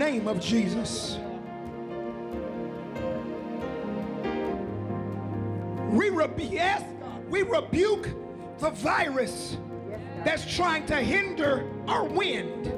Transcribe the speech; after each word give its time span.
name 0.00 0.26
of 0.26 0.40
Jesus. 0.40 1.18
We 5.90 6.08
rebuke, 6.08 6.50
yes, 6.50 6.82
we 7.28 7.42
rebuke 7.42 8.08
the 8.60 8.70
virus 8.70 9.58
that's 10.24 10.56
trying 10.56 10.86
to 10.86 10.96
hinder 10.96 11.68
our 11.86 12.04
wind. 12.04 12.72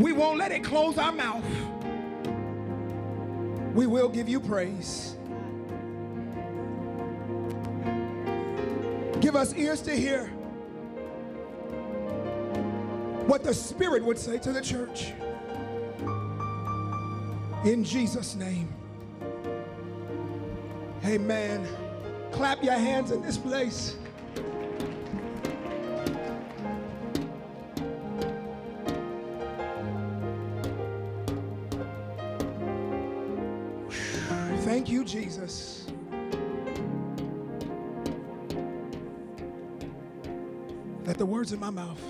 We 0.00 0.10
won't 0.10 0.38
let 0.38 0.50
it 0.50 0.64
close 0.64 0.98
our 0.98 1.12
mouth. 1.12 1.44
We 3.74 3.86
will 3.86 4.08
give 4.08 4.28
you 4.28 4.40
praise. 4.40 5.16
Give 9.20 9.36
us 9.36 9.54
ears 9.54 9.82
to 9.82 9.94
hear 9.94 10.32
what 13.26 13.42
the 13.42 13.54
Spirit 13.54 14.04
would 14.04 14.18
say 14.18 14.38
to 14.38 14.52
the 14.52 14.60
church. 14.60 15.12
In 17.64 17.82
Jesus' 17.82 18.34
name. 18.34 18.68
Amen. 21.04 21.66
Clap 22.32 22.62
your 22.62 22.74
hands 22.74 23.10
in 23.10 23.22
this 23.22 23.38
place. 23.38 23.96
Thank 34.64 34.88
you, 34.88 35.04
Jesus. 35.04 35.86
Let 41.06 41.18
the 41.18 41.26
words 41.26 41.52
in 41.52 41.60
my 41.60 41.70
mouth, 41.70 42.00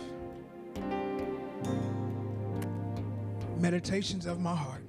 meditations 3.75 4.25
of 4.27 4.39
my 4.39 4.55
heart, 4.55 4.85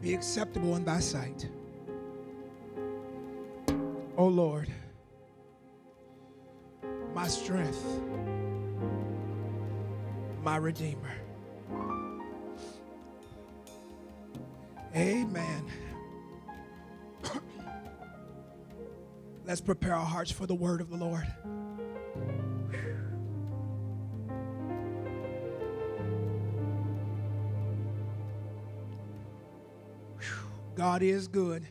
be 0.00 0.12
acceptable 0.14 0.74
in 0.74 0.84
thy 0.84 0.98
sight. 0.98 1.48
O 4.16 4.26
Lord, 4.26 4.68
my 7.14 7.28
strength, 7.28 7.80
my 10.42 10.56
Redeemer. 10.56 11.12
Amen. 14.96 15.70
Let's 19.46 19.60
prepare 19.60 19.94
our 19.94 20.04
hearts 20.04 20.32
for 20.32 20.46
the 20.46 20.54
word 20.56 20.80
of 20.80 20.90
the 20.90 20.96
Lord. 20.96 21.32
God 30.82 31.04
is 31.04 31.28
good. 31.28 31.64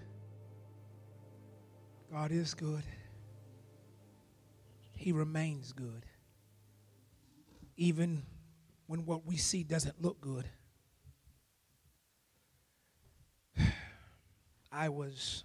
God 2.13 2.31
is 2.31 2.53
good. 2.53 2.83
He 4.95 5.11
remains 5.11 5.73
good. 5.73 6.05
Even 7.75 8.23
when 8.87 9.05
what 9.05 9.25
we 9.25 9.35
see 9.35 9.63
doesn't 9.63 10.01
look 10.01 10.21
good. 10.21 10.45
I 14.71 14.87
was 14.87 15.43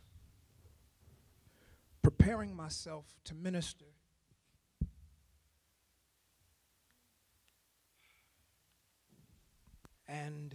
preparing 2.02 2.54
myself 2.54 3.04
to 3.24 3.34
minister. 3.34 3.86
And 10.06 10.54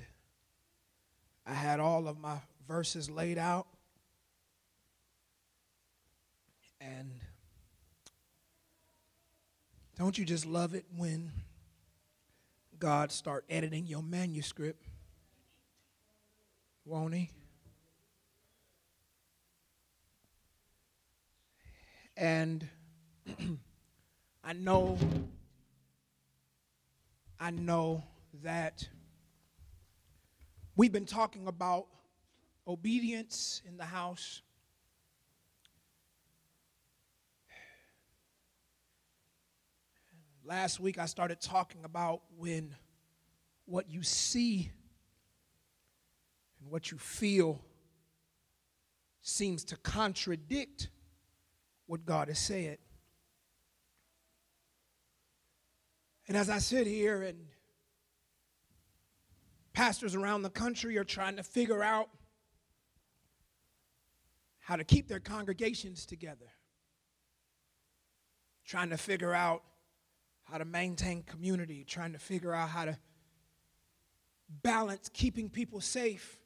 I 1.45 1.53
had 1.53 1.81
all 1.81 2.07
of 2.07 2.17
my 2.17 2.37
verses 2.67 3.09
laid 3.09 3.37
out. 3.37 3.67
And 6.79 7.19
don't 9.97 10.17
you 10.17 10.25
just 10.25 10.45
love 10.45 10.73
it 10.73 10.85
when 10.95 11.31
God 12.79 13.11
start 13.11 13.45
editing 13.49 13.85
your 13.85 14.01
manuscript? 14.01 14.83
Won't 16.85 17.13
he? 17.13 17.29
And 22.17 22.67
I 24.43 24.53
know, 24.53 24.97
I 27.39 27.51
know 27.51 28.03
that 28.43 28.87
we've 30.75 30.91
been 30.91 31.05
talking 31.05 31.47
about 31.47 31.85
obedience 32.71 33.61
in 33.67 33.77
the 33.77 33.85
house. 33.85 34.41
Last 40.43 40.79
week 40.79 40.97
I 40.97 41.05
started 41.05 41.41
talking 41.41 41.83
about 41.83 42.21
when 42.37 42.75
what 43.65 43.89
you 43.89 44.03
see 44.03 44.71
and 46.59 46.71
what 46.71 46.91
you 46.91 46.97
feel 46.97 47.61
seems 49.21 49.63
to 49.65 49.77
contradict 49.77 50.89
what 51.85 52.05
God 52.05 52.29
has 52.29 52.39
said. 52.39 52.77
And 56.27 56.37
as 56.37 56.49
I 56.49 56.59
sit 56.59 56.87
here 56.87 57.21
and 57.21 57.47
pastors 59.73 60.15
around 60.15 60.43
the 60.43 60.49
country 60.49 60.97
are 60.97 61.03
trying 61.03 61.35
to 61.35 61.43
figure 61.43 61.83
out 61.83 62.09
how 64.71 64.77
to 64.77 64.85
keep 64.85 65.09
their 65.09 65.19
congregations 65.19 66.05
together, 66.05 66.45
trying 68.63 68.89
to 68.89 68.95
figure 68.95 69.33
out 69.33 69.63
how 70.45 70.57
to 70.57 70.63
maintain 70.63 71.23
community, 71.23 71.83
trying 71.83 72.13
to 72.13 72.17
figure 72.17 72.53
out 72.53 72.69
how 72.69 72.85
to 72.85 72.97
balance 74.63 75.09
keeping 75.11 75.49
people 75.49 75.81
safe 75.81 76.39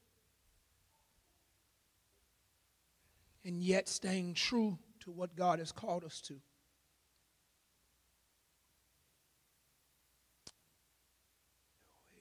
and 3.44 3.62
yet 3.62 3.88
staying 3.88 4.34
true 4.34 4.80
to 5.02 5.12
what 5.12 5.36
God 5.36 5.60
has 5.60 5.72
called 5.72 6.04
us 6.04 6.20
to. 6.22 6.42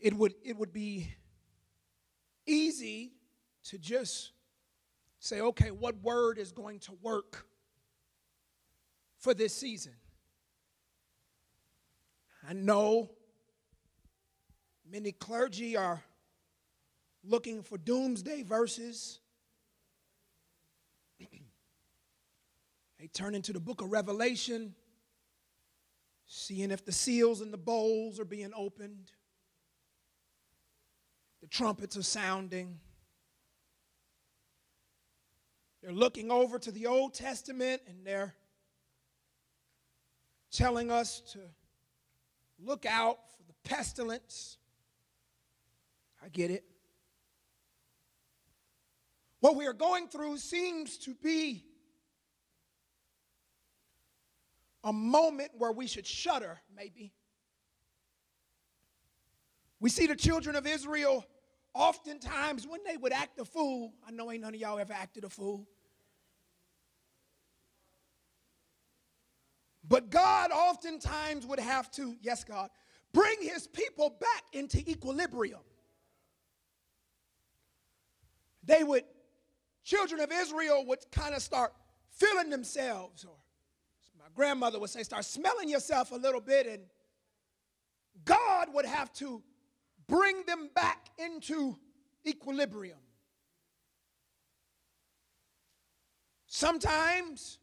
It 0.03 0.13
would, 0.13 0.35
it 0.45 0.59
would 0.59 0.75
be 0.75 1.15
easy 2.47 3.15
to 3.71 3.79
just 3.79 4.34
say, 5.25 5.41
okay, 5.41 5.71
what 5.71 6.03
word 6.03 6.39
is 6.39 6.53
going 6.53 6.79
to 6.81 6.93
work 7.03 7.47
for 9.19 9.33
this 9.33 9.55
season? 9.55 9.95
I 12.47 12.53
know 12.53 13.11
many 14.91 15.13
clergy 15.13 15.77
are 15.77 16.03
looking 17.25 17.63
for 17.63 17.79
doomsday 17.79 18.43
verses 18.43 19.21
They 23.01 23.07
turn 23.09 23.35
into 23.35 23.53
the 23.53 23.61
book 23.61 23.83
of 23.83 23.93
Revelation, 23.93 24.75
seeing 26.27 26.71
if 26.71 26.85
the 26.85 26.93
seals 26.93 27.43
and 27.43 27.53
the 27.53 27.59
bowls 27.59 28.19
are 28.19 28.25
being 28.25 28.53
opened, 28.57 29.11
the 31.43 31.47
trumpets 31.47 31.99
are 31.99 32.03
sounding. 32.03 32.79
They're 35.85 35.93
looking 35.93 36.31
over 36.31 36.59
to 36.59 36.73
the 36.73 36.87
Old 36.87 37.13
Testament 37.13 37.83
and 37.87 38.07
they're 38.07 38.35
telling 40.51 40.91
us 40.91 41.21
to 41.33 41.41
look 42.59 42.87
out 42.87 43.19
for 43.37 43.43
the 43.43 43.53
pestilence. 43.69 44.57
I 46.25 46.31
get 46.31 46.51
it. 46.51 46.65
What 49.41 49.57
we 49.57 49.67
are 49.67 49.75
going 49.75 50.09
through 50.09 50.39
seems 50.39 50.97
to 50.99 51.15
be 51.23 51.67
a 54.85 54.93
moment 54.93 55.51
where 55.59 55.73
we 55.73 55.87
should 55.87 56.07
shudder, 56.07 56.61
maybe. 56.75 57.13
We 59.81 59.91
see 59.91 60.07
the 60.07 60.17
children 60.17 60.57
of 60.57 60.67
Israel 60.67 61.27
oftentimes 61.75 62.67
when 62.67 62.81
they 62.87 62.97
would 62.97 63.13
act 63.13 63.39
a 63.39 63.45
fool. 63.45 63.93
I 64.09 64.13
know 64.13 64.33
ain't 64.33 64.41
none 64.41 64.55
of 64.55 64.61
y'all 64.61 64.79
ever 64.79 64.95
acted 64.95 65.25
a 65.25 65.29
fool. 65.29 65.69
But 69.87 70.11
God 70.11 70.51
oftentimes 70.51 71.47
would 71.47 71.61
have 71.61 71.91
to, 71.93 72.17
yes, 72.23 72.43
God, 72.43 72.71
bring 73.13 73.37
his 73.41 73.67
people 73.67 74.17
back 74.19 74.45
into 74.53 74.79
equilibrium. 74.91 75.61
They 78.65 78.83
would, 78.83 79.05
children 79.85 80.21
of 80.21 80.33
Israel 80.33 80.85
would 80.87 81.01
kind 81.13 81.35
of 81.35 81.43
start 81.43 81.75
feeling 82.09 82.49
themselves, 82.49 83.25
or 83.25 83.37
my 84.19 84.25
grandmother 84.35 84.81
would 84.81 84.91
say, 84.91 85.03
start 85.03 85.25
smelling 85.27 85.69
yourself 85.69 86.13
a 86.13 86.17
little 86.17 86.41
bit, 86.41 86.67
and 86.67 86.83
God 88.25 88.69
would 88.73 88.87
have 88.87 89.13
to 89.15 89.43
bring 90.07 90.45
them 90.47 90.71
back 90.75 91.11
into 91.19 91.77
equilibrium. 92.27 92.99
Sometimes 96.47 97.59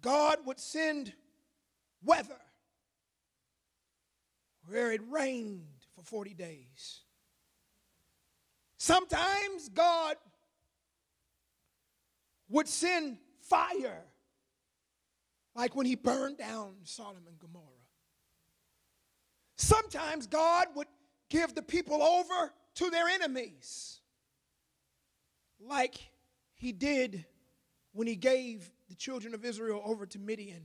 God 0.00 0.38
would 0.46 0.58
send 0.58 1.12
weather 2.02 2.40
where 4.66 4.92
it 4.92 5.00
rained 5.08 5.66
for 5.94 6.02
40 6.02 6.34
days. 6.34 7.00
Sometimes 8.78 9.68
God 9.68 10.16
would 12.48 12.68
send 12.68 13.18
fire, 13.42 14.04
like 15.54 15.76
when 15.76 15.86
he 15.86 15.94
burned 15.94 16.38
down 16.38 16.74
Sodom 16.84 17.24
and 17.28 17.38
Gomorrah. 17.38 17.66
Sometimes 19.56 20.26
God 20.26 20.68
would 20.74 20.86
give 21.28 21.54
the 21.54 21.62
people 21.62 22.02
over 22.02 22.52
to 22.76 22.90
their 22.90 23.08
enemies, 23.08 24.00
like 25.60 25.96
he 26.54 26.72
did 26.72 27.26
when 27.92 28.06
he 28.06 28.16
gave 28.16 28.70
the 28.90 28.96
children 28.96 29.34
of 29.34 29.44
Israel 29.44 29.80
over 29.84 30.04
to 30.04 30.18
Midian. 30.18 30.64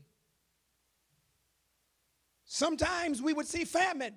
Sometimes 2.44 3.22
we 3.22 3.33
would 3.33 3.45
see 3.45 3.66
famine, 3.66 4.16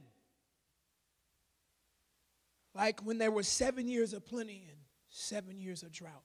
like 2.74 3.00
when 3.04 3.18
there 3.18 3.30
were 3.30 3.42
seven 3.42 3.86
years 3.86 4.14
of 4.14 4.26
plenty 4.26 4.64
and 4.68 4.78
seven 5.10 5.60
years 5.60 5.82
of 5.82 5.92
drought. 5.92 6.24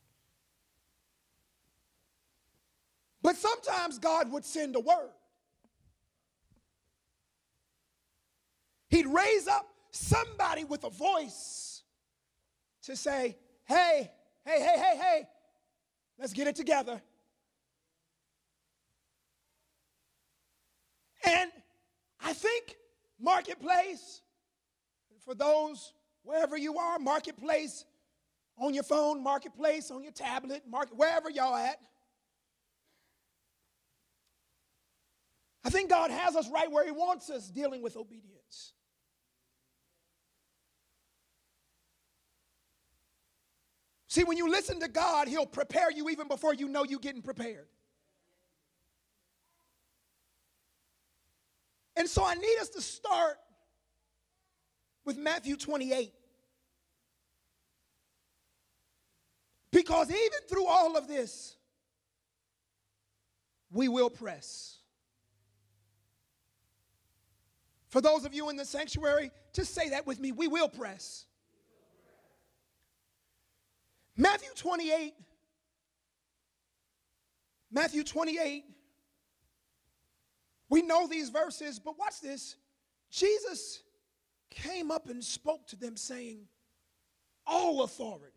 But 3.22 3.36
sometimes 3.36 4.00
God 4.00 4.32
would 4.32 4.46
send 4.46 4.76
a 4.78 4.80
word. 4.80 5.12
He'd 8.90 9.08
raise 9.08 9.48
up 9.48 9.68
somebody 9.92 10.64
with 10.64 10.84
a 10.86 10.90
voice 10.90 11.84
to 12.84 12.96
say, 12.96 13.38
hey, 13.66 14.12
hey, 14.46 14.60
hey, 14.60 14.78
hey, 14.78 14.98
hey, 14.98 15.28
let's 16.18 16.32
get 16.32 16.48
it 16.48 16.56
together. 16.56 17.02
And 21.26 21.52
I 22.24 22.34
think 22.34 22.76
Marketplace, 23.20 24.22
for 25.24 25.36
those 25.36 25.94
wherever 26.24 26.58
you 26.58 26.78
are, 26.78 27.00
Marketplace 27.00 27.86
on 28.58 28.74
your 28.74 28.84
phone, 28.84 29.24
Marketplace 29.24 29.92
on 29.92 30.04
your 30.04 30.12
tablet, 30.12 30.64
market, 30.70 30.98
wherever 30.98 31.30
y'all 31.30 31.56
at. 31.56 31.78
I 35.66 35.70
think 35.70 35.90
God 35.90 36.12
has 36.12 36.36
us 36.36 36.50
right 36.50 36.70
where 36.70 36.86
He 36.86 36.92
wants 36.92 37.30
us 37.30 37.50
dealing 37.50 37.82
with 37.82 37.96
obedience. 37.96 38.74
See, 44.08 44.24
when 44.24 44.38
you 44.38 44.50
listen 44.50 44.80
to 44.82 44.88
God, 44.88 45.28
He'll 45.28 45.46
prepare 45.46 45.90
you 45.90 46.10
even 46.10 46.28
before 46.28 46.54
you 46.54 46.68
know 46.68 46.84
you're 46.84 47.00
getting 47.00 47.22
prepared. 47.22 47.68
And 51.96 52.08
so 52.08 52.26
I 52.26 52.36
need 52.36 52.58
us 52.60 52.70
to 52.70 52.82
start 52.82 53.38
with 55.06 55.18
Matthew 55.18 55.56
28. 55.56 56.12
Because 59.72 60.10
even 60.10 60.40
through 60.50 60.68
all 60.68 60.96
of 60.98 61.08
this, 61.08 61.56
we 63.72 63.88
will 63.88 64.10
press. 64.10 64.78
For 67.90 68.02
those 68.02 68.26
of 68.26 68.34
you 68.34 68.50
in 68.50 68.56
the 68.56 68.66
sanctuary, 68.66 69.32
just 69.54 69.74
say 69.74 69.90
that 69.90 70.08
with 70.08 70.20
me 70.20 70.32
we 70.32 70.48
will 70.48 70.70
press. 70.70 71.26
Matthew 74.16 74.50
28, 74.56 75.14
Matthew 77.72 78.04
28, 78.04 78.64
we 80.74 80.82
know 80.82 81.06
these 81.06 81.30
verses, 81.30 81.78
but 81.78 82.00
watch 82.00 82.20
this. 82.20 82.56
Jesus 83.12 83.84
came 84.50 84.90
up 84.90 85.08
and 85.08 85.24
spoke 85.24 85.68
to 85.68 85.76
them, 85.76 85.96
saying, 85.96 86.48
All 87.46 87.84
authority. 87.84 88.34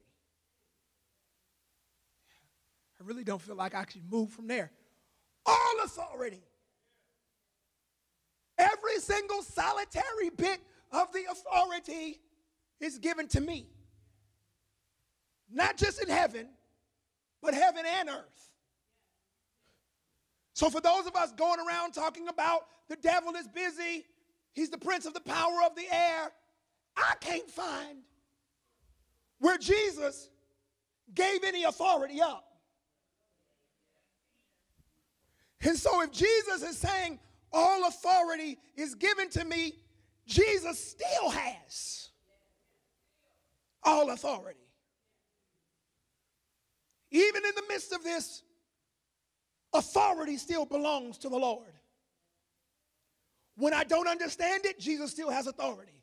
I 3.00 3.04
really 3.04 3.24
don't 3.24 3.40
feel 3.40 3.56
like 3.56 3.74
I 3.74 3.84
can 3.84 4.02
move 4.10 4.32
from 4.32 4.48
there. 4.48 4.70
All 5.46 5.76
authority. 5.82 6.42
Every 8.58 8.98
single 8.98 9.40
solitary 9.40 10.28
bit 10.36 10.60
of 10.92 11.10
the 11.14 11.24
authority 11.30 12.20
is 12.80 12.98
given 12.98 13.28
to 13.28 13.40
me 13.40 13.66
not 15.50 15.78
just 15.78 16.02
in 16.02 16.08
heaven, 16.10 16.48
but 17.40 17.54
heaven 17.54 17.84
and 17.98 18.10
earth. 18.10 18.45
So, 20.56 20.70
for 20.70 20.80
those 20.80 21.06
of 21.06 21.14
us 21.14 21.32
going 21.32 21.60
around 21.60 21.92
talking 21.92 22.28
about 22.28 22.62
the 22.88 22.96
devil 22.96 23.34
is 23.34 23.46
busy, 23.46 24.06
he's 24.54 24.70
the 24.70 24.78
prince 24.78 25.04
of 25.04 25.12
the 25.12 25.20
power 25.20 25.58
of 25.66 25.76
the 25.76 25.84
air, 25.92 26.32
I 26.96 27.12
can't 27.20 27.50
find 27.50 27.98
where 29.38 29.58
Jesus 29.58 30.30
gave 31.14 31.44
any 31.44 31.64
authority 31.64 32.22
up. 32.22 32.46
And 35.60 35.76
so, 35.76 36.00
if 36.00 36.10
Jesus 36.10 36.62
is 36.62 36.78
saying, 36.78 37.18
All 37.52 37.86
authority 37.86 38.56
is 38.76 38.94
given 38.94 39.28
to 39.32 39.44
me, 39.44 39.74
Jesus 40.26 40.82
still 40.82 41.28
has 41.28 42.08
all 43.82 44.08
authority. 44.08 44.58
Even 47.10 47.44
in 47.44 47.54
the 47.54 47.64
midst 47.68 47.92
of 47.92 48.02
this, 48.02 48.42
authority 49.72 50.36
still 50.36 50.64
belongs 50.64 51.18
to 51.18 51.28
the 51.28 51.36
Lord. 51.36 51.72
When 53.56 53.72
I 53.72 53.84
don't 53.84 54.06
understand 54.06 54.64
it, 54.66 54.78
Jesus 54.78 55.10
still 55.10 55.30
has 55.30 55.46
authority. 55.46 56.02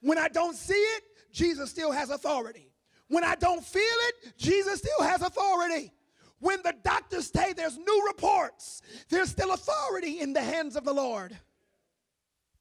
When 0.00 0.18
I 0.18 0.28
don't 0.28 0.56
see 0.56 0.72
it, 0.72 1.02
Jesus 1.32 1.70
still 1.70 1.92
has 1.92 2.10
authority. 2.10 2.72
When 3.08 3.24
I 3.24 3.34
don't 3.34 3.64
feel 3.64 3.82
it, 3.82 4.38
Jesus 4.38 4.78
still 4.78 5.06
has 5.06 5.20
authority. 5.20 5.92
When 6.38 6.62
the 6.62 6.74
doctors 6.82 7.30
say 7.30 7.52
there's 7.52 7.76
new 7.76 8.04
reports, 8.06 8.80
there's 9.10 9.30
still 9.30 9.52
authority 9.52 10.20
in 10.20 10.32
the 10.32 10.40
hands 10.40 10.74
of 10.74 10.84
the 10.84 10.94
Lord. 10.94 11.36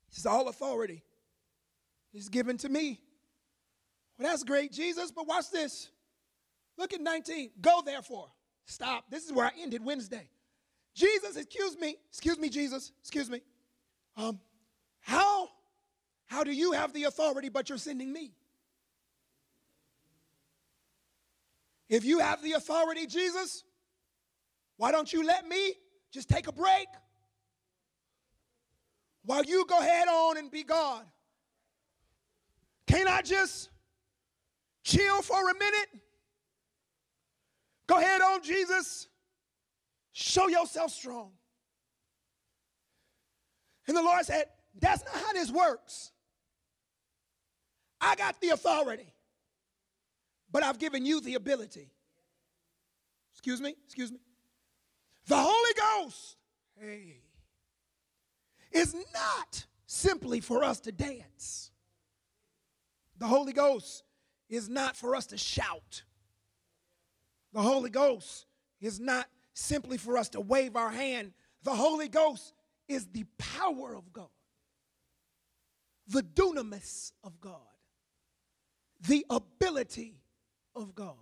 It's 0.10 0.26
all 0.26 0.50
authority 0.50 1.04
is 2.14 2.28
given 2.28 2.58
to 2.58 2.70
me. 2.70 3.00
Well, 4.18 4.30
that's 4.30 4.44
great, 4.44 4.74
Jesus, 4.74 5.12
but 5.12 5.28
watch 5.28 5.50
this. 5.52 5.90
Look 6.78 6.94
at 6.94 7.00
19. 7.00 7.52
Go 7.62 7.82
therefore. 7.86 8.28
Stop. 8.70 9.06
This 9.10 9.26
is 9.26 9.34
where 9.34 9.48
I 9.48 9.52
ended 9.60 9.84
Wednesday. 9.84 10.30
Jesus, 10.94 11.38
excuse 11.38 11.76
me, 11.80 11.96
excuse 12.08 12.38
me, 12.38 12.50
Jesus, 12.50 12.92
excuse 13.02 13.28
me. 13.28 13.42
Um, 14.16 14.40
how, 15.02 15.50
how 16.28 16.44
do 16.44 16.52
you 16.52 16.74
have 16.74 16.94
the 16.94 17.06
authority, 17.06 17.50
but 17.50 17.68
you're 17.68 17.80
sending 17.80 18.14
me? 18.14 18.32
If 21.90 22.06
you 22.06 22.20
have 22.20 22.44
the 22.44 22.52
authority, 22.54 23.08
Jesus, 23.08 23.64
why 24.78 24.92
don't 24.92 25.12
you 25.12 25.26
let 25.26 25.48
me 25.48 25.74
just 26.12 26.30
take 26.30 26.48
a 26.48 26.52
break 26.52 26.88
while 29.26 29.44
you 29.44 29.66
go 29.66 29.82
head 29.82 30.08
on 30.08 30.38
and 30.38 30.52
be 30.52 30.64
God? 30.64 31.04
Can't 32.86 33.10
I 33.10 33.24
just 33.24 33.72
chill 34.84 35.24
for 35.24 35.50
a 35.50 35.54
minute? 35.56 35.90
Go 37.90 37.98
ahead 37.98 38.22
on, 38.22 38.44
Jesus. 38.44 39.08
Show 40.12 40.48
yourself 40.48 40.92
strong. 40.92 41.32
And 43.88 43.98
the 43.98 44.04
Lord 44.04 44.24
said, 44.24 44.46
That's 44.80 45.04
not 45.04 45.24
how 45.24 45.34
this 45.34 45.50
works. 45.50 46.12
I 48.00 48.16
got 48.16 48.40
the 48.42 48.50
authority, 48.50 49.12
but 50.52 50.62
I've 50.62 50.78
given 50.78 51.04
you 51.04 51.20
the 51.20 51.34
ability. 51.34 51.90
Excuse 53.34 53.60
me, 53.60 53.74
excuse 53.86 54.12
me. 54.12 54.20
The 55.26 55.38
Holy 55.38 55.74
Ghost, 55.76 56.38
hey, 56.80 57.24
is 58.72 58.94
not 58.94 59.66
simply 59.88 60.42
for 60.42 60.64
us 60.64 60.80
to 60.82 60.92
dance. 60.92 61.72
The 63.18 63.26
Holy 63.26 63.52
Ghost 63.52 64.04
is 64.48 64.70
not 64.70 64.96
for 64.96 65.16
us 65.16 65.26
to 65.28 65.38
shout. 65.38 66.04
The 67.54 67.62
Holy 67.62 67.90
Ghost 67.90 68.46
is 68.80 69.00
not 69.00 69.28
simply 69.54 69.98
for 69.98 70.18
us 70.18 70.30
to 70.30 70.42
wave 70.42 70.76
our 70.76 70.92
hand. 70.92 71.34
The 71.64 71.76
Holy 71.76 72.08
Ghost 72.08 72.54
is 72.88 73.08
the 73.08 73.26
power 73.38 73.96
of 73.96 74.12
God, 74.14 74.30
the 76.08 76.22
dunamis 76.22 77.12
of 77.24 77.40
God, 77.42 77.56
the 79.08 79.26
ability 79.30 80.22
of 80.76 80.96
God. 80.96 81.16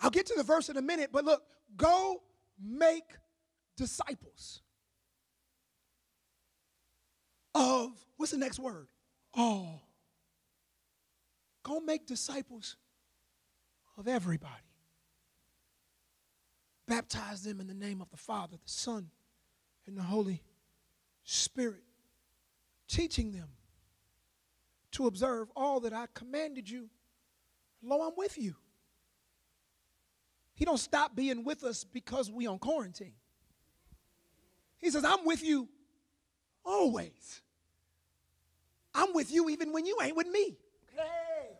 I'll 0.00 0.10
get 0.10 0.26
to 0.26 0.34
the 0.36 0.42
verse 0.42 0.68
in 0.68 0.76
a 0.76 0.82
minute, 0.82 1.10
but 1.12 1.24
look, 1.24 1.42
go 1.76 2.22
make 2.62 3.04
disciples 3.76 4.60
of, 7.54 7.92
what's 8.16 8.32
the 8.32 8.38
next 8.38 8.58
word? 8.58 8.88
All. 9.32 9.82
Go 11.62 11.80
make 11.80 12.06
disciples 12.06 12.76
of 13.96 14.06
everybody. 14.06 14.52
Baptize 16.86 17.42
them 17.42 17.60
in 17.60 17.66
the 17.66 17.74
name 17.74 18.00
of 18.00 18.10
the 18.10 18.16
Father, 18.16 18.56
the 18.56 18.70
Son, 18.70 19.10
and 19.86 19.96
the 19.96 20.02
Holy 20.02 20.42
Spirit, 21.24 21.82
teaching 22.88 23.32
them 23.32 23.48
to 24.92 25.06
observe 25.06 25.48
all 25.56 25.80
that 25.80 25.92
I 25.92 26.06
commanded 26.14 26.70
you. 26.70 26.88
Lo, 27.82 28.06
I'm 28.06 28.14
with 28.16 28.38
you. 28.38 28.54
He 30.54 30.64
don't 30.64 30.78
stop 30.78 31.14
being 31.14 31.44
with 31.44 31.64
us 31.64 31.84
because 31.84 32.30
we 32.30 32.46
on 32.46 32.58
quarantine. 32.58 33.12
He 34.78 34.90
says, 34.90 35.04
I'm 35.04 35.24
with 35.24 35.44
you 35.44 35.68
always. 36.64 37.42
I'm 38.94 39.12
with 39.12 39.30
you 39.30 39.50
even 39.50 39.72
when 39.72 39.84
you 39.84 39.98
ain't 40.02 40.16
with 40.16 40.28
me. 40.28 40.56
Hey. 40.96 41.56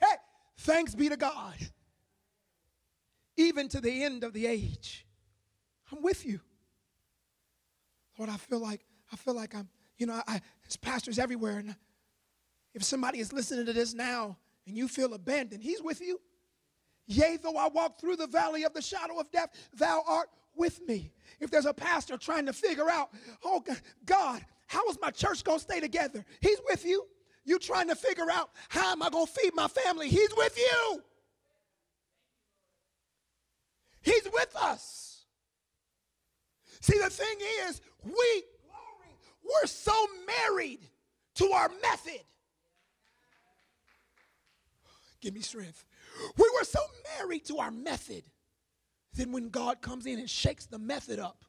Hey, 0.00 0.16
thanks 0.58 0.94
be 0.94 1.08
to 1.08 1.16
God. 1.16 1.54
Even 3.38 3.68
to 3.68 3.80
the 3.80 4.02
end 4.02 4.24
of 4.24 4.32
the 4.32 4.46
age. 4.46 5.06
I'm 5.92 6.02
with 6.02 6.26
you. 6.26 6.40
Lord, 8.18 8.28
I 8.28 8.36
feel 8.36 8.58
like 8.58 8.84
I 9.12 9.16
feel 9.16 9.34
like 9.34 9.54
I'm, 9.54 9.68
you 9.96 10.06
know, 10.06 10.20
I, 10.26 10.40
there's 10.62 10.76
pastors 10.76 11.18
everywhere, 11.18 11.58
and 11.58 11.74
if 12.74 12.82
somebody 12.82 13.20
is 13.20 13.32
listening 13.32 13.64
to 13.66 13.72
this 13.72 13.94
now 13.94 14.36
and 14.66 14.76
you 14.76 14.88
feel 14.88 15.14
abandoned, 15.14 15.62
He's 15.62 15.80
with 15.80 16.00
you. 16.00 16.20
Yea, 17.06 17.38
though 17.42 17.56
I 17.56 17.68
walk 17.68 18.00
through 18.00 18.16
the 18.16 18.26
valley 18.26 18.64
of 18.64 18.74
the 18.74 18.82
shadow 18.82 19.18
of 19.18 19.30
death, 19.30 19.50
Thou 19.72 20.02
art 20.06 20.28
with 20.56 20.80
me. 20.86 21.12
If 21.38 21.50
there's 21.50 21.64
a 21.64 21.72
pastor 21.72 22.18
trying 22.18 22.44
to 22.46 22.52
figure 22.52 22.90
out, 22.90 23.10
oh 23.44 23.64
God, 24.04 24.44
how 24.66 24.86
is 24.88 24.98
my 25.00 25.10
church 25.10 25.44
gonna 25.44 25.60
stay 25.60 25.78
together? 25.78 26.24
He's 26.40 26.58
with 26.68 26.84
you. 26.84 27.06
You 27.44 27.60
trying 27.60 27.88
to 27.88 27.94
figure 27.94 28.30
out 28.30 28.50
how 28.68 28.92
am 28.92 29.02
I 29.02 29.10
gonna 29.10 29.26
feed 29.26 29.54
my 29.54 29.68
family? 29.68 30.08
He's 30.08 30.34
with 30.36 30.58
you. 30.58 31.02
He's 34.08 34.24
with 34.32 34.56
us. 34.56 35.24
See, 36.80 36.98
the 36.98 37.10
thing 37.10 37.36
is, 37.66 37.82
we 38.02 38.42
we're 39.44 39.66
so 39.66 39.92
married 40.26 40.80
to 41.34 41.50
our 41.52 41.70
method. 41.82 42.22
Give 45.20 45.34
me 45.34 45.40
strength. 45.40 45.84
We 46.38 46.50
were 46.58 46.64
so 46.64 46.80
married 47.18 47.44
to 47.46 47.58
our 47.58 47.70
method. 47.70 48.22
Then 49.12 49.30
when 49.30 49.50
God 49.50 49.82
comes 49.82 50.06
in 50.06 50.18
and 50.18 50.30
shakes 50.30 50.64
the 50.64 50.78
method 50.78 51.18
up, 51.18 51.44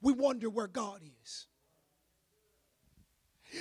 we 0.00 0.12
wonder 0.12 0.50
where 0.50 0.66
God 0.66 1.00
is. 1.22 1.46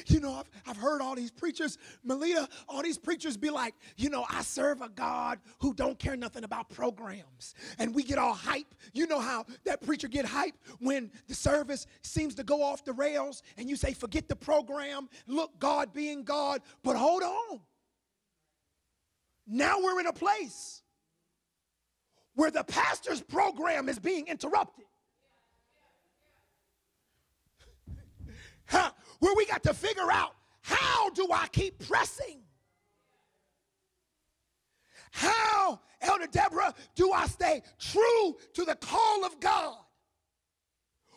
You 0.08 0.20
know, 0.20 0.34
I've, 0.34 0.50
I've 0.68 0.78
heard 0.78 1.02
all 1.02 1.16
these 1.16 1.32
preachers, 1.32 1.78
Melita, 2.04 2.48
all 2.68 2.82
these 2.82 2.98
preachers 2.98 3.38
be 3.38 3.50
like, 3.50 3.76
you 3.98 4.10
know, 4.10 4.26
I 4.30 4.42
serve 4.42 4.82
a 4.82 4.90
God 4.90 5.40
who 5.60 5.74
don't 5.74 5.98
care 6.00 6.16
nothing 6.16 6.44
about 6.44 6.70
programs. 6.70 7.56
And 7.80 7.94
we 7.94 8.04
get 8.04 8.18
all 8.18 8.34
hype. 8.34 8.74
You 8.94 9.08
know 9.08 9.20
how 9.20 9.46
that 9.66 9.82
preacher 9.82 10.08
get 10.08 10.26
hype 10.26 10.56
when 10.80 11.12
the 11.28 11.36
service 11.36 11.88
seems 12.02 12.36
to 12.36 12.44
go 12.44 12.62
off 12.62 12.84
the 12.84 12.94
rails 12.94 13.44
and 13.58 13.70
you 13.70 13.76
say, 13.76 13.94
forget 13.94 14.28
the 14.28 14.36
program, 14.36 15.10
look, 15.28 15.58
God 15.60 15.94
being 15.94 16.24
God. 16.24 16.62
But 16.84 16.96
hold 16.96 17.24
on. 17.24 17.60
Now 19.46 19.80
we're 19.82 20.00
in 20.00 20.08
a 20.08 20.14
place 20.14 20.82
where 22.36 22.52
the 22.52 22.64
pastor's 22.64 23.22
program 23.22 23.90
is 23.90 24.00
being 24.00 24.28
interrupted. 24.28 24.86
Huh? 28.66 28.92
Where 29.24 29.34
we 29.36 29.46
got 29.46 29.64
to 29.64 29.74
figure 29.74 30.12
out 30.12 30.36
how 30.62 31.10
do 31.12 31.30
I 31.34 31.48
keep 31.48 31.88
pressing? 31.88 32.42
How, 35.12 35.80
Elder 36.02 36.28
Deborah, 36.28 36.74
do 36.96 37.14
I 37.14 37.28
stay 37.28 37.62
true 37.80 38.36
to 38.54 38.66
the 38.66 38.76
call 38.76 39.24
of 39.24 39.40
God? 39.40 39.78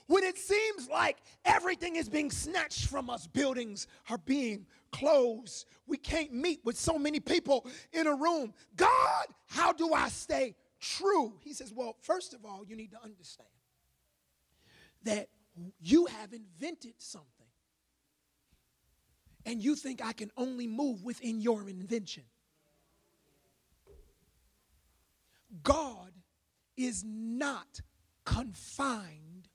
When 0.07 0.23
it 0.23 0.39
seems 0.39 0.89
like 0.89 1.17
everything 1.45 1.97
is 1.97 2.09
being 2.09 2.31
snatched 2.31 2.87
from 2.87 3.11
us, 3.11 3.27
buildings 3.27 3.89
are 4.09 4.19
being 4.19 4.67
closed, 4.93 5.67
we 5.89 5.97
can't 5.97 6.33
meet 6.33 6.61
with 6.65 6.79
so 6.79 6.97
many 6.99 7.19
people 7.19 7.67
in 7.93 8.07
a 8.07 8.15
room. 8.15 8.55
God, 8.77 9.27
how 9.47 9.73
do 9.73 9.93
I 9.93 10.11
stay 10.11 10.55
true? 10.79 11.33
He 11.41 11.53
says, 11.53 11.73
Well, 11.75 11.97
first 12.03 12.35
of 12.35 12.45
all, 12.45 12.65
you 12.65 12.77
need 12.77 12.93
to 12.93 13.03
understand 13.03 13.49
that 15.03 15.29
you 15.81 16.07
have 16.07 16.33
invented 16.33 16.95
something 16.99 17.36
and 19.47 19.63
you 19.63 19.77
think 19.77 20.05
I 20.05 20.13
can 20.13 20.31
only 20.37 20.67
move 20.67 21.05
within 21.05 21.41
your 21.41 21.69
invention. 21.69 22.25
God 25.63 26.11
is 26.77 27.05
not 27.07 27.81
confined 28.25 29.49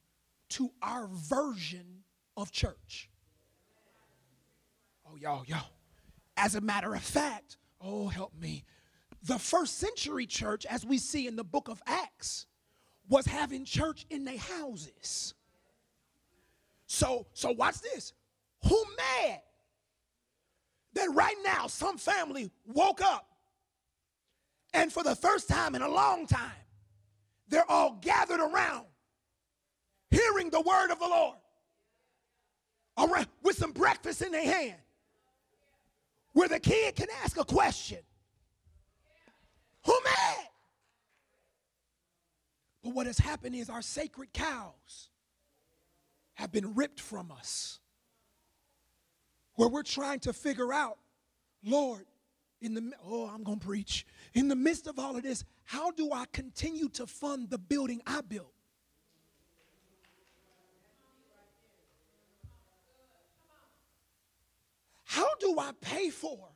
to 0.49 0.71
our 0.81 1.07
version 1.07 2.03
of 2.37 2.51
church. 2.51 3.09
Oh, 5.05 5.17
y'all, 5.17 5.43
y'all. 5.45 5.69
As 6.37 6.55
a 6.55 6.61
matter 6.61 6.95
of 6.95 7.03
fact, 7.03 7.57
oh, 7.81 8.07
help 8.07 8.33
me. 8.39 8.63
The 9.23 9.37
first 9.37 9.77
century 9.77 10.25
church, 10.25 10.65
as 10.65 10.85
we 10.85 10.97
see 10.97 11.27
in 11.27 11.35
the 11.35 11.43
book 11.43 11.67
of 11.67 11.81
Acts, 11.85 12.47
was 13.09 13.25
having 13.25 13.65
church 13.65 14.05
in 14.09 14.23
their 14.23 14.37
houses. 14.37 15.33
So, 16.87 17.27
so 17.33 17.51
watch 17.51 17.81
this. 17.81 18.13
Who 18.67 18.83
mad 18.97 19.41
that 20.93 21.09
right 21.13 21.37
now 21.43 21.67
some 21.67 21.97
family 21.97 22.51
woke 22.65 23.01
up 23.01 23.31
and 24.73 24.91
for 24.91 25.03
the 25.03 25.15
first 25.15 25.49
time 25.49 25.75
in 25.75 25.81
a 25.81 25.89
long 25.89 26.27
time, 26.27 26.51
they're 27.49 27.69
all 27.69 27.97
gathered 28.01 28.39
around 28.39 28.85
hearing 30.09 30.49
the 30.49 30.61
word 30.61 30.91
of 30.91 30.99
the 30.99 31.07
Lord 31.07 31.37
around, 32.97 33.27
with 33.43 33.57
some 33.57 33.71
breakfast 33.71 34.21
in 34.21 34.31
their 34.31 34.45
hand 34.45 34.79
where 36.33 36.47
the 36.47 36.59
kid 36.59 36.95
can 36.95 37.07
ask 37.23 37.37
a 37.37 37.43
question. 37.43 37.99
Who 39.85 39.97
mad? 40.03 40.45
But 42.83 42.93
what 42.93 43.07
has 43.07 43.17
happened 43.17 43.55
is 43.55 43.69
our 43.69 43.81
sacred 43.81 44.31
cows 44.31 45.09
have 46.35 46.51
been 46.51 46.73
ripped 46.73 47.01
from 47.01 47.31
us 47.31 47.79
where 49.55 49.69
we're 49.69 49.83
trying 49.83 50.19
to 50.21 50.33
figure 50.33 50.73
out, 50.73 50.97
Lord, 51.63 52.05
in 52.61 52.73
the 52.73 52.91
oh, 53.05 53.29
I'm 53.33 53.43
gonna 53.43 53.57
preach. 53.57 54.05
In 54.33 54.47
the 54.47 54.55
midst 54.55 54.87
of 54.87 54.99
all 54.99 55.17
of 55.17 55.23
this, 55.23 55.43
how 55.63 55.91
do 55.91 56.11
I 56.13 56.25
continue 56.31 56.89
to 56.89 57.07
fund 57.07 57.49
the 57.49 57.57
building 57.57 58.01
I 58.05 58.21
built? 58.21 58.53
How 65.05 65.27
do 65.39 65.59
I 65.59 65.71
pay 65.81 66.09
for 66.09 66.47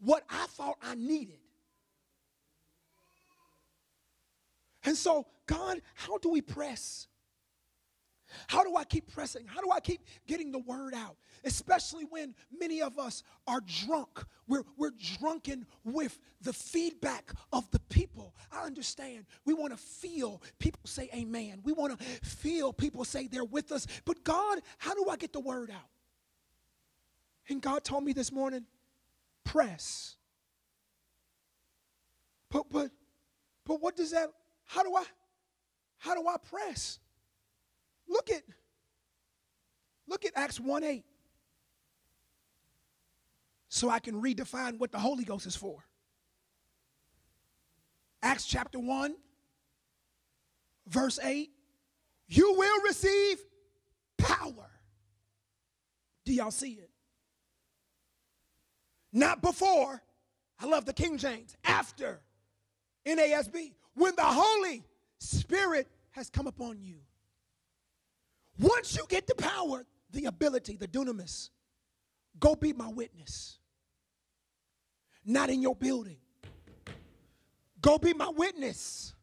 what 0.00 0.22
I 0.30 0.46
thought 0.46 0.76
I 0.82 0.94
needed? 0.94 1.38
And 4.84 4.96
so, 4.96 5.26
God, 5.46 5.82
how 5.94 6.16
do 6.18 6.30
we 6.30 6.40
press? 6.40 7.08
How 8.46 8.64
do 8.64 8.76
I 8.76 8.84
keep 8.84 9.12
pressing? 9.12 9.46
How 9.46 9.60
do 9.60 9.70
I 9.70 9.80
keep 9.80 10.00
getting 10.26 10.52
the 10.52 10.58
word 10.60 10.94
out? 10.94 11.16
Especially 11.46 12.04
when 12.04 12.34
many 12.56 12.82
of 12.82 12.98
us 12.98 13.22
are 13.46 13.60
drunk. 13.84 14.22
We're, 14.48 14.64
we're 14.76 14.92
drunken 15.18 15.64
with 15.84 16.18
the 16.42 16.52
feedback 16.52 17.32
of 17.52 17.70
the 17.70 17.78
people. 17.78 18.34
I 18.52 18.64
understand. 18.64 19.26
We 19.44 19.54
want 19.54 19.72
to 19.72 19.78
feel 19.78 20.42
people 20.58 20.80
say 20.84 21.08
amen. 21.14 21.60
We 21.62 21.72
want 21.72 21.98
to 21.98 22.04
feel 22.04 22.72
people 22.72 23.04
say 23.04 23.28
they're 23.28 23.44
with 23.44 23.72
us. 23.72 23.86
But 24.04 24.24
God, 24.24 24.58
how 24.78 24.94
do 24.94 25.08
I 25.08 25.16
get 25.16 25.32
the 25.32 25.40
word 25.40 25.70
out? 25.70 25.88
And 27.48 27.62
God 27.62 27.84
told 27.84 28.04
me 28.04 28.12
this 28.12 28.32
morning, 28.32 28.66
press. 29.44 30.16
But 32.50 32.64
but 32.70 32.90
but 33.64 33.80
what 33.80 33.96
does 33.96 34.10
that 34.10 34.30
how 34.64 34.82
do 34.82 34.94
I 34.96 35.04
how 35.98 36.14
do 36.14 36.26
I 36.26 36.36
press? 36.38 36.98
Look 38.08 38.30
at 38.30 38.42
Look 40.08 40.24
at 40.24 40.32
Acts 40.36 40.60
1 40.60 40.84
8. 40.84 41.04
So 43.68 43.90
I 43.90 43.98
can 43.98 44.22
redefine 44.22 44.78
what 44.78 44.92
the 44.92 44.98
Holy 44.98 45.24
Ghost 45.24 45.46
is 45.46 45.56
for. 45.56 45.84
Acts 48.22 48.46
chapter 48.46 48.78
1, 48.78 49.14
verse 50.86 51.18
8. 51.22 51.50
You 52.28 52.54
will 52.56 52.82
receive 52.82 53.38
power. 54.18 54.70
Do 56.24 56.32
y'all 56.32 56.50
see 56.50 56.72
it? 56.72 56.90
Not 59.12 59.42
before. 59.42 60.02
I 60.58 60.66
love 60.66 60.84
the 60.84 60.92
King 60.92 61.18
James. 61.18 61.56
After. 61.64 62.20
NASB. 63.06 63.74
When 63.94 64.14
the 64.16 64.24
Holy 64.24 64.82
Spirit 65.18 65.88
has 66.10 66.28
come 66.28 66.46
upon 66.46 66.80
you. 66.80 66.96
Once 68.58 68.96
you 68.96 69.04
get 69.08 69.26
the 69.26 69.34
power, 69.34 69.84
the 70.10 70.24
ability, 70.24 70.76
the 70.76 70.88
dunamis, 70.88 71.50
go 72.38 72.54
be 72.54 72.72
my 72.72 72.88
witness. 72.88 73.58
Not 75.24 75.50
in 75.50 75.60
your 75.60 75.74
building. 75.74 76.18
Go 77.80 77.98
be 77.98 78.14
my 78.14 78.28
witness. 78.28 79.14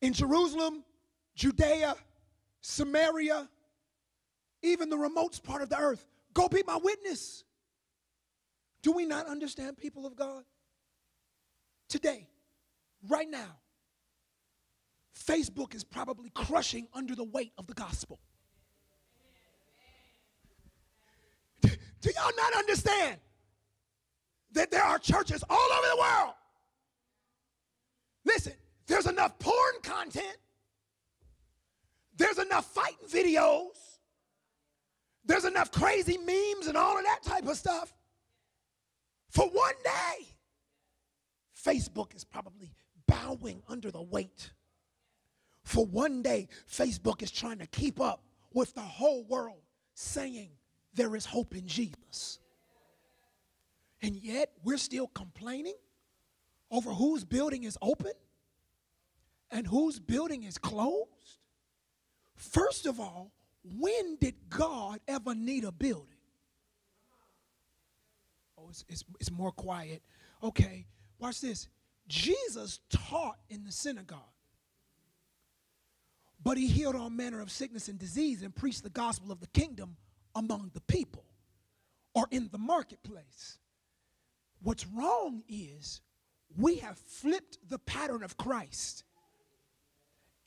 In 0.00 0.12
Jerusalem, 0.12 0.84
Judea, 1.34 1.96
Samaria, 2.60 3.48
even 4.62 4.88
the 4.88 4.98
remote 4.98 5.40
part 5.42 5.62
of 5.62 5.68
the 5.68 5.78
earth. 5.78 6.06
Go 6.34 6.48
be 6.48 6.62
my 6.66 6.78
witness. 6.82 7.44
Do 8.82 8.92
we 8.92 9.06
not 9.06 9.26
understand, 9.26 9.76
people 9.76 10.06
of 10.06 10.16
God? 10.16 10.44
Today, 11.88 12.28
right 13.08 13.28
now, 13.28 13.56
Facebook 15.18 15.74
is 15.74 15.84
probably 15.84 16.30
crushing 16.34 16.88
under 16.94 17.14
the 17.14 17.24
weight 17.24 17.52
of 17.58 17.66
the 17.66 17.74
gospel. 17.74 18.20
Do 22.00 22.10
y'all 22.10 22.32
not 22.36 22.54
understand 22.56 23.18
that 24.52 24.70
there 24.70 24.82
are 24.82 24.98
churches 24.98 25.42
all 25.48 25.68
over 25.72 25.86
the 25.88 26.00
world? 26.00 26.34
Listen, 28.24 28.52
there's 28.86 29.06
enough 29.06 29.38
porn 29.38 29.74
content, 29.82 30.36
there's 32.16 32.38
enough 32.38 32.66
fighting 32.66 33.08
videos, 33.08 33.98
there's 35.24 35.44
enough 35.44 35.70
crazy 35.70 36.18
memes 36.18 36.66
and 36.66 36.76
all 36.76 36.98
of 36.98 37.04
that 37.04 37.22
type 37.22 37.46
of 37.46 37.56
stuff. 37.56 37.92
For 39.30 39.46
one 39.46 39.74
day, 39.84 40.26
Facebook 41.64 42.14
is 42.14 42.24
probably 42.24 42.72
bowing 43.06 43.62
under 43.68 43.90
the 43.90 44.02
weight. 44.02 44.52
For 45.64 45.84
one 45.84 46.22
day, 46.22 46.48
Facebook 46.70 47.22
is 47.22 47.30
trying 47.30 47.58
to 47.58 47.66
keep 47.66 48.00
up 48.00 48.22
with 48.54 48.74
the 48.74 48.80
whole 48.80 49.24
world 49.24 49.60
saying 49.94 50.50
there 50.94 51.14
is 51.16 51.24
hope 51.24 51.54
in 51.54 51.66
Jesus. 51.66 52.38
And 54.02 54.16
yet, 54.16 54.52
we're 54.62 54.78
still 54.78 55.08
complaining 55.08 55.74
over 56.70 56.90
whose 56.90 57.24
building 57.24 57.64
is 57.64 57.76
open 57.82 58.12
and 59.50 59.66
whose 59.66 59.98
building 59.98 60.44
is 60.44 60.58
closed. 60.58 61.38
First 62.36 62.86
of 62.86 63.00
all, 63.00 63.32
when 63.64 64.16
did 64.16 64.34
God 64.48 65.00
ever 65.08 65.34
need 65.34 65.64
a 65.64 65.72
building? 65.72 66.06
Oh, 68.56 68.68
it's, 68.68 68.84
it's, 68.88 69.04
it's 69.20 69.30
more 69.30 69.52
quiet. 69.52 70.02
Okay, 70.42 70.86
watch 71.18 71.40
this. 71.40 71.68
Jesus 72.06 72.80
taught 72.90 73.38
in 73.50 73.64
the 73.64 73.72
synagogue, 73.72 74.18
but 76.42 76.56
he 76.56 76.66
healed 76.66 76.94
all 76.94 77.10
manner 77.10 77.40
of 77.40 77.50
sickness 77.50 77.88
and 77.88 77.98
disease 77.98 78.42
and 78.42 78.54
preached 78.54 78.82
the 78.82 78.90
gospel 78.90 79.30
of 79.30 79.40
the 79.40 79.46
kingdom 79.48 79.96
among 80.38 80.70
the 80.72 80.80
people 80.80 81.24
or 82.14 82.26
in 82.30 82.48
the 82.52 82.58
marketplace. 82.58 83.58
What's 84.62 84.86
wrong 84.86 85.42
is 85.48 86.00
we 86.56 86.76
have 86.76 86.96
flipped 86.96 87.58
the 87.68 87.78
pattern 87.78 88.22
of 88.22 88.36
Christ, 88.36 89.04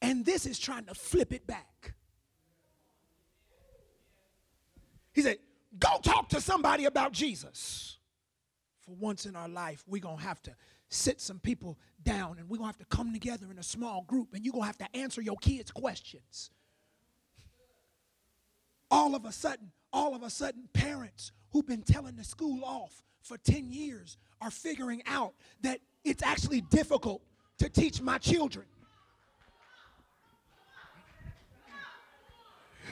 and 0.02 0.26
this 0.26 0.46
is 0.46 0.58
trying 0.58 0.86
to 0.86 0.94
flip 0.94 1.34
it 1.34 1.46
back. 1.46 1.94
He 5.14 5.22
said, 5.22 5.38
Go 5.78 6.00
talk 6.02 6.30
to 6.30 6.42
somebody 6.42 6.86
about 6.86 7.14
Jesus. 7.14 7.98
For 8.82 8.92
once 8.96 9.26
in 9.26 9.36
our 9.36 9.48
life, 9.48 9.84
we're 9.88 10.02
going 10.02 10.18
to 10.18 10.24
have 10.24 10.42
to 10.44 10.56
sit 10.90 11.22
some 11.22 11.40
people 11.40 11.78
down 12.04 12.38
and 12.40 12.50
we're 12.50 12.58
going 12.58 12.72
to 12.74 12.78
have 12.78 12.90
to 12.90 12.96
come 12.96 13.14
together 13.14 13.48
in 13.50 13.58
a 13.58 13.64
small 13.64 14.02
group 14.02 14.34
and 14.34 14.44
you're 14.44 14.52
going 14.52 14.64
to 14.64 14.68
have 14.68 14.78
to 14.80 14.98
answer 14.98 15.22
your 15.22 15.38
kids' 15.38 15.72
questions. 15.72 16.52
All 18.90 19.16
of 19.16 19.24
a 19.24 19.32
sudden, 19.32 19.72
all 19.94 20.16
of 20.16 20.24
a 20.24 20.30
sudden, 20.30 20.70
parents 20.74 21.32
who've 21.52 21.68
been 21.68 21.84
telling 21.84 22.16
the 22.16 22.24
school 22.24 22.64
off 22.64 23.04
for 23.22 23.38
10 23.38 23.72
years 23.72 24.18
are 24.42 24.52
figuring 24.52 25.04
out 25.06 25.34
that 25.62 25.80
it's 26.04 26.24
actually 26.24 26.62
difficult 26.62 27.22
to 27.60 27.70
teach 27.70 28.02
my 28.02 28.18
children. 28.18 28.66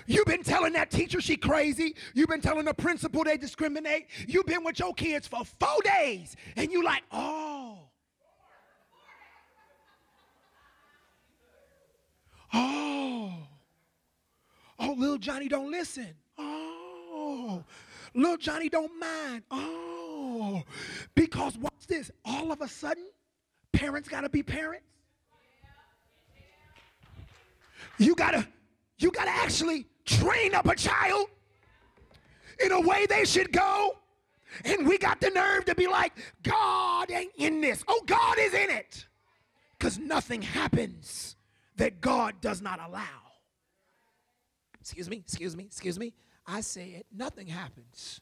You've 0.06 0.26
been 0.26 0.44
telling 0.44 0.74
that 0.74 0.90
teacher 0.90 1.22
she 1.22 1.38
crazy. 1.38 1.96
You've 2.14 2.30
been 2.30 2.42
telling 2.42 2.66
the 2.66 2.74
principal 2.74 3.24
they 3.24 3.38
discriminate. 3.38 4.08
You've 4.28 4.46
been 4.46 4.64
with 4.64 4.80
your 4.80 4.94
kids 4.94 5.28
for 5.28 5.44
four 5.46 5.82
days, 5.84 6.36
and 6.56 6.72
you 6.72 6.84
like, 6.84 7.04
oh. 7.12 7.78
Oh. 12.54 13.34
Oh, 14.80 14.96
little 14.98 15.18
Johnny 15.18 15.48
don't 15.48 15.70
listen. 15.70 16.08
Oh. 17.30 17.64
Little 18.16 18.38
Johnny 18.38 18.70
don't 18.70 18.92
mind. 19.00 19.44
Oh. 19.52 20.64
Because 21.16 21.58
watch 21.58 21.88
this. 21.88 22.12
All 22.26 22.52
of 22.52 22.62
a 22.62 22.68
sudden, 22.68 23.06
parents 23.72 24.10
got 24.10 24.22
to 24.22 24.30
be 24.30 24.42
parents. 24.42 24.86
You 27.98 28.16
got 28.16 28.32
to 28.32 28.48
you 28.98 29.12
got 29.12 29.26
to 29.26 29.32
actually 29.32 29.86
train 30.06 30.56
up 30.56 30.66
a 30.66 30.76
child 30.76 31.28
in 32.64 32.72
a 32.72 32.82
way 32.82 33.06
they 33.06 33.26
should 33.26 33.52
go. 33.52 33.98
And 34.66 34.88
we 34.88 34.98
got 34.98 35.22
the 35.22 35.30
nerve 35.30 35.66
to 35.66 35.76
be 35.76 35.88
like, 35.88 36.14
God 36.44 37.12
ain't 37.12 37.32
in 37.38 37.62
this. 37.62 37.84
Oh, 37.88 38.02
God 38.06 38.38
is 38.40 38.54
in 38.54 38.70
it. 38.70 39.06
Because 39.78 39.98
nothing 39.98 40.42
happens 40.42 41.38
that 41.78 42.02
God 42.02 42.42
does 42.42 42.62
not 42.62 42.80
allow. 42.86 43.04
Excuse 44.82 45.10
me, 45.10 45.18
excuse 45.18 45.56
me, 45.56 45.66
excuse 45.66 46.00
me. 46.00 46.14
I 46.50 46.62
said 46.62 47.04
nothing 47.16 47.48
happens. 47.48 48.22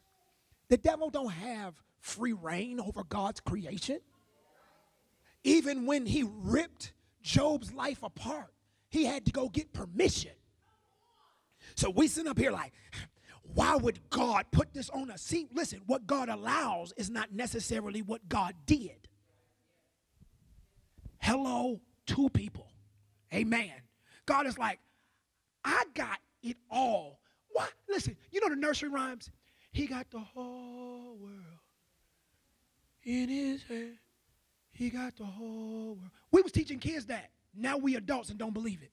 The 0.68 0.76
devil 0.76 1.08
don't 1.08 1.32
have 1.32 1.74
free 2.00 2.34
reign 2.34 2.78
over 2.78 3.02
God's 3.02 3.40
creation. 3.40 4.00
Even 5.44 5.86
when 5.86 6.04
he 6.04 6.24
ripped 6.26 6.92
Job's 7.22 7.72
life 7.72 8.02
apart, 8.02 8.52
he 8.90 9.04
had 9.04 9.24
to 9.26 9.32
go 9.32 9.48
get 9.48 9.72
permission. 9.72 10.32
So 11.74 11.88
we 11.88 12.06
sit 12.06 12.26
up 12.26 12.38
here 12.38 12.50
like, 12.50 12.72
why 13.54 13.76
would 13.76 13.98
God 14.10 14.46
put 14.50 14.74
this 14.74 14.90
on 14.90 15.10
us? 15.10 15.22
See, 15.22 15.48
listen, 15.54 15.80
what 15.86 16.06
God 16.06 16.28
allows 16.28 16.92
is 16.98 17.08
not 17.08 17.32
necessarily 17.32 18.02
what 18.02 18.28
God 18.28 18.54
did. 18.66 19.08
Hello, 21.18 21.80
two 22.06 22.28
people. 22.28 22.68
Amen. 23.32 23.72
God 24.26 24.46
is 24.46 24.58
like, 24.58 24.80
I 25.64 25.84
got 25.94 26.18
it 26.42 26.56
all. 26.70 27.20
What? 27.58 27.72
Listen, 27.88 28.16
you 28.30 28.40
know 28.40 28.48
the 28.48 28.54
nursery 28.54 28.88
rhymes? 28.88 29.32
He 29.72 29.88
got 29.88 30.08
the 30.12 30.20
whole 30.20 31.16
world 31.20 31.58
in 33.02 33.28
his 33.28 33.64
hand. 33.64 33.96
He 34.70 34.90
got 34.90 35.16
the 35.16 35.24
whole 35.24 35.96
world. 35.96 36.10
We 36.30 36.40
was 36.40 36.52
teaching 36.52 36.78
kids 36.78 37.06
that. 37.06 37.30
Now 37.52 37.76
we 37.76 37.96
adults 37.96 38.30
and 38.30 38.38
don't 38.38 38.54
believe 38.54 38.80
it. 38.80 38.92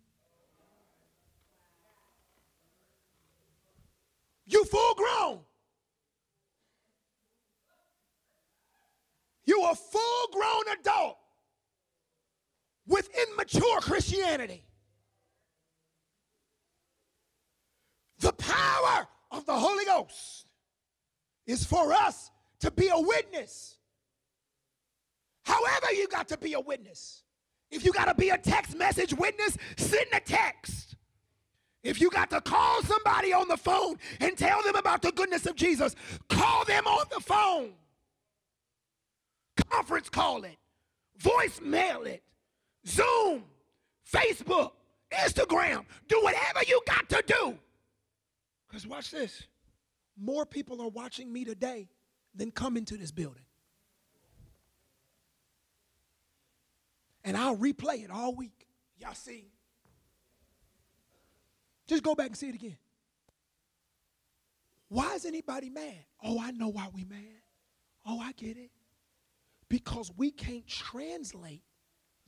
You 4.47 4.65
full 4.65 4.95
grown. 4.95 5.41
You 9.45 9.63
a 9.63 9.75
full 9.75 10.28
grown 10.34 10.80
adult 10.80 11.17
with 12.88 13.10
immature 13.30 13.80
Christianity. 13.82 14.64
The 18.19 18.34
power 18.34 19.08
of 19.32 19.45
the 19.45 19.54
Holy 19.54 19.86
Ghost 19.86 20.45
is 21.45 21.65
for 21.65 21.93
us 21.93 22.32
to 22.60 22.71
be 22.71 22.88
a 22.88 22.99
witness. 22.99 23.78
However, 25.43 25.93
you 25.93 26.08
got 26.08 26.28
to 26.30 26.38
be 26.38 26.54
a 26.54 26.60
witness. 26.60 27.23
If 27.69 27.84
you 27.84 27.91
got 27.91 28.06
to 28.06 28.15
be 28.15 28.30
a 28.30 28.38
text 28.38 28.75
message 28.75 29.13
witness, 29.13 29.58
send 29.78 30.08
a 30.13 30.19
text. 30.19 30.95
If 31.84 32.01
you 32.01 32.10
got 32.10 32.32
to 32.32 32.41
call 32.41 32.82
somebody 32.82 33.32
on 33.32 33.47
the 33.47 33.58
phone 33.58 33.97
and 34.19 34.36
tell 34.36 34.62
them 34.63 34.75
about 34.75 35.04
the 35.04 35.12
goodness 35.12 35.45
of 35.45 35.56
Jesus, 35.56 35.95
call 36.30 36.65
them 36.65 36.88
on 36.88 37.06
the 37.13 37.19
phone. 37.19 37.73
Conference 39.69 40.10
call 40.10 40.43
it, 40.43 40.58
voicemail 41.21 42.06
it, 42.08 42.23
Zoom, 42.88 43.43
Facebook, 44.12 44.71
Instagram. 45.12 45.86
Do 46.08 46.19
whatever 46.23 46.62
you 46.67 46.82
got 46.88 47.08
to 47.10 47.23
do. 47.28 47.58
Because 48.75 48.88
watch 48.89 49.09
this. 49.09 49.41
More 50.21 50.45
people 50.45 50.81
are 50.81 50.89
watching 50.89 51.31
me 51.31 51.45
today 51.45 51.88
than 52.35 52.51
come 52.51 52.75
into 52.75 52.97
this 52.97 53.09
building. 53.09 53.45
And 57.23 57.38
I'll 57.38 57.55
replay 57.55 58.03
it 58.03 58.11
all 58.11 58.35
week. 58.35 58.67
Y'all 58.99 59.13
see? 59.13 59.45
Just 61.88 62.03
go 62.03 62.15
back 62.15 62.27
and 62.27 62.35
see 62.35 62.49
it 62.49 62.55
again. 62.55 62.75
Why 64.89 65.13
is 65.13 65.23
anybody 65.23 65.69
mad? 65.69 66.03
Oh, 66.21 66.38
I 66.38 66.51
know 66.51 66.67
why 66.67 66.88
we 66.93 67.05
mad. 67.05 67.43
Oh, 68.05 68.19
I 68.19 68.33
get 68.33 68.57
it. 68.57 68.71
Because 69.69 70.11
we 70.17 70.31
can't 70.31 70.67
translate 70.67 71.63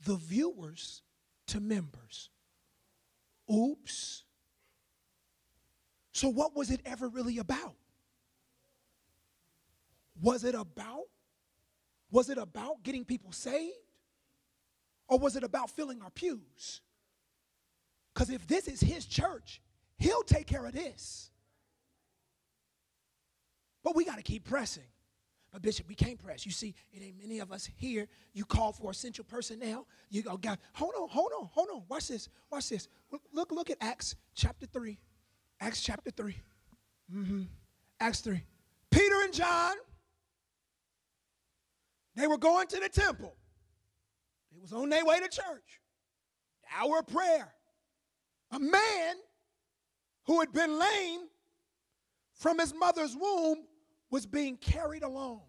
the 0.02 0.16
viewers 0.16 1.02
to 1.48 1.60
members. 1.60 2.30
Oops. 3.52 4.22
So, 6.18 6.28
what 6.28 6.56
was 6.56 6.72
it 6.72 6.80
ever 6.84 7.08
really 7.08 7.38
about? 7.38 7.76
Was 10.20 10.42
it 10.42 10.56
about? 10.56 11.04
Was 12.10 12.28
it 12.28 12.38
about 12.38 12.82
getting 12.82 13.04
people 13.04 13.30
saved? 13.30 13.76
Or 15.06 15.16
was 15.20 15.36
it 15.36 15.44
about 15.44 15.70
filling 15.70 16.02
our 16.02 16.10
pews? 16.10 16.80
Because 18.12 18.30
if 18.30 18.48
this 18.48 18.66
is 18.66 18.80
his 18.80 19.06
church, 19.06 19.62
he'll 19.96 20.24
take 20.24 20.48
care 20.48 20.66
of 20.66 20.72
this. 20.72 21.30
But 23.84 23.94
we 23.94 24.04
got 24.04 24.16
to 24.16 24.24
keep 24.24 24.42
pressing. 24.42 24.82
But 25.52 25.62
Bishop, 25.62 25.86
we 25.86 25.94
can't 25.94 26.18
press. 26.18 26.44
You 26.44 26.50
see, 26.50 26.74
it 26.92 27.00
ain't 27.00 27.16
many 27.16 27.38
of 27.38 27.52
us 27.52 27.70
here. 27.76 28.08
You 28.32 28.44
call 28.44 28.72
for 28.72 28.90
essential 28.90 29.24
personnel. 29.24 29.86
You 30.10 30.22
go, 30.22 30.36
God, 30.36 30.58
hold 30.72 30.94
on, 31.00 31.08
hold 31.08 31.30
on, 31.40 31.48
hold 31.52 31.68
on. 31.72 31.84
Watch 31.88 32.08
this. 32.08 32.28
Watch 32.50 32.70
this. 32.70 32.88
Look, 33.32 33.52
look 33.52 33.70
at 33.70 33.76
Acts 33.80 34.16
chapter 34.34 34.66
3. 34.66 34.98
Acts 35.60 35.80
chapter 35.80 36.10
3. 36.10 36.36
Mm-hmm. 37.14 37.42
Acts 38.00 38.20
3. 38.20 38.42
Peter 38.90 39.22
and 39.22 39.32
John, 39.32 39.76
they 42.14 42.26
were 42.26 42.38
going 42.38 42.66
to 42.68 42.80
the 42.80 42.88
temple. 42.88 43.34
They 44.52 44.60
was 44.60 44.72
on 44.72 44.88
their 44.88 45.04
way 45.04 45.18
to 45.18 45.28
church. 45.28 45.80
The 46.62 46.68
hour 46.80 47.00
of 47.00 47.06
prayer. 47.06 47.52
A 48.50 48.58
man 48.58 49.16
who 50.24 50.40
had 50.40 50.52
been 50.52 50.78
lame 50.78 51.20
from 52.34 52.58
his 52.58 52.72
mother's 52.72 53.16
womb 53.16 53.64
was 54.10 54.26
being 54.26 54.56
carried 54.56 55.02
along, 55.02 55.42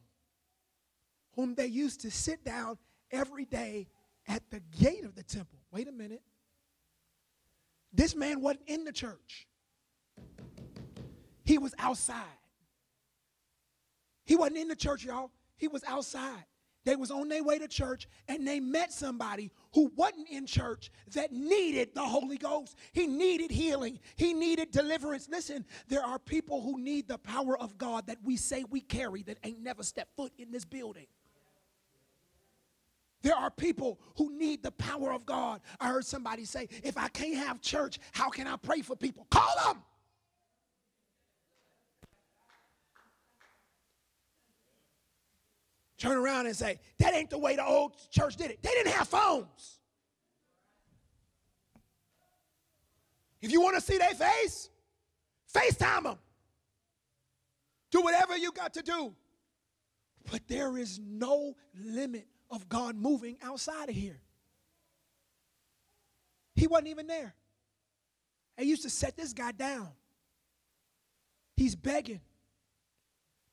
whom 1.35 1.55
they 1.55 1.67
used 1.67 2.01
to 2.01 2.11
sit 2.11 2.43
down 2.43 2.77
every 3.11 3.45
day 3.45 3.87
at 4.27 4.43
the 4.49 4.61
gate 4.79 5.05
of 5.05 5.15
the 5.15 5.23
temple. 5.23 5.59
Wait 5.71 5.87
a 5.87 5.91
minute. 5.91 6.21
This 7.93 8.15
man 8.15 8.41
wasn't 8.41 8.67
in 8.67 8.83
the 8.83 8.91
church, 8.91 9.47
he 11.43 11.58
was 11.58 11.73
outside. 11.79 12.38
He 14.25 14.36
wasn't 14.36 14.58
in 14.58 14.67
the 14.67 14.75
church, 14.75 15.03
y'all. 15.03 15.32
He 15.58 15.67
was 15.67 15.84
outside. 15.88 16.45
They 16.86 16.95
was 16.95 17.12
on 17.12 17.27
their 17.27 17.43
way 17.43 17.60
to 17.60 17.67
church 17.67 18.08
and 18.27 18.47
they 18.47 18.60
met 18.60 18.93
somebody 18.93 19.51
who 19.73 19.91
wasn't 19.95 20.29
in 20.29 20.45
church 20.45 20.91
that 21.13 21.32
needed 21.32 21.93
the 21.93 22.01
Holy 22.01 22.38
Ghost. 22.38 22.75
He 22.93 23.05
needed 23.05 23.51
healing. 23.51 23.99
He 24.15 24.34
needed 24.34 24.71
deliverance. 24.71 25.27
Listen, 25.29 25.65
there 25.88 26.03
are 26.03 26.17
people 26.17 26.62
who 26.62 26.79
need 26.79 27.08
the 27.08 27.17
power 27.17 27.60
of 27.60 27.77
God 27.77 28.08
that 28.08 28.17
we 28.23 28.38
say 28.38 28.63
we 28.69 28.82
carry 28.82 29.23
that 29.23 29.38
ain't 29.43 29.62
never 29.62 29.84
stepped 29.84 30.15
foot 30.15 30.32
in 30.38 30.51
this 30.51 30.65
building. 30.65 31.08
There 33.21 33.36
are 33.36 33.51
people 33.51 33.99
who 34.15 34.32
need 34.38 34.63
the 34.63 34.71
power 34.71 35.12
of 35.12 35.25
God. 35.25 35.60
I 35.79 35.89
heard 35.89 36.05
somebody 36.05 36.45
say, 36.45 36.69
if 36.84 36.97
I 36.97 37.10
can't 37.10 37.36
have 37.36 37.60
church, 37.60 37.99
how 38.13 38.29
can 38.29 38.47
I 38.47 38.55
pray 38.55 38.82
for 38.82 38.95
people? 38.95 39.27
Call 39.29 39.73
them. 39.73 39.84
Turn 45.99 46.17
around 46.17 46.47
and 46.47 46.55
say, 46.55 46.79
that 46.97 47.13
ain't 47.13 47.29
the 47.29 47.38
way 47.38 47.55
the 47.55 47.65
old 47.65 47.95
church 48.09 48.38
did 48.38 48.49
it. 48.49 48.63
They 48.63 48.69
didn't 48.69 48.93
have 48.93 49.07
phones. 49.07 49.79
If 53.41 53.51
you 53.51 53.62
want 53.62 53.75
to 53.75 53.81
see 53.81 53.97
their 53.97 54.09
face, 54.09 54.69
FaceTime 55.53 56.03
them. 56.03 56.17
Do 57.91 58.01
whatever 58.01 58.38
you 58.38 58.51
got 58.51 58.73
to 58.75 58.81
do. 58.81 59.13
But 60.31 60.47
there 60.47 60.77
is 60.77 60.99
no 60.99 61.55
limit 61.75 62.27
of 62.49 62.67
God 62.69 62.95
moving 62.95 63.38
outside 63.41 63.89
of 63.89 63.95
here. 63.95 64.19
He 66.55 66.67
wasn't 66.67 66.89
even 66.89 67.07
there. 67.07 67.33
They 68.57 68.65
used 68.65 68.83
to 68.83 68.89
set 68.89 69.15
this 69.15 69.33
guy 69.33 69.53
down. 69.53 69.88
He's 71.55 71.75
begging, 71.75 72.21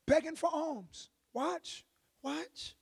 begging 0.05 0.35
for 0.35 0.49
alms. 0.51 1.09
Watch. 1.33 1.85
Watch. 2.21 2.75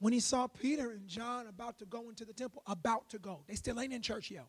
When 0.00 0.12
he 0.12 0.20
saw 0.20 0.46
Peter 0.46 0.92
and 0.92 1.08
John 1.08 1.46
about 1.48 1.78
to 1.80 1.84
go 1.84 2.08
into 2.08 2.24
the 2.24 2.32
temple, 2.32 2.62
about 2.66 3.08
to 3.10 3.18
go. 3.18 3.40
They 3.48 3.54
still 3.54 3.80
ain't 3.80 3.92
in 3.92 4.02
church 4.02 4.30
yet. 4.30 4.46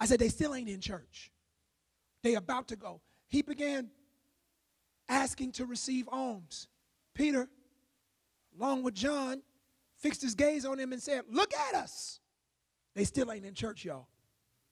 I 0.00 0.06
said, 0.06 0.18
they 0.18 0.28
still 0.28 0.54
ain't 0.54 0.68
in 0.68 0.80
church. 0.80 1.30
They 2.22 2.34
about 2.34 2.68
to 2.68 2.76
go. 2.76 3.00
He 3.28 3.42
began 3.42 3.90
asking 5.08 5.52
to 5.52 5.66
receive 5.66 6.08
alms. 6.10 6.68
Peter, 7.14 7.48
along 8.58 8.82
with 8.82 8.94
John, 8.94 9.42
fixed 9.98 10.22
his 10.22 10.34
gaze 10.34 10.64
on 10.64 10.78
him 10.78 10.92
and 10.92 11.02
said, 11.02 11.22
Look 11.30 11.52
at 11.54 11.74
us. 11.74 12.20
They 12.94 13.04
still 13.04 13.30
ain't 13.32 13.44
in 13.44 13.54
church, 13.54 13.84
y'all. 13.84 14.08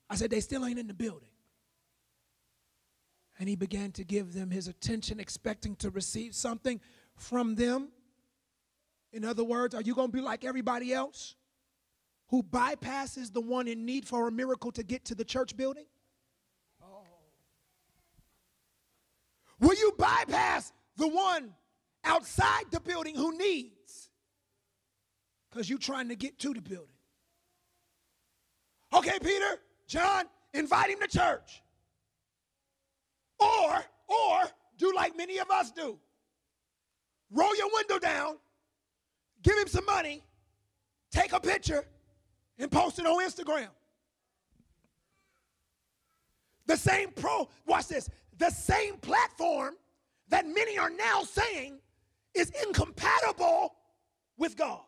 I 0.09 0.15
said, 0.15 0.29
They 0.29 0.41
still 0.41 0.65
ain't 0.65 0.79
in 0.79 0.87
the 0.87 0.93
building. 0.93 1.29
And 3.39 3.49
he 3.49 3.55
began 3.55 3.91
to 3.93 4.03
give 4.03 4.33
them 4.33 4.51
his 4.51 4.67
attention, 4.67 5.19
expecting 5.19 5.75
to 5.77 5.89
receive 5.89 6.35
something 6.35 6.79
from 7.21 7.55
them. 7.55 7.89
In 9.13 9.23
other 9.25 9.43
words, 9.43 9.75
are 9.75 9.81
you 9.81 9.93
going 9.93 10.07
to 10.07 10.13
be 10.13 10.21
like 10.21 10.43
everybody 10.43 10.93
else 10.93 11.35
who 12.29 12.41
bypasses 12.43 13.31
the 13.31 13.41
one 13.41 13.67
in 13.67 13.85
need 13.85 14.07
for 14.07 14.27
a 14.27 14.31
miracle 14.31 14.71
to 14.71 14.83
get 14.83 15.05
to 15.05 15.15
the 15.15 15.25
church 15.25 15.55
building? 15.55 15.85
Oh. 16.81 17.03
Will 19.59 19.75
you 19.75 19.93
bypass 19.97 20.71
the 20.97 21.07
one 21.07 21.53
outside 22.03 22.65
the 22.71 22.79
building 22.79 23.15
who 23.15 23.37
needs 23.37 24.09
because 25.49 25.69
you're 25.69 25.77
trying 25.77 26.09
to 26.09 26.15
get 26.15 26.39
to 26.39 26.53
the 26.53 26.61
building? 26.61 26.87
Okay, 28.93 29.19
Peter, 29.21 29.59
John, 29.87 30.25
invite 30.53 30.89
him 30.89 30.99
to 30.99 31.07
church. 31.07 31.61
Or, 33.39 33.83
or 34.07 34.41
do 34.77 34.93
like 34.95 35.17
many 35.17 35.37
of 35.39 35.49
us 35.49 35.71
do. 35.71 35.97
Roll 37.31 37.55
your 37.55 37.69
window 37.73 37.99
down 37.99 38.37
give 39.43 39.57
him 39.57 39.67
some 39.67 39.85
money, 39.85 40.21
take 41.11 41.33
a 41.33 41.39
picture, 41.39 41.85
and 42.57 42.71
post 42.71 42.99
it 42.99 43.05
on 43.05 43.23
Instagram. 43.23 43.69
The 46.67 46.77
same 46.77 47.11
pro, 47.11 47.49
watch 47.65 47.87
this, 47.87 48.09
the 48.37 48.49
same 48.49 48.97
platform 48.97 49.75
that 50.29 50.47
many 50.47 50.77
are 50.77 50.89
now 50.89 51.23
saying 51.23 51.79
is 52.33 52.51
incompatible 52.65 53.75
with 54.37 54.55
God. 54.55 54.81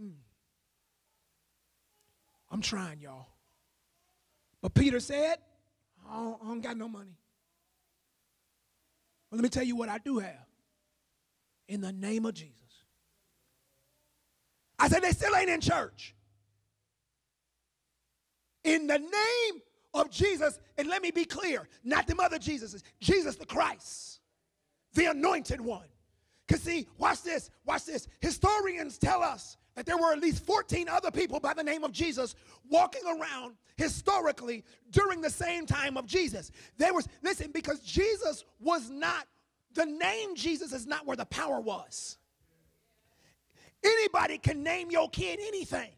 Mm. 0.00 0.12
I'm 2.50 2.62
trying, 2.62 3.00
y'all. 3.00 3.26
But 4.62 4.74
Peter 4.74 5.00
said, 5.00 5.36
I 6.08 6.16
don't, 6.16 6.38
I 6.42 6.46
don't 6.46 6.60
got 6.60 6.76
no 6.76 6.88
money. 6.88 7.16
Let 9.32 9.42
me 9.42 9.48
tell 9.48 9.64
you 9.64 9.76
what 9.76 9.88
I 9.88 9.98
do 9.98 10.18
have 10.18 10.46
in 11.66 11.80
the 11.80 11.92
name 11.92 12.26
of 12.26 12.34
Jesus. 12.34 12.54
I 14.78 14.88
said, 14.88 15.02
they 15.02 15.12
still 15.12 15.34
ain't 15.34 15.48
in 15.48 15.60
church. 15.60 16.14
In 18.64 18.86
the 18.86 18.98
name 18.98 19.62
of 19.94 20.10
Jesus, 20.10 20.60
and 20.76 20.88
let 20.88 21.02
me 21.02 21.10
be 21.10 21.24
clear, 21.24 21.66
not 21.82 22.06
the 22.06 22.14
mother 22.14 22.38
Jesus's, 22.38 22.84
Jesus 23.00 23.36
the 23.36 23.46
Christ, 23.46 24.20
the 24.94 25.06
anointed 25.06 25.60
one. 25.60 25.86
Because 26.46 26.62
see, 26.62 26.86
watch 26.98 27.22
this, 27.22 27.50
watch 27.64 27.86
this. 27.86 28.08
Historians 28.20 28.98
tell 28.98 29.22
us 29.22 29.56
that 29.74 29.86
there 29.86 29.96
were 29.96 30.12
at 30.12 30.20
least 30.20 30.44
14 30.44 30.88
other 30.88 31.10
people 31.10 31.40
by 31.40 31.54
the 31.54 31.62
name 31.62 31.84
of 31.84 31.92
Jesus 31.92 32.34
walking 32.68 33.02
around 33.06 33.54
historically 33.76 34.64
during 34.90 35.20
the 35.20 35.30
same 35.30 35.66
time 35.66 35.96
of 35.96 36.06
Jesus. 36.06 36.50
There 36.76 36.92
was, 36.92 37.08
listen, 37.22 37.50
because 37.52 37.80
Jesus 37.80 38.44
was 38.60 38.90
not 38.90 39.26
the 39.74 39.86
name 39.86 40.36
Jesus 40.36 40.72
is 40.72 40.86
not 40.86 41.06
where 41.06 41.16
the 41.16 41.24
power 41.26 41.60
was. 41.60 42.18
Anybody 43.82 44.38
can 44.38 44.62
name 44.62 44.90
your 44.90 45.08
kid 45.08 45.40
anything. 45.42 45.90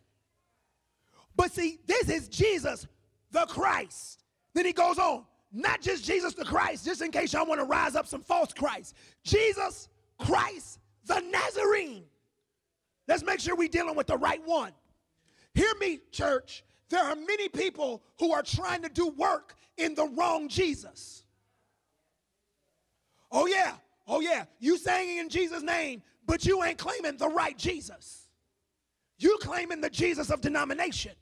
But 1.36 1.52
see, 1.52 1.80
this 1.86 2.08
is 2.08 2.28
Jesus 2.28 2.86
the 3.32 3.46
Christ. 3.46 4.22
Then 4.54 4.64
he 4.64 4.72
goes 4.72 4.98
on, 4.98 5.24
not 5.52 5.82
just 5.82 6.04
Jesus 6.04 6.34
the 6.34 6.44
Christ, 6.44 6.84
just 6.84 7.02
in 7.02 7.10
case 7.10 7.32
y'all 7.32 7.46
want 7.46 7.60
to 7.60 7.66
rise 7.66 7.96
up 7.96 8.06
some 8.06 8.22
false 8.22 8.52
Christ. 8.52 8.94
Jesus 9.24 9.88
Christ 10.18 10.78
the 11.06 11.20
Nazarene. 11.20 12.04
Let's 13.06 13.22
make 13.22 13.40
sure 13.40 13.56
we're 13.56 13.68
dealing 13.68 13.96
with 13.96 14.06
the 14.06 14.16
right 14.16 14.44
one. 14.44 14.72
Hear 15.54 15.72
me, 15.80 16.00
church. 16.10 16.64
There 16.88 17.02
are 17.02 17.14
many 17.14 17.48
people 17.48 18.02
who 18.18 18.32
are 18.32 18.42
trying 18.42 18.82
to 18.82 18.88
do 18.88 19.08
work 19.08 19.56
in 19.76 19.94
the 19.94 20.06
wrong 20.06 20.48
Jesus. 20.48 21.24
Oh, 23.30 23.46
yeah. 23.46 23.74
Oh, 24.06 24.20
yeah. 24.20 24.44
You 24.58 24.78
saying 24.78 25.18
in 25.18 25.28
Jesus' 25.28 25.62
name, 25.62 26.02
but 26.26 26.44
you 26.44 26.62
ain't 26.62 26.78
claiming 26.78 27.16
the 27.16 27.28
right 27.28 27.56
Jesus. 27.56 28.28
You 29.18 29.38
claiming 29.40 29.80
the 29.80 29.90
Jesus 29.90 30.30
of 30.30 30.40
denomination. 30.40 31.12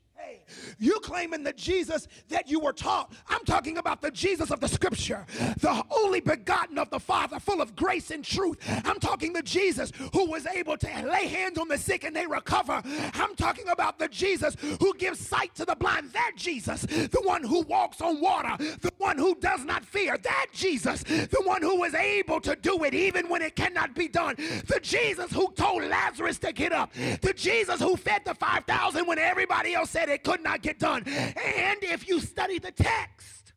You 0.79 0.99
claiming 1.01 1.43
the 1.43 1.53
Jesus 1.53 2.09
that 2.29 2.49
you 2.49 2.61
were 2.61 2.73
taught. 2.73 3.13
I'm 3.29 3.45
talking 3.45 3.79
about 3.79 4.03
the 4.03 4.11
Jesus 4.11 4.51
of 4.51 4.61
the 4.61 4.69
scripture, 4.69 5.27
the 5.59 5.85
only 5.91 6.21
begotten 6.21 6.79
of 6.79 6.91
the 6.91 7.01
Father, 7.01 7.39
full 7.39 7.61
of 7.61 7.77
grace 7.77 8.11
and 8.11 8.25
truth. 8.25 8.59
I'm 8.85 8.99
talking 9.01 9.33
the 9.33 9.43
Jesus 9.43 9.93
who 10.13 10.31
was 10.31 10.47
able 10.47 10.77
to 10.77 10.87
lay 10.87 11.27
hands 11.27 11.59
on 11.59 11.69
the 11.69 11.79
sick 11.79 12.05
and 12.05 12.15
they 12.15 12.27
recover. 12.27 12.83
I'm 13.15 13.35
talking 13.37 13.69
about 13.69 13.99
the 13.99 14.09
Jesus 14.09 14.57
who 14.81 14.95
gives 14.95 15.19
sight 15.19 15.55
to 15.57 15.65
the 15.65 15.77
blind. 15.77 16.13
That 16.13 16.33
Jesus, 16.37 16.83
the 16.83 17.23
one 17.23 17.45
who 17.45 17.63
walks 17.63 18.01
on 18.01 18.21
water, 18.21 18.57
the 18.59 18.93
one 18.99 19.19
who 19.19 19.35
does 19.37 19.65
not 19.65 19.85
fear. 19.85 20.19
That 20.19 20.47
Jesus, 20.53 21.03
the 21.03 21.43
one 21.45 21.63
who 21.63 21.79
was 21.81 21.95
able 21.95 22.41
to 22.41 22.57
do 22.57 22.85
it 22.85 22.95
even 22.95 23.29
when 23.29 23.43
it 23.43 23.57
cannot 23.57 23.95
be 23.95 24.09
done. 24.09 24.37
The 24.37 24.81
Jesus 24.83 25.33
who 25.33 25.53
told 25.53 25.85
Lazarus 25.85 26.39
to 26.41 26.53
get 26.53 26.73
up. 26.73 26.93
The 26.93 27.33
Jesus 27.35 27.81
who 27.81 27.97
fed 27.97 28.25
the 28.25 28.35
5,000 28.35 29.07
when 29.07 29.19
everybody 29.19 29.75
else 29.75 29.91
said 29.91 30.09
it 30.13 30.25
could 30.25 30.43
not 30.43 30.63
get 30.63 30.79
done. 30.79 31.05
And 31.07 31.83
if 31.83 32.09
you 32.09 32.21
study 32.21 32.59
the 32.59 32.71
text, 32.71 33.53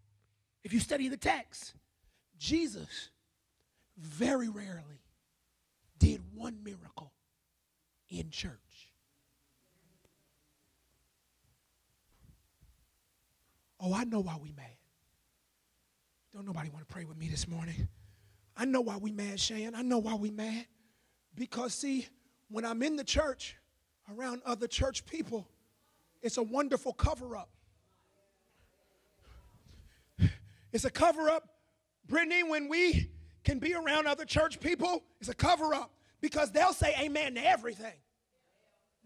if 0.63 0.73
you 0.73 0.79
study 0.79 1.09
the 1.09 1.17
text, 1.17 1.73
Jesus 2.37 3.09
very 3.97 4.49
rarely 4.49 5.01
did 5.99 6.21
one 6.33 6.63
miracle 6.63 7.13
in 8.09 8.29
church. 8.29 8.51
Oh, 13.79 13.93
I 13.93 14.03
know 14.05 14.21
why 14.21 14.37
we 14.41 14.51
mad. 14.51 14.65
Don't 16.33 16.45
nobody 16.45 16.69
want 16.69 16.87
to 16.87 16.93
pray 16.93 17.05
with 17.05 17.17
me 17.17 17.27
this 17.27 17.47
morning. 17.47 17.87
I 18.57 18.65
know 18.65 18.81
why 18.81 18.97
we 18.97 19.11
mad, 19.11 19.39
Shan. 19.39 19.75
I 19.75 19.81
know 19.81 19.99
why 19.99 20.15
we 20.15 20.31
mad. 20.31 20.65
Because 21.35 21.73
see, 21.73 22.07
when 22.49 22.65
I'm 22.65 22.81
in 22.81 22.95
the 22.95 23.03
church 23.03 23.57
around 24.11 24.41
other 24.45 24.67
church 24.67 25.05
people, 25.05 25.47
it's 26.25 26.37
a 26.37 26.43
wonderful 26.43 26.91
cover 26.91 27.37
up. 27.37 27.49
It's 30.73 30.83
a 30.83 30.89
cover 30.89 31.29
up, 31.29 31.47
Brittany, 32.07 32.43
when 32.43 32.67
we 32.67 33.11
can 33.43 33.59
be 33.59 33.75
around 33.75 34.07
other 34.07 34.25
church 34.25 34.59
people, 34.59 35.03
it's 35.21 35.29
a 35.29 35.35
cover 35.35 35.73
up 35.73 35.91
because 36.21 36.51
they'll 36.51 36.73
say 36.73 36.95
amen 36.99 37.35
to 37.35 37.47
everything. 37.47 37.93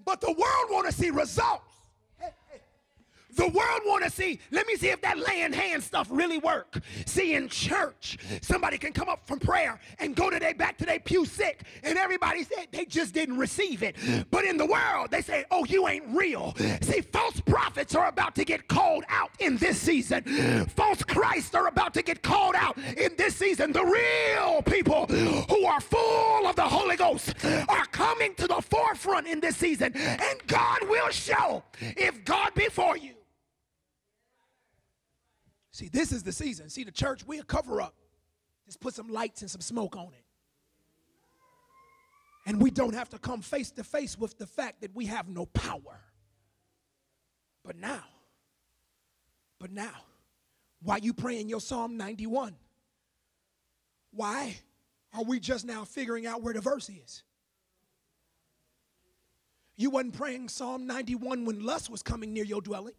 But 0.04 0.22
the 0.22 0.32
world 0.32 0.72
want 0.72 0.88
to 0.88 0.94
see 0.94 1.10
results. 1.10 1.69
The 3.40 3.48
world 3.48 3.82
want 3.86 4.04
to 4.04 4.10
see, 4.10 4.38
let 4.52 4.68
me 4.68 4.76
see 4.76 4.90
if 4.90 5.00
that 5.00 5.18
laying 5.18 5.54
hand 5.54 5.82
stuff 5.82 6.10
really 6.12 6.40
work. 6.40 6.78
See, 7.06 7.36
in 7.36 7.48
church, 7.48 8.18
somebody 8.42 8.78
can 8.78 8.92
come 8.92 9.08
up 9.08 9.26
from 9.26 9.40
prayer 9.40 9.80
and 9.98 10.14
go 10.14 10.30
to 10.30 10.38
their 10.40 10.54
back 10.54 10.78
to 10.80 10.86
their 10.86 11.00
pew 11.00 11.26
sick, 11.26 11.64
and 11.84 11.98
everybody 11.98 12.44
said 12.44 12.68
they 12.74 12.84
just 12.84 13.14
didn't 13.14 13.38
receive 13.38 13.82
it. 13.82 13.96
But 14.30 14.44
in 14.44 14.58
the 14.58 14.66
world, 14.66 15.10
they 15.10 15.22
say, 15.22 15.46
oh, 15.52 15.64
you 15.64 15.88
ain't 15.88 16.04
real. 16.10 16.54
See, 16.82 17.00
false 17.00 17.40
prophets 17.40 17.96
are 17.96 18.10
about 18.10 18.36
to 18.36 18.44
get 18.44 18.68
called 18.68 19.06
out 19.08 19.32
in 19.40 19.56
this 19.56 19.80
season. 19.80 20.66
False 20.76 21.02
Christs 21.02 21.56
are 21.56 21.68
about 21.68 21.94
to 21.94 22.02
get 22.02 22.22
called 22.22 22.56
out 22.58 22.78
in 22.98 23.16
this 23.18 23.38
season. 23.38 23.72
The 23.72 23.86
real 23.86 24.62
people 24.64 25.06
who 25.06 25.64
are 25.64 25.80
full 25.80 26.46
of 26.46 26.58
the 26.58 26.68
Holy 26.68 26.98
Ghost 26.98 27.34
are 27.70 27.86
coming 27.86 28.36
to 28.36 28.48
the 28.48 28.62
forefront 28.62 29.28
in 29.28 29.40
this 29.40 29.56
season. 29.56 29.96
And 29.96 30.46
God 30.48 30.80
will 30.90 31.10
show 31.10 31.64
if 31.80 32.26
God 32.26 32.54
be 32.54 32.66
for 32.66 32.98
you. 32.98 33.14
See, 35.80 35.88
this 35.88 36.12
is 36.12 36.24
the 36.24 36.34
season. 36.34 36.70
See, 36.70 36.84
the 36.84 36.92
church, 36.92 37.26
we'll 37.26 37.42
cover 37.42 37.82
up. 37.82 37.96
Just 38.66 38.82
put 38.82 38.94
some 38.94 39.08
lights 39.08 39.44
and 39.44 39.50
some 39.50 39.62
smoke 39.62 39.96
on 39.96 40.08
it. 40.08 40.26
And 42.46 42.62
we 42.62 42.70
don't 42.70 42.94
have 42.94 43.08
to 43.10 43.18
come 43.18 43.42
face 43.42 43.72
to 43.72 43.86
face 43.86 44.18
with 44.18 44.38
the 44.38 44.46
fact 44.46 44.82
that 44.82 44.94
we 44.94 45.06
have 45.06 45.30
no 45.30 45.46
power. 45.46 46.02
But 47.64 47.78
now, 47.78 48.04
but 49.58 49.72
now, 49.72 49.94
why 50.84 50.98
you 50.98 51.14
praying 51.14 51.48
your 51.48 51.62
Psalm 51.62 51.96
91? 51.96 52.56
Why 54.12 54.58
are 55.14 55.24
we 55.24 55.40
just 55.40 55.66
now 55.66 55.86
figuring 55.86 56.28
out 56.28 56.42
where 56.42 56.54
the 56.54 56.60
verse 56.60 56.90
is? 56.90 57.24
You 59.78 59.92
wasn't 59.92 60.16
praying 60.16 60.50
Psalm 60.50 60.88
91 60.88 61.46
when 61.46 61.64
lust 61.64 61.90
was 61.90 62.04
coming 62.04 62.34
near 62.34 62.44
your 62.44 62.60
dwelling. 62.60 62.96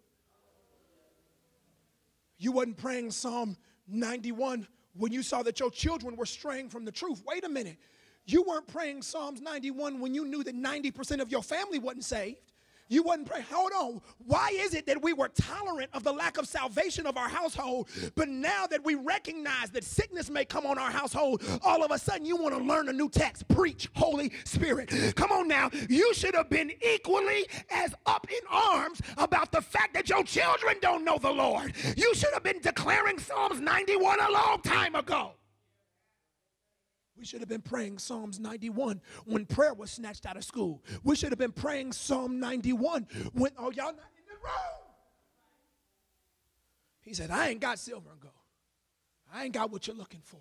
You 2.40 2.52
wasn't 2.52 2.78
praying 2.78 3.10
Psalm 3.10 3.54
91 3.86 4.66
when 4.94 5.12
you 5.12 5.22
saw 5.22 5.42
that 5.42 5.60
your 5.60 5.70
children 5.70 6.16
were 6.16 6.24
straying 6.24 6.70
from 6.70 6.86
the 6.86 6.90
truth. 6.90 7.22
Wait 7.26 7.44
a 7.44 7.48
minute. 7.50 7.76
You 8.24 8.42
weren't 8.42 8.66
praying 8.66 9.02
Psalms 9.02 9.42
91 9.42 10.00
when 10.00 10.14
you 10.14 10.24
knew 10.24 10.42
that 10.44 10.56
90% 10.56 11.20
of 11.20 11.30
your 11.30 11.42
family 11.42 11.78
wasn't 11.78 12.04
saved. 12.04 12.49
You 12.90 13.04
wouldn't 13.04 13.28
praying. 13.28 13.46
Hold 13.50 13.72
on. 13.72 14.00
Why 14.26 14.50
is 14.52 14.74
it 14.74 14.84
that 14.86 15.00
we 15.00 15.12
were 15.12 15.28
tolerant 15.28 15.90
of 15.94 16.02
the 16.02 16.12
lack 16.12 16.38
of 16.38 16.48
salvation 16.48 17.06
of 17.06 17.16
our 17.16 17.28
household, 17.28 17.88
but 18.16 18.28
now 18.28 18.66
that 18.66 18.84
we 18.84 18.96
recognize 18.96 19.70
that 19.70 19.84
sickness 19.84 20.28
may 20.28 20.44
come 20.44 20.66
on 20.66 20.76
our 20.76 20.90
household, 20.90 21.42
all 21.62 21.84
of 21.84 21.92
a 21.92 21.98
sudden 21.98 22.26
you 22.26 22.36
want 22.36 22.52
to 22.54 22.62
learn 22.62 22.88
a 22.88 22.92
new 22.92 23.08
text? 23.08 23.46
Preach, 23.46 23.88
Holy 23.94 24.32
Spirit. 24.44 24.92
Come 25.14 25.30
on 25.30 25.46
now. 25.46 25.70
You 25.88 26.12
should 26.14 26.34
have 26.34 26.50
been 26.50 26.72
equally 26.82 27.46
as 27.70 27.94
up 28.06 28.26
in 28.28 28.40
arms 28.50 29.00
about 29.16 29.52
the 29.52 29.62
fact 29.62 29.94
that 29.94 30.08
your 30.08 30.24
children 30.24 30.74
don't 30.82 31.04
know 31.04 31.16
the 31.16 31.30
Lord. 31.30 31.72
You 31.96 32.12
should 32.16 32.34
have 32.34 32.42
been 32.42 32.60
declaring 32.60 33.20
Psalms 33.20 33.60
91 33.60 34.18
a 34.20 34.32
long 34.32 34.60
time 34.62 34.96
ago. 34.96 35.34
We 37.20 37.26
should 37.26 37.40
have 37.40 37.50
been 37.50 37.60
praying 37.60 37.98
Psalms 37.98 38.40
91 38.40 38.98
when 39.26 39.44
prayer 39.44 39.74
was 39.74 39.90
snatched 39.90 40.24
out 40.24 40.38
of 40.38 40.44
school. 40.44 40.82
We 41.04 41.14
should 41.16 41.28
have 41.28 41.38
been 41.38 41.52
praying 41.52 41.92
Psalm 41.92 42.40
91 42.40 43.06
when, 43.34 43.52
oh, 43.58 43.70
y'all 43.70 43.92
not 43.92 44.08
in 44.16 44.24
the 44.26 44.36
room. 44.42 44.88
He 47.02 47.12
said, 47.12 47.30
I 47.30 47.48
ain't 47.48 47.60
got 47.60 47.78
silver 47.78 48.10
and 48.10 48.20
gold. 48.20 48.32
I 49.30 49.44
ain't 49.44 49.52
got 49.52 49.70
what 49.70 49.86
you're 49.86 49.96
looking 49.96 50.22
for. 50.24 50.40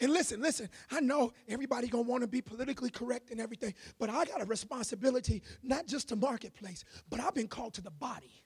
And 0.00 0.12
listen, 0.12 0.40
listen, 0.40 0.68
I 0.90 0.98
know 0.98 1.32
everybody 1.48 1.86
gonna 1.86 2.02
want 2.02 2.22
to 2.22 2.28
be 2.28 2.42
politically 2.42 2.90
correct 2.90 3.30
and 3.30 3.40
everything, 3.40 3.74
but 4.00 4.10
I 4.10 4.24
got 4.24 4.42
a 4.42 4.44
responsibility 4.44 5.42
not 5.62 5.86
just 5.86 6.08
to 6.08 6.16
marketplace, 6.16 6.84
but 7.08 7.20
I've 7.20 7.34
been 7.34 7.48
called 7.48 7.74
to 7.74 7.80
the 7.80 7.92
body. 7.92 8.42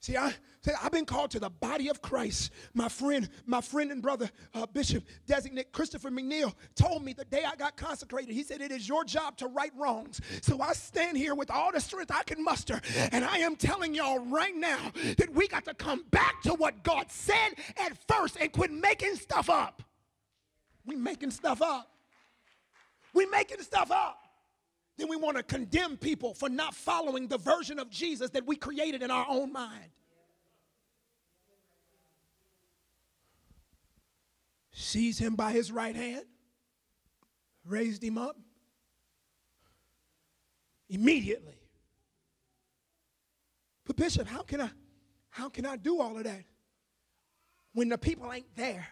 See, 0.00 0.16
I, 0.16 0.32
said 0.60 0.74
I've 0.82 0.92
been 0.92 1.04
called 1.04 1.30
to 1.32 1.40
the 1.40 1.50
body 1.50 1.88
of 1.88 2.02
Christ. 2.02 2.52
My 2.74 2.88
friend, 2.88 3.28
my 3.46 3.60
friend 3.60 3.90
and 3.90 4.02
brother, 4.02 4.30
uh, 4.54 4.66
Bishop 4.66 5.04
designate 5.26 5.72
Christopher 5.72 6.10
McNeil, 6.10 6.54
told 6.74 7.04
me 7.04 7.12
the 7.12 7.24
day 7.24 7.42
I 7.44 7.56
got 7.56 7.76
consecrated, 7.76 8.32
he 8.32 8.42
said, 8.42 8.60
It 8.60 8.70
is 8.70 8.88
your 8.88 9.04
job 9.04 9.36
to 9.38 9.48
right 9.48 9.72
wrongs. 9.76 10.20
So 10.42 10.60
I 10.60 10.72
stand 10.72 11.16
here 11.16 11.34
with 11.34 11.50
all 11.50 11.72
the 11.72 11.80
strength 11.80 12.10
I 12.12 12.22
can 12.22 12.42
muster, 12.42 12.80
and 13.12 13.24
I 13.24 13.38
am 13.38 13.56
telling 13.56 13.94
y'all 13.94 14.18
right 14.18 14.54
now 14.54 14.92
that 15.16 15.32
we 15.32 15.48
got 15.48 15.64
to 15.64 15.74
come 15.74 16.04
back 16.10 16.42
to 16.42 16.54
what 16.54 16.82
God 16.82 17.10
said 17.10 17.54
at 17.76 17.96
first 18.06 18.36
and 18.40 18.52
quit 18.52 18.70
making 18.70 19.16
stuff 19.16 19.50
up. 19.50 19.82
We 20.84 20.96
making 20.96 21.30
stuff 21.30 21.62
up. 21.62 21.90
We 23.14 23.26
making 23.26 23.62
stuff 23.62 23.90
up 23.90 24.27
then 24.98 25.08
we 25.08 25.16
want 25.16 25.36
to 25.36 25.42
condemn 25.44 25.96
people 25.96 26.34
for 26.34 26.48
not 26.48 26.74
following 26.74 27.28
the 27.28 27.38
version 27.38 27.78
of 27.78 27.88
Jesus 27.88 28.30
that 28.30 28.46
we 28.46 28.56
created 28.56 29.02
in 29.02 29.10
our 29.10 29.26
own 29.28 29.52
mind. 29.52 29.90
Seized 34.72 35.20
him 35.20 35.36
by 35.36 35.52
his 35.52 35.72
right 35.72 35.94
hand, 35.94 36.24
raised 37.64 38.02
him 38.02 38.18
up 38.18 38.36
immediately. 40.88 41.60
But 43.84 43.96
Bishop, 43.96 44.26
how 44.26 44.42
can 44.42 44.60
I 44.60 44.70
how 45.30 45.48
can 45.48 45.64
I 45.64 45.76
do 45.76 46.00
all 46.00 46.16
of 46.16 46.24
that 46.24 46.44
when 47.72 47.88
the 47.88 47.98
people 47.98 48.32
ain't 48.32 48.54
there? 48.56 48.88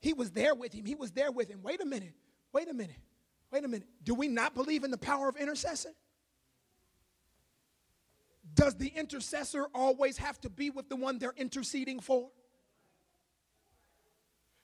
He 0.00 0.12
was 0.12 0.30
there 0.32 0.54
with 0.54 0.74
him. 0.74 0.84
He 0.84 0.94
was 0.94 1.12
there 1.12 1.32
with 1.32 1.48
him. 1.48 1.60
Wait 1.62 1.80
a 1.80 1.86
minute. 1.86 2.12
Wait 2.52 2.68
a 2.68 2.74
minute. 2.74 2.96
Wait 3.54 3.64
a 3.64 3.68
minute. 3.68 3.86
Do 4.02 4.14
we 4.16 4.26
not 4.26 4.52
believe 4.56 4.82
in 4.82 4.90
the 4.90 4.98
power 4.98 5.28
of 5.28 5.36
intercession? 5.36 5.92
Does 8.52 8.74
the 8.74 8.88
intercessor 8.88 9.68
always 9.72 10.18
have 10.18 10.40
to 10.40 10.50
be 10.50 10.70
with 10.70 10.88
the 10.88 10.96
one 10.96 11.20
they're 11.20 11.34
interceding 11.36 12.00
for? 12.00 12.30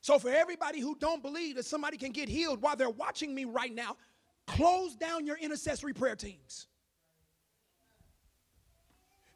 So 0.01 0.19
for 0.19 0.31
everybody 0.31 0.81
who 0.81 0.97
don't 0.99 1.23
believe 1.23 1.55
that 1.55 1.67
somebody 1.67 1.99
can 1.99 2.11
get 2.11 2.29
healed 2.29 2.63
while 2.63 2.75
they're 2.75 2.91
watching 2.91 3.33
me 3.33 3.45
right 3.45 3.73
now, 3.73 3.97
close 4.49 4.97
down 4.97 5.25
your 5.25 5.37
intercessory 5.39 5.93
prayer 5.93 6.17
teams. 6.17 6.67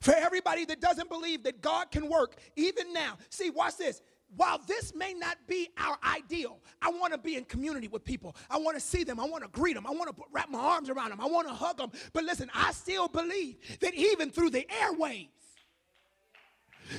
For 0.00 0.16
everybody 0.16 0.64
that 0.64 0.80
doesn't 0.80 1.08
believe 1.08 1.44
that 1.44 1.62
God 1.62 1.92
can 1.92 2.08
work 2.08 2.34
even 2.56 2.92
now. 2.92 3.18
See, 3.30 3.50
watch 3.50 3.76
this 3.76 4.02
while 4.36 4.60
this 4.66 4.94
may 4.94 5.14
not 5.14 5.36
be 5.46 5.70
our 5.78 5.96
ideal, 6.04 6.58
I 6.82 6.90
want 6.90 7.12
to 7.12 7.18
be 7.18 7.36
in 7.36 7.44
community 7.44 7.88
with 7.88 8.04
people. 8.04 8.36
I 8.50 8.58
want 8.58 8.76
to 8.76 8.80
see 8.80 9.04
them. 9.04 9.20
I 9.20 9.24
want 9.24 9.42
to 9.44 9.48
greet 9.48 9.74
them. 9.74 9.86
I 9.86 9.90
want 9.90 10.14
to 10.16 10.22
wrap 10.32 10.50
my 10.50 10.58
arms 10.58 10.90
around 10.90 11.10
them. 11.10 11.20
I 11.20 11.26
want 11.26 11.48
to 11.48 11.54
hug 11.54 11.78
them. 11.78 11.90
But 12.12 12.24
listen, 12.24 12.50
I 12.54 12.72
still 12.72 13.08
believe 13.08 13.56
that 13.80 13.94
even 13.94 14.30
through 14.30 14.50
the 14.50 14.66
airways, 14.82 15.28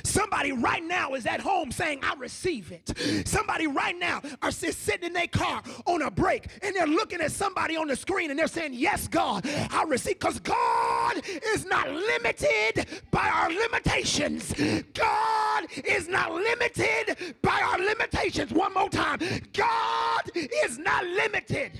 Somebody 0.04 0.52
right 0.52 0.84
now 0.84 1.14
is 1.14 1.26
at 1.26 1.40
home 1.40 1.72
saying, 1.72 2.00
I 2.04 2.14
receive 2.16 2.72
it. 2.72 3.28
Somebody 3.28 3.68
right 3.68 3.98
now 3.98 4.22
are 4.42 4.52
sitting 4.52 5.08
in 5.08 5.14
their 5.14 5.28
car 5.28 5.62
on 5.86 6.02
a 6.02 6.12
break 6.12 6.48
and 6.62 6.76
they're 6.76 6.88
looking 6.88 7.22
at 7.22 7.32
somebody 7.32 7.78
on 7.78 7.88
the 7.88 7.96
screen 7.96 8.30
and 8.30 8.40
they're 8.40 8.48
saying, 8.48 8.74
Yes, 8.74 9.08
God, 9.08 9.48
I 9.72 9.84
receive. 9.88 10.20
Because 10.20 10.40
God 10.40 11.22
is 11.54 11.66
not 11.66 11.90
limited 11.90 12.86
by 13.12 13.28
our 13.28 13.52
limitations. 13.52 14.54
God 14.94 15.66
is 15.84 16.08
not 16.08 16.32
limited 16.34 17.36
by 17.42 17.62
our 17.62 17.80
limitations. 17.80 18.52
One 18.52 18.74
more 18.74 18.90
time. 18.90 19.20
God 19.54 20.32
is 20.34 20.78
not 20.78 21.06
limited 21.06 21.72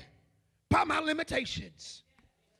by 0.68 0.84
my 0.84 1.00
limitations. 1.00 2.02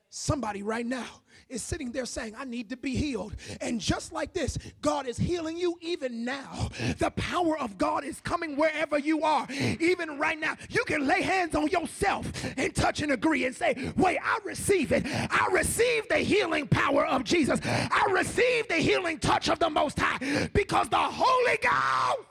Somebody 0.09 0.63
right 0.63 0.85
now 0.85 1.21
is 1.49 1.61
sitting 1.61 1.91
there 1.91 2.05
saying, 2.05 2.35
I 2.37 2.45
need 2.45 2.69
to 2.69 2.77
be 2.77 2.95
healed. 2.95 3.35
And 3.61 3.79
just 3.79 4.11
like 4.11 4.33
this, 4.33 4.57
God 4.81 5.07
is 5.07 5.17
healing 5.17 5.57
you 5.57 5.77
even 5.81 6.25
now. 6.25 6.69
The 6.97 7.11
power 7.11 7.57
of 7.59 7.77
God 7.77 8.03
is 8.03 8.19
coming 8.21 8.55
wherever 8.55 8.97
you 8.97 9.23
are, 9.23 9.47
even 9.51 10.17
right 10.17 10.39
now. 10.39 10.55
You 10.69 10.83
can 10.85 11.07
lay 11.07 11.21
hands 11.21 11.55
on 11.55 11.67
yourself 11.67 12.31
and 12.57 12.73
touch 12.75 13.01
and 13.01 13.11
agree 13.11 13.45
and 13.45 13.55
say, 13.55 13.91
Wait, 13.95 14.19
I 14.23 14.39
receive 14.43 14.91
it. 14.91 15.03
I 15.05 15.47
receive 15.51 16.07
the 16.09 16.17
healing 16.17 16.67
power 16.67 17.05
of 17.05 17.23
Jesus. 17.23 17.59
I 17.63 18.07
receive 18.11 18.67
the 18.67 18.75
healing 18.75 19.19
touch 19.19 19.49
of 19.49 19.59
the 19.59 19.69
Most 19.69 19.99
High 19.99 20.49
because 20.53 20.89
the 20.89 20.97
Holy 20.97 21.57
Ghost 21.61 22.27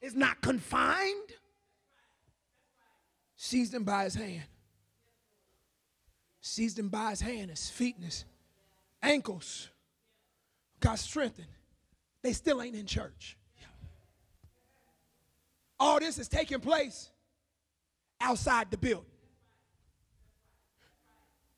is 0.00 0.14
not 0.14 0.40
confined, 0.40 1.32
seized 3.36 3.74
him 3.74 3.84
by 3.84 4.04
his 4.04 4.14
hand 4.14 4.44
seized 6.44 6.78
him 6.78 6.90
by 6.90 7.10
his 7.10 7.22
hand, 7.22 7.48
his 7.48 7.70
feet 7.70 7.96
and 7.96 8.04
his 8.04 8.26
ankles 9.02 9.70
got 10.78 10.98
strengthened. 10.98 11.48
They 12.22 12.34
still 12.34 12.60
ain't 12.60 12.76
in 12.76 12.86
church. 12.86 13.38
All 15.80 15.98
this 15.98 16.18
is 16.18 16.28
taking 16.28 16.60
place 16.60 17.10
outside 18.20 18.70
the 18.70 18.76
building. 18.76 19.06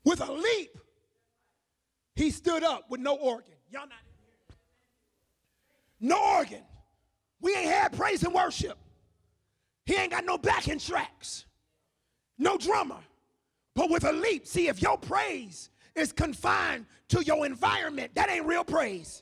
With 0.05 0.21
a 0.21 0.31
leap, 0.31 0.77
he 2.15 2.31
stood 2.31 2.63
up 2.63 2.89
with 2.89 3.01
no 3.01 3.15
organ. 3.15 3.55
Y'all 3.69 3.81
not 3.81 4.55
No 5.99 6.37
organ. 6.37 6.63
We 7.41 7.53
ain't 7.53 7.69
had 7.69 7.95
praise 7.95 8.23
and 8.23 8.33
worship. 8.33 8.77
He 9.85 9.95
ain't 9.95 10.11
got 10.11 10.25
no 10.25 10.37
backing 10.37 10.79
tracks. 10.79 11.45
No 12.37 12.57
drummer 12.57 12.99
but 13.77 13.91
with 13.91 14.03
a 14.03 14.11
leap. 14.11 14.47
See, 14.47 14.67
if 14.67 14.81
your 14.81 14.97
praise 14.97 15.69
is 15.95 16.11
confined 16.11 16.87
to 17.09 17.23
your 17.23 17.45
environment, 17.45 18.11
that 18.15 18.27
ain't 18.27 18.47
real 18.47 18.63
praise. 18.63 19.21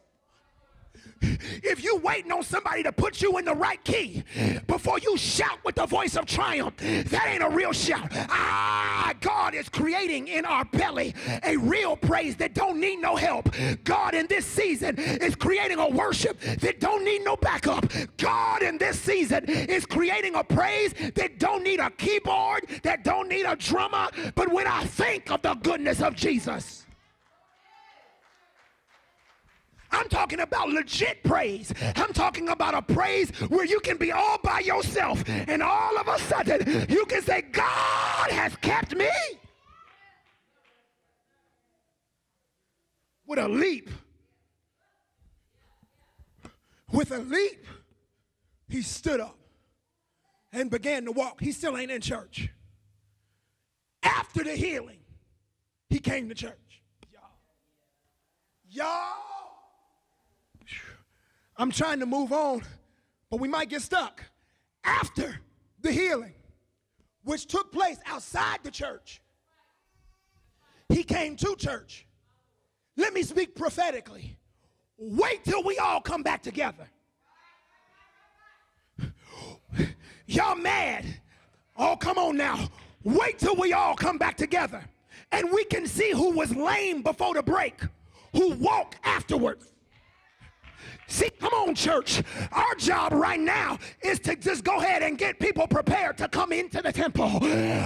If 1.22 1.84
you 1.84 1.98
waiting 1.98 2.32
on 2.32 2.44
somebody 2.44 2.84
to 2.84 2.92
put 2.92 3.22
you 3.22 3.38
in 3.38 3.46
the 3.46 3.56
right 3.56 3.84
key 3.84 4.24
before 4.68 5.00
you 5.00 5.18
shout 5.18 5.60
with 5.64 5.76
the 5.76 5.86
voice 5.86 6.16
of 6.16 6.26
triumph, 6.26 6.76
that 6.78 7.28
ain't 7.28 7.44
a 7.44 7.50
real 7.50 7.74
shout. 7.74 8.08
Ah, 8.12 9.14
God 9.22 9.54
is 9.56 9.70
creating 9.70 10.28
in 10.28 10.46
our 10.46 10.66
belly 10.66 11.16
a 11.44 11.58
real 11.58 11.96
praise 11.96 12.36
that 12.38 12.54
don't 12.54 12.80
need 12.80 12.98
no 12.98 13.16
help. 13.16 13.50
God 13.84 14.14
in 14.14 14.28
this 14.28 14.46
season 14.46 14.98
is 14.98 15.36
creating 15.36 15.80
a 15.80 15.90
worship 15.90 16.40
that 16.40 16.80
don't 16.80 17.04
need 17.04 17.24
no 17.24 17.36
backup. 17.36 17.86
God 18.18 18.62
in 18.62 18.78
this 18.78 19.00
season 19.00 19.46
is 19.46 19.86
creating 19.86 20.36
a 20.36 20.44
praise 20.44 20.94
that 21.16 21.40
don't 21.40 21.64
need 21.64 21.80
a 21.80 21.90
keyboard, 21.92 22.68
that 22.84 23.04
don't 23.04 23.30
need 23.30 23.46
a 23.46 23.56
drummer. 23.56 24.10
But 24.36 24.52
when 24.52 24.68
I 24.68 24.84
think 24.86 25.32
of 25.32 25.42
the 25.42 25.54
goodness 25.56 26.02
of 26.02 26.16
Jesus, 26.16 26.85
I'm 29.96 30.10
talking 30.10 30.42
about 30.42 30.70
legit 30.70 31.24
praise. 31.24 31.74
I'm 31.96 32.12
talking 32.12 32.50
about 32.50 32.74
a 32.74 32.82
praise 32.82 33.30
where 33.48 33.66
you 33.66 33.80
can 33.80 33.96
be 33.96 34.12
all 34.12 34.38
by 34.44 34.60
yourself 34.60 35.24
and 35.28 35.64
all 35.64 35.98
of 35.98 36.08
a 36.10 36.20
sudden 36.20 36.86
you 36.90 37.06
can 37.06 37.22
say, 37.22 37.42
God 37.42 38.30
has 38.32 38.56
kept 38.58 38.94
me. 38.94 39.10
With 43.26 43.40
a 43.40 43.48
leap, 43.48 43.90
with 46.92 47.12
a 47.12 47.20
leap, 47.20 47.66
he 48.68 48.82
stood 48.82 49.20
up 49.20 49.38
and 50.52 50.70
began 50.70 51.06
to 51.06 51.12
walk. 51.12 51.40
He 51.40 51.52
still 51.52 51.78
ain't 51.78 51.90
in 51.90 52.02
church. 52.02 52.50
After 54.04 54.44
the 54.44 54.52
healing, 54.52 55.00
he 55.90 56.00
came 56.00 56.30
to 56.30 56.36
church. 56.36 56.84
Y'all. 57.12 57.32
Y'all. 58.70 59.35
I'm 61.58 61.72
trying 61.72 62.00
to 62.00 62.06
move 62.06 62.32
on, 62.32 62.62
but 63.30 63.40
we 63.40 63.48
might 63.48 63.70
get 63.70 63.82
stuck. 63.82 64.22
After 64.84 65.40
the 65.82 65.92
healing, 65.92 66.34
which 67.24 67.48
took 67.48 67.72
place 67.72 67.98
outside 68.06 68.60
the 68.64 68.72
church, 68.72 69.22
he 70.90 71.04
came 71.04 71.36
to 71.38 71.56
church. 71.56 72.06
Let 72.98 73.14
me 73.14 73.24
speak 73.24 73.56
prophetically. 73.56 74.38
Wait 74.98 75.44
till 75.44 75.64
we 75.64 75.78
all 75.78 76.02
come 76.02 76.24
back 76.24 76.42
together. 76.44 76.88
Y'all 80.28 80.56
mad? 80.56 81.06
Oh, 81.78 81.96
come 81.96 82.18
on 82.18 82.38
now. 82.38 82.70
Wait 83.04 83.38
till 83.38 83.56
we 83.56 83.74
all 83.74 83.96
come 83.96 84.18
back 84.18 84.38
together 84.38 84.84
and 85.32 85.52
we 85.52 85.64
can 85.66 85.86
see 85.86 86.12
who 86.12 86.32
was 86.32 86.56
lame 86.56 87.02
before 87.02 87.34
the 87.34 87.44
break, 87.44 87.80
who 88.34 88.54
walked 88.54 88.98
afterwards. 89.04 89.72
See, 91.08 91.30
come 91.40 91.54
on, 91.54 91.76
church. 91.76 92.22
Our 92.52 92.76
job 92.76 93.14
right 93.14 93.40
now 93.40 93.78
is 94.02 94.20
to 94.22 94.36
just 94.36 94.64
go 94.64 94.78
ahead 94.78 95.04
and 95.04 95.18
get 95.18 95.40
people 95.40 95.68
prepared 95.68 96.18
to 96.18 96.28
come 96.28 96.52
into 96.52 96.82
the 96.82 96.92
temple. 96.92 97.40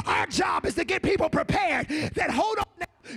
Our 0.06 0.28
job 0.28 0.66
is 0.66 0.76
to 0.76 0.86
get 0.86 1.04
people 1.04 1.30
prepared 1.30 1.88
that 2.16 2.32
hold 2.32 2.60
on. 2.60 2.69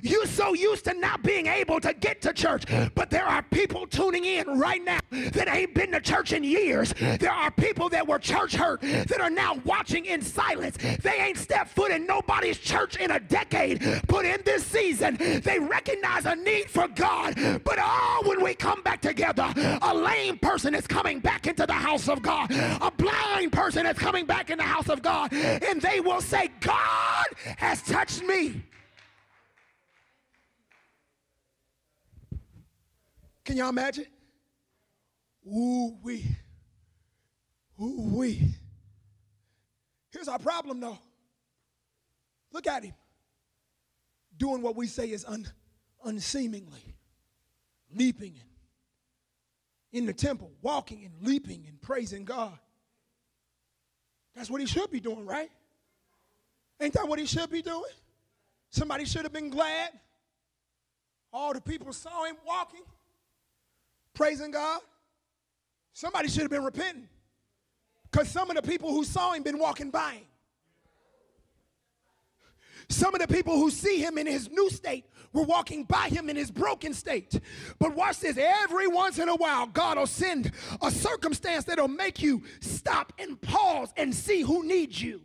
You're 0.03 0.27
so 0.27 0.55
used 0.55 0.85
to 0.87 0.95
not 0.95 1.23
being 1.23 1.47
able 1.47 1.81
to 1.81 1.93
get 1.93 2.23
to 2.23 2.33
church, 2.33 2.65
but 2.95 3.11
there 3.11 3.27
are 3.27 3.43
people 3.43 3.87
tuning 3.87 4.25
in 4.25 4.59
right 4.59 4.83
now 4.83 5.01
that 5.11 5.49
ain't 5.49 5.75
been 5.75 5.93
to 5.93 6.01
church 6.01 6.33
in 6.33 6.45
years. 6.45 6.95
There 6.95 7.31
are 7.31 7.51
people 7.51 7.89
that 7.91 8.07
were 8.07 8.19
church 8.19 8.55
hurt 8.55 8.81
that 8.81 9.21
are 9.21 9.31
now 9.31 9.61
watching 9.65 10.07
in 10.07 10.23
silence. 10.23 10.79
They 11.03 11.21
ain't 11.21 11.37
stepped 11.37 11.71
foot 11.71 11.91
in 11.91 12.07
nobody's 12.07 12.59
church 12.59 12.97
in 12.97 13.11
a 13.11 13.21
decade, 13.21 14.03
but 14.07 14.25
in 14.25 14.41
this 14.45 14.65
season, 14.65 15.17
they 15.19 15.59
recognize 15.59 16.25
a 16.25 16.37
need 16.37 16.71
for 16.71 16.89
God. 16.89 17.35
But 17.63 17.79
oh, 17.79 18.23
when 18.25 18.43
we 18.43 18.55
come 18.55 18.83
back 18.83 19.01
together, 19.03 19.53
a 19.83 19.95
lame 19.95 20.39
person 20.39 20.75
is 20.75 20.87
coming 20.87 21.21
back 21.21 21.47
into 21.47 21.67
the 21.67 21.73
house 21.73 22.09
of 22.09 22.23
God, 22.23 22.51
a 22.51 22.91
blind 22.91 23.53
person 23.53 23.87
is 23.87 23.99
coming 23.99 24.25
back 24.25 24.51
in 24.51 24.59
the 24.59 24.65
house 24.65 24.89
of 24.89 25.03
God, 25.03 25.33
and 25.33 25.83
they 25.83 26.01
will 26.01 26.21
say, 26.21 26.49
God 26.61 27.27
has 27.59 27.83
touched 27.83 28.23
me. 28.25 28.63
Can 33.45 33.57
y'all 33.57 33.69
imagine? 33.69 34.07
Ooh, 35.47 35.97
we. 36.03 36.25
Ooh, 37.81 38.11
we. 38.13 38.55
Here's 40.11 40.29
our 40.29 40.39
problem, 40.39 40.81
though. 40.81 40.99
Look 42.53 42.67
at 42.67 42.85
him. 42.85 42.95
Doing 44.37 44.63
what 44.63 44.77
we 44.77 44.87
say 44.87 45.11
is 45.11 45.25
un, 45.25 45.47
unseemingly. 46.05 46.95
Leaping 47.95 48.35
in 49.93 50.07
the 50.07 50.13
temple, 50.13 50.51
walking 50.63 51.05
and 51.05 51.27
leaping 51.27 51.65
and 51.69 51.81
praising 51.81 52.25
God. 52.25 52.59
That's 54.35 54.49
what 54.49 54.61
he 54.61 54.67
should 54.67 54.91
be 54.91 55.01
doing, 55.01 55.27
right? 55.27 55.51
Ain't 56.81 56.95
that 56.95 57.07
what 57.07 57.19
he 57.19 57.27
should 57.27 57.51
be 57.51 57.61
doing? 57.61 57.93
Somebody 58.71 59.05
should 59.05 59.23
have 59.23 59.33
been 59.33 59.51
glad. 59.51 59.91
All 61.33 61.53
the 61.53 61.61
people 61.61 61.93
saw 61.93 62.25
him 62.25 62.37
walking 62.47 62.83
praising 64.15 64.51
God. 64.51 64.81
Somebody 65.93 66.29
should 66.29 66.43
have 66.43 66.51
been 66.51 66.65
repenting. 66.65 67.09
Because 68.11 68.29
some 68.29 68.51
of 68.51 68.57
the 68.57 68.63
people 68.63 68.91
who 68.91 69.05
saw 69.05 69.33
him 69.33 69.43
been 69.43 69.59
walking 69.59 69.91
by 69.91 70.13
him. 70.15 70.25
Some 72.89 73.15
of 73.15 73.21
the 73.21 73.29
people 73.29 73.57
who 73.57 73.71
see 73.71 73.99
him 73.99 74.19
in 74.19 74.27
his 74.27 74.51
new 74.51 74.69
state 74.69 75.07
were 75.33 75.45
walking 75.45 75.85
by 75.85 76.09
him 76.09 76.29
in 76.29 76.37
his 76.37 76.51
broken 76.51 76.93
state. 76.93 77.41
But 77.79 77.95
watch 77.95 78.21
this 78.21 78.37
every 78.37 78.87
once 78.87 79.19
in 79.19 79.29
a 79.29 79.37
while, 79.37 79.67
God 79.67 79.97
will 79.97 80.07
send 80.07 80.53
a 80.83 80.91
circumstance 80.91 81.65
that'll 81.65 81.89
make 81.89 82.23
you 82.23 82.43
stop 82.61 83.13
and 83.19 83.41
pause 83.41 83.93
and 83.97 84.15
see 84.15 84.43
who 84.43 84.67
needs 84.67 85.03
you. 85.03 85.23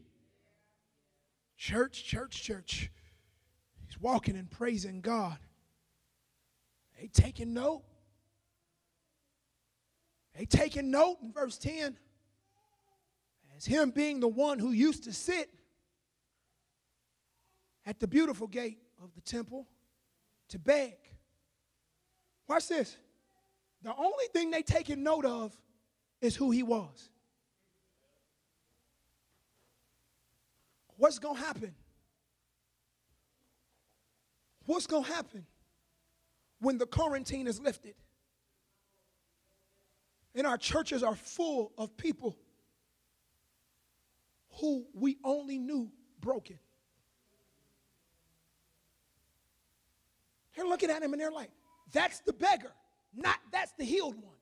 Church, 1.58 2.06
church, 2.06 2.42
church. 2.42 2.90
He's 3.86 4.00
walking 4.00 4.38
and 4.38 4.50
praising 4.50 5.02
God. 5.02 5.38
They 7.00 7.08
taking 7.08 7.54
note. 7.54 7.84
They 10.38 10.46
taking 10.46 10.92
note 10.92 11.18
in 11.24 11.32
verse 11.32 11.58
10 11.58 11.98
as 13.56 13.66
him 13.66 13.90
being 13.90 14.20
the 14.20 14.28
one 14.28 14.60
who 14.60 14.72
used 14.72 15.06
to 15.06 15.14
sit 15.14 15.50
at 17.88 18.00
the 18.00 18.08
beautiful 18.08 18.46
gate 18.46 18.78
of 19.04 19.16
the 19.16 19.22
temple 19.22 19.68
to 20.50 20.60
beg. 20.60 20.94
Watch 22.48 22.68
this. 22.68 22.96
the 23.82 23.96
only 23.98 24.26
thing 24.32 24.52
they 24.52 24.62
taking 24.62 25.02
note 25.02 25.26
of 25.26 25.58
is 26.22 26.36
who 26.36 26.52
he 26.52 26.62
was. 26.62 27.10
What's 30.98 31.18
going 31.18 31.36
to 31.36 31.42
happen? 31.42 31.74
What's 34.68 34.86
going 34.86 35.04
to 35.04 35.12
happen 35.12 35.46
when 36.60 36.78
the 36.78 36.86
quarantine 36.86 37.48
is 37.48 37.60
lifted? 37.60 37.96
And 40.38 40.46
our 40.46 40.58
churches 40.58 41.02
are 41.02 41.16
full 41.16 41.74
of 41.80 41.98
people 41.98 42.38
who 44.60 44.86
we 44.94 45.18
only 45.24 45.58
knew 45.58 45.92
broken. 46.22 46.60
They're 50.56 50.68
looking 50.68 50.92
at 50.92 51.02
him 51.02 51.12
and 51.14 51.20
they're 51.22 51.32
like, 51.32 51.50
that's 51.92 52.20
the 52.20 52.34
beggar, 52.34 52.72
not 53.16 53.38
that's 53.52 53.72
the 53.80 53.84
healed 53.84 54.16
one. 54.16 54.36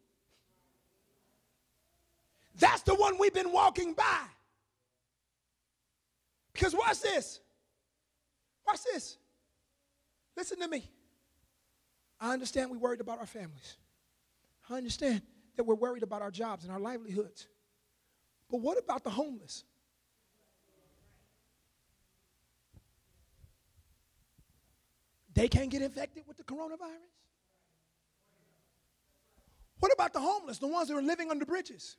That's 2.60 2.82
the 2.82 2.96
one 2.96 3.18
we've 3.18 3.34
been 3.34 3.54
walking 3.54 3.93
by. 3.93 4.24
Because 6.52 6.76
watch 6.76 7.02
this. 7.02 7.39
Watch 8.68 8.80
this. 8.84 9.18
Listen 10.36 10.60
to 10.60 10.68
me. 10.68 10.89
I 12.20 12.34
understand 12.34 12.72
we're 12.72 12.78
worried 12.80 13.02
about 13.02 13.20
our 13.20 13.26
families. 13.26 13.78
I 14.70 14.76
understand 14.76 15.22
that 15.58 15.64
we're 15.64 15.76
worried 15.76 16.03
about 16.03 16.22
our 16.22 16.32
jobs 16.32 16.64
and 16.64 16.74
our 16.74 16.80
livelihoods. 16.80 17.47
But 18.49 18.62
what 18.62 18.78
about 18.78 19.03
the 19.03 19.10
homeless? 19.10 19.64
They 25.34 25.47
can't 25.49 25.70
get 25.70 25.82
infected 25.82 26.24
with 26.28 26.38
the 26.38 26.43
coronavirus? 26.43 27.12
What 29.80 29.91
about 29.93 30.14
the 30.14 30.22
homeless, 30.22 30.58
the 30.58 30.68
ones 30.68 30.88
that 30.88 30.95
are 30.95 31.01
living 31.01 31.30
under 31.30 31.45
bridges? 31.45 31.97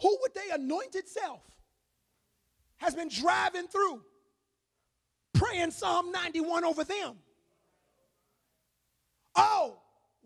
Who 0.00 0.16
would 0.20 0.32
they 0.34 0.54
anointed 0.54 1.08
self 1.08 1.42
has 2.76 2.94
been 2.94 3.08
driving 3.08 3.66
through 3.66 4.02
praying 5.34 5.72
Psalm 5.72 6.12
91 6.12 6.64
over 6.64 6.84
them? 6.84 7.16
Oh, 9.34 9.78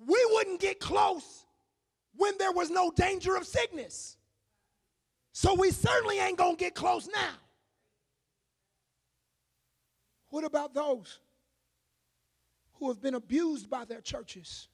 we 0.06 0.24
wouldn't 0.32 0.60
get 0.60 0.78
close 0.78 1.46
when 2.20 2.38
there 2.38 2.52
was 2.52 2.70
no 2.70 2.90
danger 2.90 3.34
of 3.36 3.46
sickness. 3.46 4.16
So 5.32 5.54
we 5.54 5.70
certainly 5.70 6.18
ain't 6.18 6.38
going 6.38 6.56
to 6.56 6.64
get 6.64 6.74
close 6.74 7.08
now. 7.08 7.34
What 10.28 10.44
about 10.44 10.74
those 10.74 11.18
who 12.74 12.88
have 12.88 13.00
been 13.00 13.14
abused 13.14 13.68
by 13.68 13.84
their 13.84 14.00
churches 14.00 14.68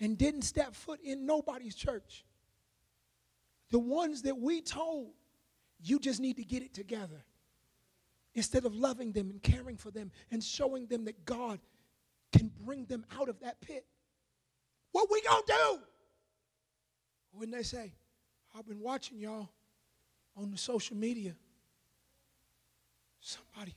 and 0.00 0.18
didn't 0.18 0.42
step 0.42 0.74
foot 0.74 1.00
in 1.02 1.26
nobody's 1.26 1.74
church. 1.74 2.24
The 3.70 3.78
ones 3.78 4.22
that 4.22 4.36
we 4.36 4.60
told, 4.60 5.12
you 5.82 5.98
just 5.98 6.20
need 6.20 6.36
to 6.36 6.44
get 6.44 6.62
it 6.62 6.74
together. 6.74 7.24
Instead 8.34 8.64
of 8.64 8.74
loving 8.74 9.12
them 9.12 9.30
and 9.30 9.42
caring 9.42 9.76
for 9.76 9.90
them 9.90 10.10
and 10.30 10.42
showing 10.42 10.86
them 10.86 11.04
that 11.04 11.24
God 11.24 11.60
can 12.32 12.50
bring 12.64 12.84
them 12.86 13.04
out 13.18 13.28
of 13.28 13.38
that 13.40 13.60
pit. 13.60 13.86
What 14.94 15.10
we 15.10 15.20
gonna 15.22 15.42
do? 15.44 15.78
When 17.32 17.50
they 17.50 17.64
say, 17.64 17.92
I've 18.56 18.64
been 18.64 18.80
watching 18.80 19.18
y'all 19.18 19.48
on 20.36 20.52
the 20.52 20.56
social 20.56 20.96
media. 20.96 21.34
Somebody 23.18 23.74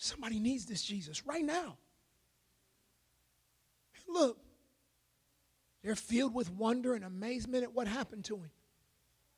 Somebody 0.00 0.38
needs 0.38 0.64
this 0.64 0.80
Jesus 0.80 1.26
right 1.26 1.44
now. 1.44 1.76
Look, 4.08 4.38
they're 5.82 5.96
filled 5.96 6.34
with 6.34 6.50
wonder 6.52 6.94
and 6.94 7.04
amazement 7.04 7.64
at 7.64 7.74
what 7.74 7.88
happened 7.88 8.24
to 8.26 8.36
him. 8.36 8.50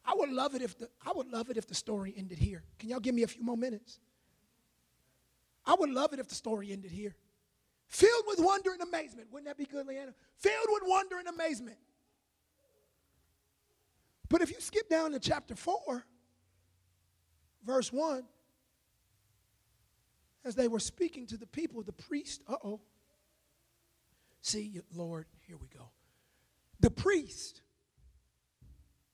I 0.04 0.12
would 0.14 0.30
love 0.30 0.54
it 0.54 0.60
if 0.60 0.78
the 0.78 0.88
I 1.04 1.12
would 1.14 1.28
love 1.28 1.48
it 1.48 1.56
if 1.56 1.66
the 1.66 1.74
story 1.74 2.14
ended 2.16 2.38
here. 2.38 2.62
Can 2.78 2.90
y'all 2.90 3.00
give 3.00 3.14
me 3.14 3.22
a 3.22 3.26
few 3.26 3.42
more 3.42 3.56
minutes? 3.56 3.98
I 5.64 5.74
would 5.78 5.90
love 5.90 6.12
it 6.12 6.20
if 6.20 6.28
the 6.28 6.34
story 6.34 6.70
ended 6.70 6.90
here. 6.90 7.16
Filled 7.90 8.24
with 8.28 8.38
wonder 8.38 8.70
and 8.70 8.80
amazement. 8.82 9.26
Wouldn't 9.32 9.48
that 9.48 9.58
be 9.58 9.66
good, 9.66 9.84
Leanna? 9.84 10.14
Filled 10.38 10.68
with 10.68 10.84
wonder 10.86 11.18
and 11.18 11.26
amazement. 11.26 11.76
But 14.28 14.42
if 14.42 14.50
you 14.50 14.60
skip 14.60 14.88
down 14.88 15.10
to 15.10 15.18
chapter 15.18 15.56
4, 15.56 16.04
verse 17.66 17.92
1, 17.92 18.22
as 20.44 20.54
they 20.54 20.68
were 20.68 20.78
speaking 20.78 21.26
to 21.26 21.36
the 21.36 21.48
people, 21.48 21.82
the 21.82 21.92
priest, 21.92 22.42
uh 22.48 22.56
oh. 22.64 22.80
See, 24.40 24.80
Lord, 24.94 25.26
here 25.48 25.56
we 25.56 25.66
go. 25.66 25.90
The 26.78 26.90
priest 26.90 27.60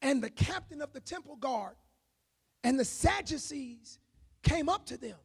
and 0.02 0.22
the 0.22 0.30
captain 0.30 0.82
of 0.82 0.92
the 0.92 1.00
temple 1.00 1.36
guard 1.36 1.76
and 2.62 2.78
the 2.78 2.84
Sadducees 2.84 3.98
came 4.42 4.68
up 4.68 4.84
to 4.86 4.98
them, 4.98 5.16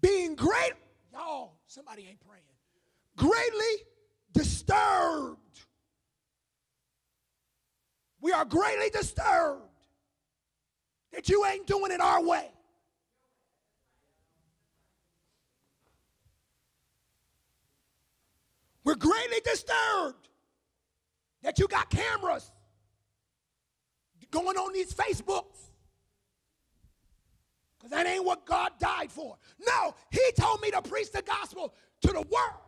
being 0.00 0.34
great, 0.34 0.72
y'all, 1.12 1.58
somebody 1.66 2.06
ain't 2.08 2.26
praying, 2.26 2.42
greatly 3.16 3.84
disturbed. 4.32 5.38
We 8.20 8.32
are 8.32 8.44
greatly 8.44 8.90
disturbed 8.90 9.62
that 11.12 11.28
you 11.28 11.44
ain't 11.44 11.66
doing 11.66 11.92
it 11.92 12.00
our 12.00 12.22
way. 12.22 12.50
We're 18.82 18.96
greatly 18.96 19.40
disturbed 19.44 20.28
that 21.42 21.58
you 21.58 21.68
got 21.68 21.88
cameras 21.90 22.50
going 24.34 24.56
on 24.56 24.72
these 24.72 24.92
Facebooks. 24.92 25.70
Because 27.78 27.90
that 27.90 28.06
ain't 28.06 28.24
what 28.24 28.44
God 28.44 28.72
died 28.80 29.10
for. 29.10 29.36
No, 29.64 29.94
He 30.10 30.32
told 30.38 30.60
me 30.60 30.70
to 30.72 30.82
preach 30.82 31.12
the 31.12 31.22
gospel 31.22 31.74
to 32.02 32.08
the 32.08 32.22
world. 32.22 32.63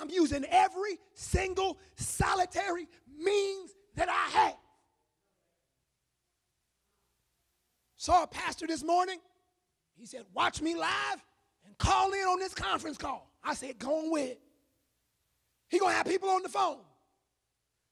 I'm 0.00 0.10
using 0.10 0.44
every 0.50 0.98
single 1.14 1.78
solitary 1.96 2.88
means 3.18 3.72
that 3.96 4.08
I 4.08 4.38
have. 4.38 4.56
Saw 7.96 8.24
a 8.24 8.26
pastor 8.26 8.66
this 8.66 8.82
morning. 8.82 9.18
He 9.96 10.06
said, 10.06 10.24
Watch 10.34 10.60
me 10.60 10.74
live 10.74 11.24
and 11.64 11.76
call 11.78 12.12
in 12.12 12.20
on 12.20 12.40
this 12.40 12.54
conference 12.54 12.96
call. 12.96 13.30
I 13.44 13.54
said, 13.54 13.78
Go 13.78 14.04
on 14.04 14.10
with 14.10 14.30
it. 14.30 14.40
He 15.68 15.78
gonna 15.78 15.94
have 15.94 16.06
people 16.06 16.28
on 16.28 16.42
the 16.42 16.48
phone. 16.48 16.78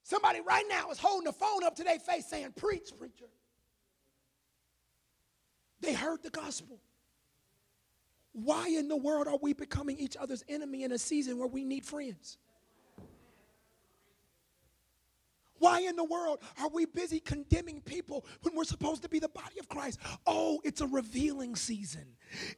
Somebody 0.02 0.40
right 0.40 0.64
now 0.68 0.90
is 0.90 0.98
holding 0.98 1.26
the 1.26 1.32
phone 1.32 1.62
up 1.64 1.76
to 1.76 1.84
their 1.84 1.98
face 1.98 2.26
saying, 2.26 2.54
Preach, 2.56 2.90
preacher. 2.98 3.28
They 5.80 5.94
heard 5.94 6.22
the 6.22 6.30
gospel. 6.30 6.80
Why 8.32 8.68
in 8.68 8.88
the 8.88 8.96
world 8.96 9.28
are 9.28 9.38
we 9.40 9.52
becoming 9.52 9.98
each 9.98 10.16
other's 10.16 10.44
enemy 10.48 10.84
in 10.84 10.92
a 10.92 10.98
season 10.98 11.38
where 11.38 11.48
we 11.48 11.64
need 11.64 11.84
friends? 11.84 12.38
Why 15.60 15.80
in 15.80 15.94
the 15.94 16.04
world 16.04 16.38
are 16.58 16.70
we 16.70 16.86
busy 16.86 17.20
condemning 17.20 17.82
people 17.82 18.24
when 18.42 18.56
we're 18.56 18.64
supposed 18.64 19.02
to 19.02 19.10
be 19.10 19.18
the 19.18 19.28
body 19.28 19.58
of 19.60 19.68
Christ? 19.68 20.00
Oh, 20.26 20.58
it's 20.64 20.80
a 20.80 20.86
revealing 20.86 21.54
season. 21.54 22.06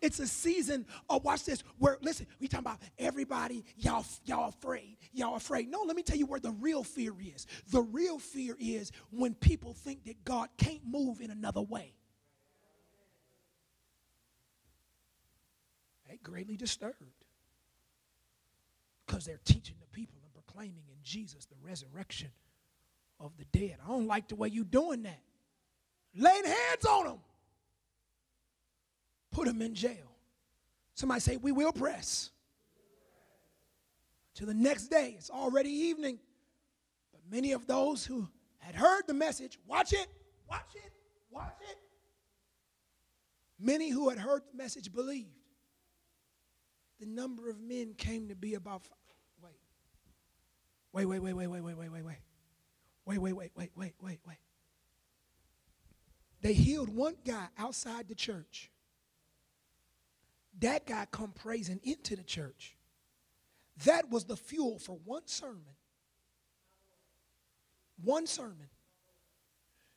It's 0.00 0.20
a 0.20 0.26
season 0.26 0.86
of 1.10 1.24
watch 1.24 1.44
this, 1.44 1.64
where 1.78 1.98
listen, 2.00 2.28
we 2.38 2.46
talking 2.46 2.64
about 2.64 2.78
everybody, 2.98 3.64
y'all, 3.76 4.04
y'all 4.24 4.50
afraid, 4.50 4.98
y'all 5.12 5.34
afraid. 5.34 5.68
No, 5.68 5.82
let 5.82 5.96
me 5.96 6.04
tell 6.04 6.16
you 6.16 6.26
where 6.26 6.38
the 6.38 6.52
real 6.52 6.84
fear 6.84 7.12
is. 7.20 7.48
The 7.72 7.82
real 7.82 8.20
fear 8.20 8.56
is 8.60 8.92
when 9.10 9.34
people 9.34 9.74
think 9.74 10.04
that 10.04 10.24
God 10.24 10.48
can't 10.56 10.86
move 10.86 11.20
in 11.20 11.32
another 11.32 11.62
way. 11.62 11.94
They 16.12 16.18
greatly 16.18 16.58
disturbed 16.58 16.94
because 19.06 19.24
they're 19.24 19.40
teaching 19.46 19.76
the 19.80 19.86
people 19.98 20.20
and 20.22 20.34
proclaiming 20.34 20.84
in 20.90 20.98
Jesus 21.02 21.46
the 21.46 21.56
resurrection 21.66 22.28
of 23.18 23.32
the 23.38 23.46
dead. 23.58 23.78
I 23.82 23.88
don't 23.88 24.06
like 24.06 24.28
the 24.28 24.34
way 24.34 24.48
you're 24.48 24.64
doing 24.64 25.04
that. 25.04 25.22
Laying 26.14 26.44
hands 26.44 26.84
on 26.86 27.06
them. 27.06 27.18
Put 29.30 29.46
them 29.46 29.62
in 29.62 29.74
jail. 29.74 30.12
Somebody 30.92 31.20
say, 31.22 31.38
we 31.38 31.50
will 31.50 31.72
press. 31.72 32.30
To 34.34 34.44
the 34.44 34.52
next 34.52 34.88
day, 34.88 35.14
it's 35.16 35.30
already 35.30 35.70
evening. 35.70 36.18
But 37.10 37.22
many 37.34 37.52
of 37.52 37.66
those 37.66 38.04
who 38.04 38.28
had 38.58 38.74
heard 38.74 39.04
the 39.06 39.14
message, 39.14 39.58
watch 39.66 39.94
it, 39.94 40.08
watch 40.46 40.74
it, 40.74 40.92
watch 41.30 41.56
it. 41.70 41.78
Many 43.58 43.88
who 43.88 44.10
had 44.10 44.18
heard 44.18 44.42
the 44.52 44.58
message 44.58 44.92
believed. 44.92 45.41
The 47.02 47.08
number 47.08 47.50
of 47.50 47.60
men 47.60 47.94
came 47.98 48.28
to 48.28 48.36
be 48.36 48.54
about. 48.54 48.82
Wait. 49.42 49.50
Wait, 50.92 51.04
wait, 51.04 51.18
wait, 51.18 51.32
wait, 51.32 51.48
wait, 51.48 51.60
wait, 51.60 51.74
wait, 51.76 51.90
wait, 51.90 52.04
wait. 52.04 52.16
Wait, 53.04 53.18
wait, 53.18 53.32
wait, 53.32 53.50
wait, 53.56 53.70
wait, 53.74 53.94
wait, 54.00 54.18
wait. 54.24 54.36
They 56.42 56.52
healed 56.52 56.90
one 56.90 57.16
guy 57.26 57.48
outside 57.58 58.06
the 58.06 58.14
church. 58.14 58.70
That 60.60 60.86
guy 60.86 61.08
come 61.10 61.32
praising 61.32 61.80
into 61.82 62.14
the 62.14 62.22
church. 62.22 62.76
That 63.84 64.08
was 64.08 64.22
the 64.26 64.36
fuel 64.36 64.78
for 64.78 64.96
one 65.04 65.26
sermon. 65.26 65.74
One 68.00 68.28
sermon. 68.28 68.68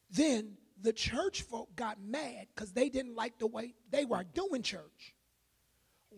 Then 0.10 0.58
the 0.82 0.92
church 0.92 1.44
folk 1.44 1.76
got 1.76 2.02
mad 2.04 2.48
because 2.56 2.72
they 2.72 2.90
didn't 2.90 3.14
like 3.14 3.38
the 3.38 3.46
way 3.46 3.76
they 3.92 4.06
were 4.06 4.24
doing 4.24 4.64
church. 4.64 5.15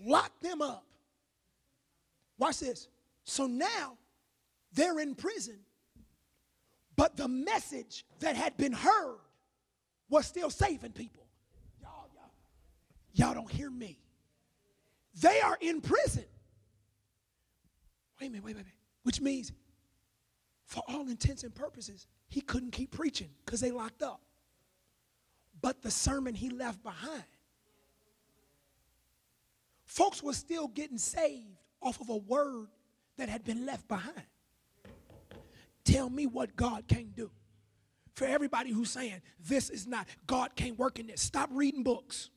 Locked 0.04 0.42
them 0.42 0.62
up. 0.62 0.86
Watch 2.38 2.60
this. 2.60 2.88
So 3.24 3.48
now 3.48 3.98
they're 4.74 5.00
in 5.00 5.16
prison, 5.16 5.58
but 6.96 7.18
the 7.18 7.28
message 7.28 8.06
that 8.20 8.36
had 8.36 8.56
been 8.58 8.74
heard 8.74 9.18
was 10.10 10.26
still 10.26 10.50
saving 10.50 10.92
people. 10.92 11.26
Y'all, 11.82 12.10
y'all, 12.16 12.32
y'all 13.14 13.34
don't 13.34 13.52
hear 13.52 13.70
me. 13.70 14.00
They 15.20 15.42
are 15.42 15.58
in 15.60 15.82
prison. 15.82 16.26
Wait 18.22 18.28
a 18.28 18.30
minute, 18.30 18.46
wait 18.46 18.52
a 18.52 18.58
minute. 18.58 18.72
Which 19.04 19.20
means, 19.20 19.52
for 20.66 20.84
all 20.88 21.08
intents 21.08 21.44
and 21.44 21.54
purposes, 21.54 22.08
he 22.30 22.42
couldn't 22.42 22.72
keep 22.72 22.92
preaching 22.92 23.30
because 23.46 23.60
they 23.60 23.72
locked 23.72 24.04
up. 24.04 24.22
But 25.62 25.82
the 25.82 25.92
sermon 25.92 26.36
he 26.36 26.50
left 26.50 26.84
behind, 26.84 27.24
folks 29.98 30.22
were 30.22 30.34
still 30.34 30.68
getting 30.68 31.00
saved 31.00 31.58
off 31.82 32.00
of 32.00 32.10
a 32.10 32.18
word 32.18 32.68
that 33.18 33.30
had 33.30 33.44
been 33.44 33.66
left 33.66 33.88
behind. 33.88 34.22
Tell 35.84 36.08
me 36.08 36.28
what 36.28 36.56
God 36.56 36.88
can't 36.88 37.16
do. 37.16 37.32
For 38.14 38.26
everybody 38.26 38.72
who's 38.72 38.92
saying 38.92 39.22
this 39.40 39.72
is 39.72 39.88
not, 39.88 40.08
God 40.28 40.56
can't 40.56 40.78
work 40.78 41.00
in 41.00 41.08
this, 41.08 41.22
stop 41.22 41.50
reading 41.52 41.82
books. 41.82 42.30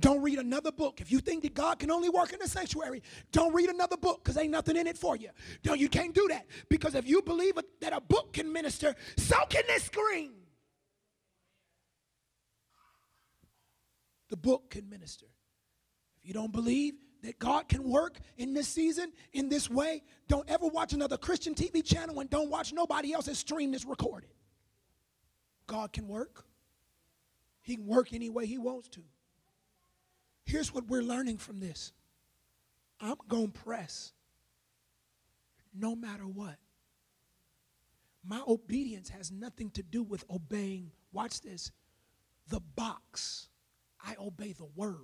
Don't 0.00 0.22
read 0.22 0.38
another 0.38 0.70
book. 0.70 1.00
If 1.00 1.10
you 1.10 1.18
think 1.18 1.42
that 1.42 1.54
God 1.54 1.80
can 1.80 1.90
only 1.90 2.08
work 2.08 2.32
in 2.32 2.38
the 2.38 2.48
sanctuary, 2.48 3.02
don't 3.32 3.52
read 3.52 3.68
another 3.68 3.96
book 3.96 4.22
because 4.22 4.38
ain't 4.38 4.52
nothing 4.52 4.76
in 4.76 4.86
it 4.86 4.96
for 4.96 5.16
you. 5.16 5.28
No, 5.64 5.74
you 5.74 5.88
can't 5.88 6.14
do 6.14 6.28
that. 6.28 6.46
Because 6.68 6.94
if 6.94 7.06
you 7.06 7.20
believe 7.20 7.58
that 7.80 7.92
a 7.92 8.00
book 8.00 8.32
can 8.32 8.50
minister, 8.50 8.94
so 9.16 9.36
can 9.50 9.64
this 9.66 9.84
screen. 9.84 10.37
The 14.28 14.36
book 14.36 14.70
can 14.70 14.88
minister. 14.88 15.26
If 16.20 16.26
you 16.26 16.34
don't 16.34 16.52
believe 16.52 16.94
that 17.22 17.38
God 17.38 17.68
can 17.68 17.82
work 17.82 18.18
in 18.36 18.54
this 18.54 18.68
season, 18.68 19.12
in 19.32 19.48
this 19.48 19.68
way, 19.68 20.02
don't 20.28 20.48
ever 20.48 20.66
watch 20.66 20.92
another 20.92 21.16
Christian 21.16 21.54
TV 21.54 21.84
channel 21.84 22.20
and 22.20 22.30
don't 22.30 22.50
watch 22.50 22.72
nobody 22.72 23.12
else's 23.12 23.38
stream 23.38 23.72
that's 23.72 23.84
recorded. 23.84 24.30
God 25.66 25.92
can 25.92 26.06
work. 26.06 26.44
He 27.62 27.76
can 27.76 27.86
work 27.86 28.12
any 28.12 28.30
way 28.30 28.46
He 28.46 28.58
wants 28.58 28.88
to. 28.90 29.02
Here's 30.44 30.72
what 30.72 30.86
we're 30.86 31.02
learning 31.02 31.38
from 31.38 31.60
this 31.60 31.92
I'm 33.00 33.16
going 33.28 33.52
to 33.52 33.60
press 33.60 34.12
no 35.74 35.94
matter 35.94 36.26
what. 36.26 36.56
My 38.24 38.40
obedience 38.46 39.08
has 39.10 39.30
nothing 39.30 39.70
to 39.70 39.82
do 39.82 40.02
with 40.02 40.24
obeying, 40.30 40.90
watch 41.12 41.40
this, 41.40 41.70
the 42.48 42.60
box. 42.60 43.47
I 44.04 44.14
obey 44.20 44.52
the 44.52 44.68
word. 44.76 44.96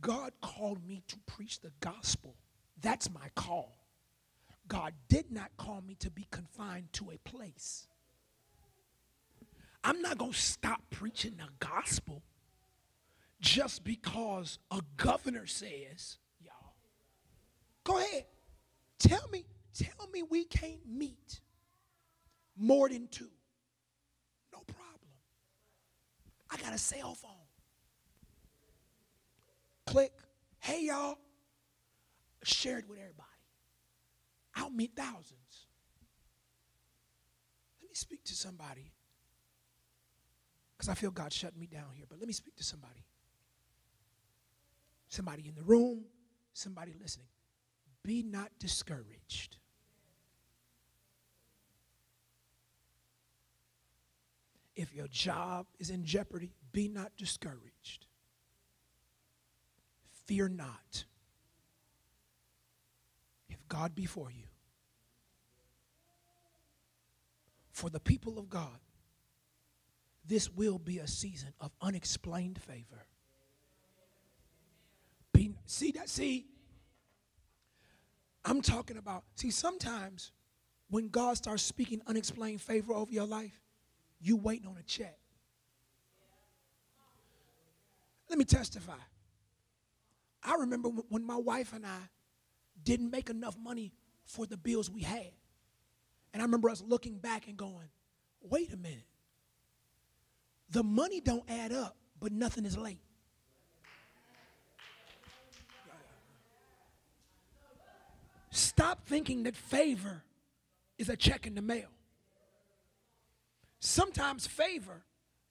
God 0.00 0.32
called 0.42 0.86
me 0.86 1.02
to 1.08 1.16
preach 1.26 1.60
the 1.60 1.72
gospel. 1.80 2.34
That's 2.80 3.10
my 3.10 3.28
call. 3.34 3.78
God 4.66 4.92
did 5.08 5.30
not 5.30 5.50
call 5.56 5.82
me 5.86 5.94
to 5.96 6.10
be 6.10 6.26
confined 6.30 6.92
to 6.94 7.10
a 7.10 7.18
place. 7.28 7.86
I'm 9.82 10.00
not 10.00 10.18
going 10.18 10.32
to 10.32 10.38
stop 10.38 10.80
preaching 10.90 11.36
the 11.36 11.48
gospel 11.64 12.22
just 13.40 13.84
because 13.84 14.58
a 14.70 14.80
governor 14.96 15.46
says, 15.46 16.16
y'all. 16.42 16.74
Go 17.84 17.98
ahead. 17.98 18.24
Tell 18.98 19.28
me, 19.30 19.44
tell 19.74 20.08
me 20.12 20.22
we 20.22 20.44
can't 20.44 20.86
meet 20.88 21.40
more 22.56 22.88
than 22.88 23.08
two. 23.08 23.28
No 24.52 24.60
problem. 24.60 25.10
I 26.54 26.56
got 26.62 26.72
a 26.72 26.78
cell 26.78 27.14
phone. 27.14 27.32
Click. 29.86 30.12
Hey, 30.60 30.86
y'all. 30.86 31.18
Share 32.44 32.78
it 32.78 32.88
with 32.88 32.98
everybody. 32.98 33.28
I'll 34.54 34.70
meet 34.70 34.92
thousands. 34.96 35.66
Let 37.82 37.90
me 37.90 37.94
speak 37.94 38.22
to 38.24 38.34
somebody. 38.34 38.92
Because 40.76 40.88
I 40.88 40.94
feel 40.94 41.10
God 41.10 41.32
shutting 41.32 41.58
me 41.58 41.66
down 41.66 41.90
here, 41.94 42.06
but 42.08 42.18
let 42.18 42.26
me 42.26 42.32
speak 42.32 42.56
to 42.56 42.64
somebody 42.64 43.04
somebody 45.14 45.46
in 45.48 45.54
the 45.54 45.62
room, 45.62 46.04
somebody 46.52 46.92
listening. 47.00 47.28
Be 48.02 48.22
not 48.22 48.50
discouraged. 48.58 49.56
If 54.76 54.94
your 54.94 55.06
job 55.08 55.66
is 55.78 55.90
in 55.90 56.04
jeopardy, 56.04 56.52
be 56.72 56.88
not 56.88 57.12
discouraged. 57.16 58.06
Fear 60.26 60.48
not. 60.48 61.04
If 63.48 63.68
God 63.68 63.94
be 63.94 64.06
for 64.06 64.30
you, 64.30 64.46
for 67.70 67.90
the 67.90 68.00
people 68.00 68.38
of 68.38 68.48
God, 68.48 68.78
this 70.26 70.50
will 70.50 70.78
be 70.78 70.98
a 70.98 71.06
season 71.06 71.52
of 71.60 71.70
unexplained 71.80 72.60
favor. 72.60 73.06
Be, 75.32 75.52
see 75.66 75.92
that? 75.92 76.08
See? 76.08 76.46
I'm 78.44 78.62
talking 78.62 78.96
about, 78.96 79.24
see, 79.36 79.50
sometimes 79.50 80.32
when 80.88 81.08
God 81.08 81.36
starts 81.36 81.62
speaking 81.62 82.00
unexplained 82.06 82.60
favor 82.60 82.94
over 82.94 83.10
your 83.10 83.26
life, 83.26 83.63
you 84.24 84.36
waiting 84.36 84.66
on 84.66 84.76
a 84.78 84.82
check. 84.82 85.18
Let 88.30 88.38
me 88.38 88.44
testify. 88.44 88.94
I 90.42 90.54
remember 90.56 90.88
when 90.88 91.24
my 91.24 91.36
wife 91.36 91.72
and 91.74 91.84
I 91.84 91.98
didn't 92.82 93.10
make 93.10 93.28
enough 93.28 93.56
money 93.58 93.92
for 94.24 94.46
the 94.46 94.56
bills 94.56 94.90
we 94.90 95.02
had. 95.02 95.30
And 96.32 96.42
I 96.42 96.44
remember 96.46 96.70
us 96.70 96.82
looking 96.86 97.18
back 97.18 97.48
and 97.48 97.56
going, 97.56 97.88
wait 98.40 98.72
a 98.72 98.76
minute. 98.76 99.04
The 100.70 100.82
money 100.82 101.20
don't 101.20 101.48
add 101.48 101.72
up, 101.72 101.96
but 102.18 102.32
nothing 102.32 102.64
is 102.64 102.78
late. 102.78 103.00
Stop 108.50 109.06
thinking 109.06 109.42
that 109.42 109.54
favor 109.54 110.22
is 110.96 111.08
a 111.08 111.16
check 111.16 111.46
in 111.46 111.54
the 111.54 111.62
mail. 111.62 111.93
Sometimes 113.86 114.46
favor, 114.46 115.02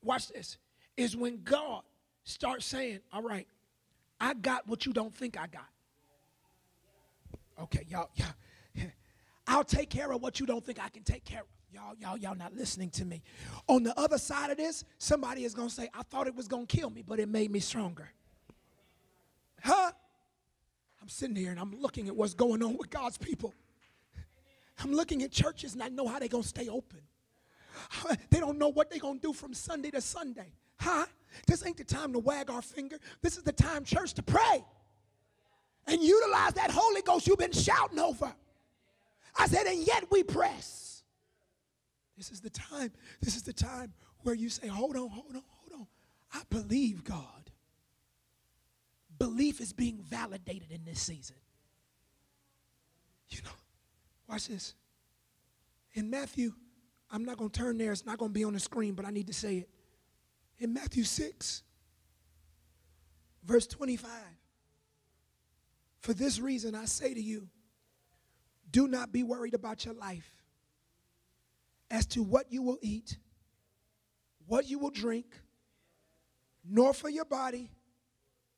watch 0.01 0.29
this, 0.29 0.57
is 0.97 1.15
when 1.15 1.43
God 1.43 1.83
starts 2.23 2.65
saying, 2.65 3.01
All 3.13 3.21
right, 3.21 3.45
I 4.19 4.33
got 4.33 4.67
what 4.67 4.87
you 4.87 4.91
don't 4.91 5.13
think 5.13 5.39
I 5.39 5.45
got. 5.45 5.67
Okay, 7.61 7.85
y'all, 7.87 8.09
y'all. 8.15 8.29
I'll 9.47 9.63
take 9.63 9.91
care 9.91 10.11
of 10.11 10.19
what 10.23 10.39
you 10.39 10.47
don't 10.47 10.65
think 10.65 10.83
I 10.83 10.89
can 10.89 11.03
take 11.03 11.23
care 11.23 11.41
of. 11.41 11.45
Y'all, 11.71 11.93
y'all, 11.99 12.17
y'all 12.17 12.35
not 12.35 12.55
listening 12.55 12.89
to 12.91 13.05
me. 13.05 13.21
On 13.67 13.83
the 13.83 13.97
other 13.99 14.17
side 14.17 14.49
of 14.49 14.57
this, 14.57 14.83
somebody 14.97 15.43
is 15.43 15.53
gonna 15.53 15.69
say, 15.69 15.87
I 15.93 16.01
thought 16.01 16.25
it 16.25 16.35
was 16.35 16.47
gonna 16.47 16.65
kill 16.65 16.89
me, 16.89 17.03
but 17.05 17.19
it 17.19 17.29
made 17.29 17.51
me 17.51 17.59
stronger. 17.59 18.09
Huh? 19.61 19.91
I'm 20.99 21.09
sitting 21.09 21.35
here 21.35 21.51
and 21.51 21.59
I'm 21.59 21.79
looking 21.79 22.07
at 22.07 22.15
what's 22.15 22.33
going 22.33 22.63
on 22.63 22.77
with 22.77 22.89
God's 22.89 23.19
people. 23.19 23.53
I'm 24.83 24.91
looking 24.91 25.21
at 25.21 25.31
churches 25.31 25.75
and 25.75 25.83
I 25.83 25.89
know 25.89 26.07
how 26.07 26.17
they're 26.17 26.27
to 26.29 26.41
stay 26.41 26.67
open. 26.67 27.01
They 28.29 28.39
don't 28.39 28.57
know 28.57 28.69
what 28.69 28.89
they're 28.89 28.99
going 28.99 29.19
to 29.19 29.27
do 29.27 29.33
from 29.33 29.53
Sunday 29.53 29.91
to 29.91 30.01
Sunday. 30.01 30.53
Huh? 30.79 31.05
This 31.47 31.65
ain't 31.65 31.77
the 31.77 31.83
time 31.83 32.13
to 32.13 32.19
wag 32.19 32.49
our 32.49 32.61
finger. 32.61 32.97
This 33.21 33.37
is 33.37 33.43
the 33.43 33.51
time, 33.51 33.83
church, 33.83 34.13
to 34.15 34.23
pray 34.23 34.63
and 35.87 36.01
utilize 36.01 36.53
that 36.53 36.71
Holy 36.71 37.01
Ghost 37.01 37.27
you've 37.27 37.39
been 37.39 37.51
shouting 37.51 37.99
over. 37.99 38.33
I 39.37 39.47
said, 39.47 39.65
and 39.65 39.85
yet 39.85 40.05
we 40.11 40.23
press. 40.23 41.03
This 42.17 42.31
is 42.31 42.41
the 42.41 42.49
time. 42.49 42.91
This 43.21 43.35
is 43.35 43.43
the 43.43 43.53
time 43.53 43.93
where 44.21 44.35
you 44.35 44.49
say, 44.49 44.67
hold 44.67 44.95
on, 44.95 45.09
hold 45.09 45.35
on, 45.35 45.43
hold 45.47 45.81
on. 45.81 45.87
I 46.33 46.41
believe 46.49 47.03
God 47.03 47.43
belief 49.23 49.61
is 49.61 49.71
being 49.71 49.99
validated 50.01 50.71
in 50.71 50.83
this 50.85 51.01
season. 51.01 51.35
You 53.29 53.39
know, 53.43 53.51
watch 54.27 54.47
this. 54.47 54.75
In 55.93 56.09
Matthew, 56.09 56.53
I'm 57.13 57.23
not 57.23 57.37
going 57.37 57.51
to 57.51 57.59
turn 57.59 57.77
there, 57.77 57.91
it's 57.91 58.07
not 58.07 58.17
going 58.17 58.31
to 58.31 58.33
be 58.33 58.43
on 58.43 58.53
the 58.53 58.59
screen, 58.59 58.95
but 58.95 59.05
I 59.05 59.11
need 59.11 59.27
to 59.27 59.33
say 59.33 59.57
it. 59.57 59.69
In 60.57 60.73
Matthew 60.73 61.03
6, 61.03 61.61
verse 63.45 63.67
25, 63.67 64.09
for 65.99 66.13
this 66.13 66.39
reason 66.39 66.73
I 66.73 66.85
say 66.85 67.13
to 67.13 67.21
you, 67.21 67.47
do 68.71 68.87
not 68.87 69.13
be 69.13 69.21
worried 69.21 69.53
about 69.53 69.85
your 69.85 69.93
life 69.93 70.27
as 71.91 72.07
to 72.07 72.23
what 72.23 72.51
you 72.51 72.63
will 72.63 72.79
eat, 72.81 73.19
what 74.47 74.67
you 74.67 74.79
will 74.79 74.89
drink, 74.89 75.27
nor 76.67 76.93
for 76.95 77.09
your 77.09 77.25
body 77.25 77.69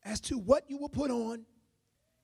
as 0.05 0.21
to 0.21 0.37
what 0.37 0.63
you 0.69 0.77
will 0.77 0.89
put 0.89 1.11
on. 1.11 1.45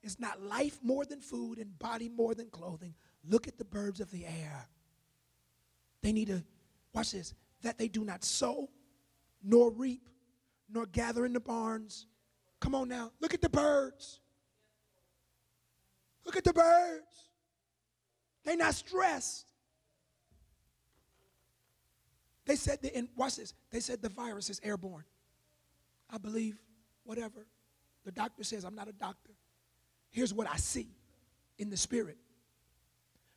Is 0.01 0.19
not 0.19 0.41
life 0.41 0.79
more 0.81 1.05
than 1.05 1.19
food 1.19 1.59
and 1.59 1.77
body 1.77 2.09
more 2.09 2.33
than 2.33 2.49
clothing? 2.49 2.95
Look 3.23 3.47
at 3.47 3.59
the 3.59 3.65
birds 3.65 3.99
of 3.99 4.09
the 4.09 4.25
air. 4.25 4.67
They 6.01 6.11
need 6.11 6.27
to, 6.27 6.43
watch 6.93 7.11
this, 7.11 7.33
that 7.61 7.77
they 7.77 7.87
do 7.87 8.03
not 8.03 8.23
sow, 8.23 8.69
nor 9.43 9.71
reap, 9.71 10.09
nor 10.69 10.85
gather 10.85 11.25
in 11.25 11.33
the 11.33 11.39
barns. 11.39 12.07
Come 12.59 12.75
on 12.75 12.87
now, 12.87 13.11
look 13.19 13.33
at 13.33 13.41
the 13.41 13.49
birds. 13.49 14.19
Look 16.25 16.35
at 16.35 16.43
the 16.43 16.53
birds. 16.53 17.29
They're 18.43 18.57
not 18.57 18.75
stressed. 18.75 19.47
They 22.45 22.55
said, 22.55 22.81
the, 22.81 22.95
and 22.95 23.07
watch 23.15 23.37
this, 23.37 23.53
they 23.71 23.79
said 23.79 24.01
the 24.01 24.09
virus 24.09 24.49
is 24.49 24.59
airborne. 24.63 25.05
I 26.09 26.17
believe, 26.17 26.59
whatever. 27.03 27.47
The 28.03 28.11
doctor 28.11 28.43
says, 28.43 28.63
I'm 28.63 28.75
not 28.75 28.87
a 28.87 28.93
doctor. 28.93 29.31
Here's 30.09 30.33
what 30.33 30.49
I 30.49 30.57
see 30.57 30.89
in 31.57 31.69
the 31.69 31.77
spirit 31.77 32.17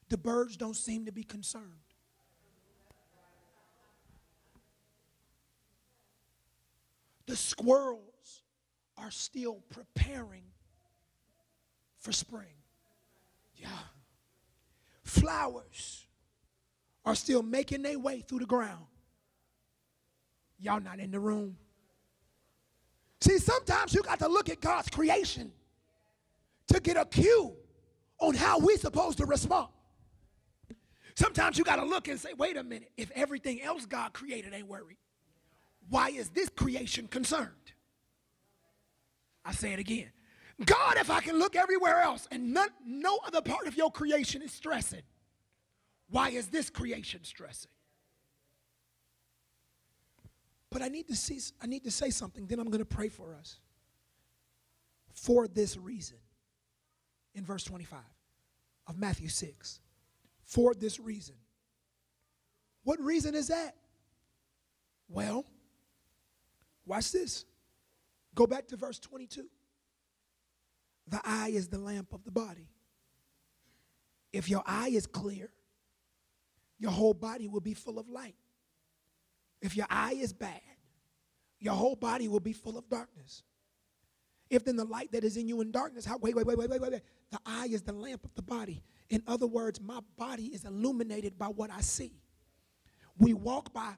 the 0.09 0.19
birds 0.19 0.57
don't 0.57 0.77
seem 0.77 1.07
to 1.07 1.13
be 1.13 1.23
concerned. 1.23 1.84
The 7.27 7.37
squirrels 7.37 8.43
are 8.97 9.11
still 9.11 9.63
preparing 9.71 10.45
for 11.99 12.13
spring. 12.13 12.55
Yeah. 13.57 13.69
Flowers 15.03 16.07
are 17.05 17.15
still 17.15 17.43
making 17.43 17.83
their 17.83 17.99
way 17.99 18.21
through 18.21 18.41
the 18.41 18.47
ground. 18.47 18.85
Y'all 20.59 20.81
not 20.81 20.99
in 20.99 21.11
the 21.11 21.21
room. 21.21 21.57
See, 23.21 23.39
sometimes 23.39 23.95
you 23.95 24.03
got 24.03 24.19
to 24.19 24.29
look 24.29 24.49
at 24.49 24.61
God's 24.61 24.91
creation 24.91 25.51
to 26.69 26.81
get 26.81 26.97
a 26.97 27.05
cue 27.05 27.55
on 28.19 28.35
how 28.35 28.59
we're 28.59 28.77
supposed 28.77 29.19
to 29.19 29.27
respond. 29.27 29.69
Sometimes 31.15 31.57
you 31.57 31.65
got 31.65 31.77
to 31.77 31.85
look 31.85 32.09
and 32.09 32.19
say, 32.19 32.35
wait 32.37 32.57
a 32.57 32.63
minute, 32.65 32.91
if 32.97 33.11
everything 33.13 33.63
else 33.63 33.87
God 33.87 34.13
created 34.13 34.53
ain't 34.53 34.67
worried, 34.67 34.99
why 35.89 36.11
is 36.11 36.31
this 36.31 36.49
creation 36.49 37.09
concerned? 37.09 37.51
I 39.45 39.53
say 39.53 39.73
it 39.73 39.79
again. 39.79 40.11
God, 40.65 40.97
if 40.97 41.11
I 41.11 41.21
can 41.21 41.39
look 41.39 41.57
everywhere 41.57 42.01
else 42.01 42.29
and 42.31 42.55
none, 42.55 42.69
no 42.87 43.19
other 43.27 43.43
part 43.43 43.67
of 43.67 43.77
your 43.77 43.91
creation 43.91 44.41
is 44.41 44.53
stressing, 44.53 45.03
why 46.09 46.31
is 46.31 46.47
this 46.49 46.71
creation 46.71 47.21
stressing? 47.25 47.71
But 50.71 50.83
I 50.83 50.89
need 50.89 51.09
to 51.09 51.17
see, 51.17 51.41
I 51.61 51.67
need 51.67 51.85
to 51.85 51.91
say 51.91 52.11
something, 52.11 52.47
then 52.47 52.59
I'm 52.59 52.67
going 52.67 52.79
to 52.79 52.85
pray 52.85 53.09
for 53.09 53.35
us. 53.35 53.61
For 55.13 55.47
this 55.47 55.77
reason, 55.77 56.17
in 57.35 57.45
verse 57.45 57.65
25 57.65 57.99
of 58.87 58.99
Matthew 58.99 59.29
6. 59.29 59.81
For 60.45 60.75
this 60.75 61.01
reason. 61.01 61.37
What 62.85 63.01
reason 63.01 63.35
is 63.35 63.49
that? 63.49 63.77
Well, 65.09 65.45
watch 66.87 67.13
this. 67.13 67.45
Go 68.35 68.47
back 68.47 68.67
to 68.69 68.77
verse 68.77 68.99
22. 68.99 69.47
The 71.09 71.21
eye 71.25 71.51
is 71.53 71.69
the 71.69 71.79
lamp 71.79 72.13
of 72.13 72.25
the 72.25 72.31
body. 72.31 72.69
If 74.33 74.49
your 74.49 74.63
eye 74.67 74.89
is 74.89 75.07
clear, 75.07 75.51
your 76.79 76.91
whole 76.91 77.15
body 77.15 77.47
will 77.47 77.61
be 77.61 77.75
full 77.75 77.99
of 77.99 78.09
light. 78.09 78.35
If 79.61 79.77
your 79.77 79.87
eye 79.89 80.15
is 80.19 80.33
bad, 80.33 80.61
your 81.61 81.75
whole 81.75 81.97
body 81.97 82.29
will 82.29 82.41
be 82.41 82.53
full 82.53 82.77
of 82.77 82.89
darkness. 82.89 83.43
If 84.51 84.65
then 84.65 84.77
the 84.77 84.85
light 84.85 85.13
that 85.13 85.25
is 85.25 85.37
in 85.37 85.49
you 85.49 85.61
in 85.61 85.71
darkness, 85.71 86.05
how, 86.05 86.19
wait, 86.19 86.37
wait, 86.37 86.47
wait, 86.47 86.59
wait, 86.59 86.69
wait, 86.69 86.81
wait, 86.81 86.93
wait. 86.93 87.03
The 87.31 87.39
eye 87.47 87.69
is 87.71 87.83
the 87.83 87.93
lamp 87.93 88.25
of 88.25 88.35
the 88.35 88.43
body. 88.43 88.83
In 89.09 89.23
other 89.27 89.47
words, 89.47 89.81
my 89.81 90.01
body 90.17 90.47
is 90.47 90.65
illuminated 90.65 91.39
by 91.39 91.47
what 91.47 91.71
I 91.71 91.81
see. 91.81 92.13
We 93.19 93.35
walk 93.35 93.73
by. 93.73 93.95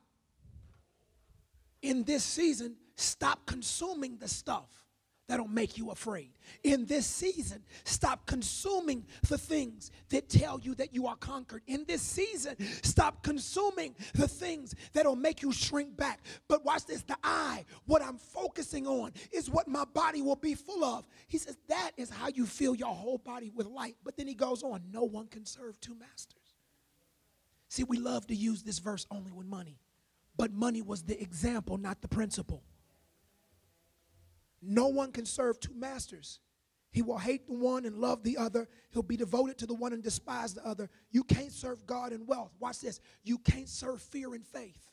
In 1.83 2.05
this 2.05 2.25
season, 2.25 2.77
stop 2.97 3.47
consuming 3.47 4.19
the 4.19 4.29
stuff 4.29 4.87
that'll 5.29 5.49
make 5.49 5.77
you 5.77 5.91
afraid. 5.91 6.31
In 6.63 6.87
this 6.87 7.07
season, 7.07 7.63
stop 7.85 8.27
consuming 8.27 9.05
the 9.29 9.39
things 9.39 9.91
that 10.11 10.29
tell 10.29 10.61
you 10.61 10.75
that 10.77 10.95
you 10.95 11.07
are 11.07 11.17
conquered. 11.17 11.63
In 11.67 11.85
this 11.87 12.03
season, 12.03 12.57
stop 12.83 13.23
consuming 13.23 13.95
the 14.15 14.29
things 14.29 14.75
that'll 14.93 15.17
make 15.17 15.43
you 15.43 15.53
shrink 15.53 15.97
back. 15.97 16.21
But 16.49 16.65
watch 16.65 16.87
this 16.87 17.03
the 17.03 17.17
eye, 17.25 17.65
what 17.87 18.03
I'm 18.03 18.19
focusing 18.19 18.87
on 18.87 19.13
is 19.33 19.51
what 19.51 19.69
my 19.69 19.85
body 19.85 20.23
will 20.23 20.37
be 20.37 20.55
full 20.55 20.85
of. 20.85 21.07
He 21.27 21.39
says 21.39 21.57
that 21.69 21.93
is 21.97 22.09
how 22.09 22.29
you 22.29 22.47
fill 22.47 22.75
your 22.75 22.95
whole 22.95 23.19
body 23.19 23.51
with 23.55 23.67
light. 23.67 23.97
But 24.05 24.17
then 24.17 24.29
he 24.29 24.35
goes 24.35 24.63
on 24.63 24.83
no 24.93 25.03
one 25.03 25.27
can 25.27 25.45
serve 25.45 25.81
two 25.81 25.95
masters. 25.95 26.37
See, 27.69 27.83
we 27.83 27.99
love 27.99 28.29
to 28.29 28.35
use 28.35 28.63
this 28.63 28.79
verse 28.79 29.07
only 29.11 29.33
with 29.33 29.47
money, 29.47 29.81
but 30.37 30.53
money 30.53 30.83
was 30.83 31.03
the 31.03 31.21
example, 31.21 31.79
not 31.79 32.03
the 32.03 32.09
principle. 32.09 32.63
No 34.63 34.89
one 34.89 35.13
can 35.13 35.27
serve 35.27 35.61
two 35.61 35.75
masters. 35.75 36.41
He 36.91 37.03
will 37.03 37.19
hate 37.19 37.47
the 37.47 37.53
one 37.53 37.85
and 37.85 37.99
love 37.99 38.23
the 38.23 38.39
other. 38.39 38.69
He'll 38.91 39.03
be 39.03 39.17
devoted 39.17 39.59
to 39.59 39.67
the 39.67 39.75
one 39.75 39.93
and 39.93 40.03
despise 40.03 40.55
the 40.55 40.67
other. 40.67 40.89
You 41.11 41.25
can't 41.25 41.53
serve 41.53 41.87
God 41.87 42.13
and 42.13 42.27
wealth. 42.27 42.53
Watch 42.59 42.81
this. 42.81 43.01
You 43.23 43.39
can't 43.39 43.69
serve 43.69 44.01
fear 44.01 44.35
and 44.35 44.45
faith. 44.45 44.91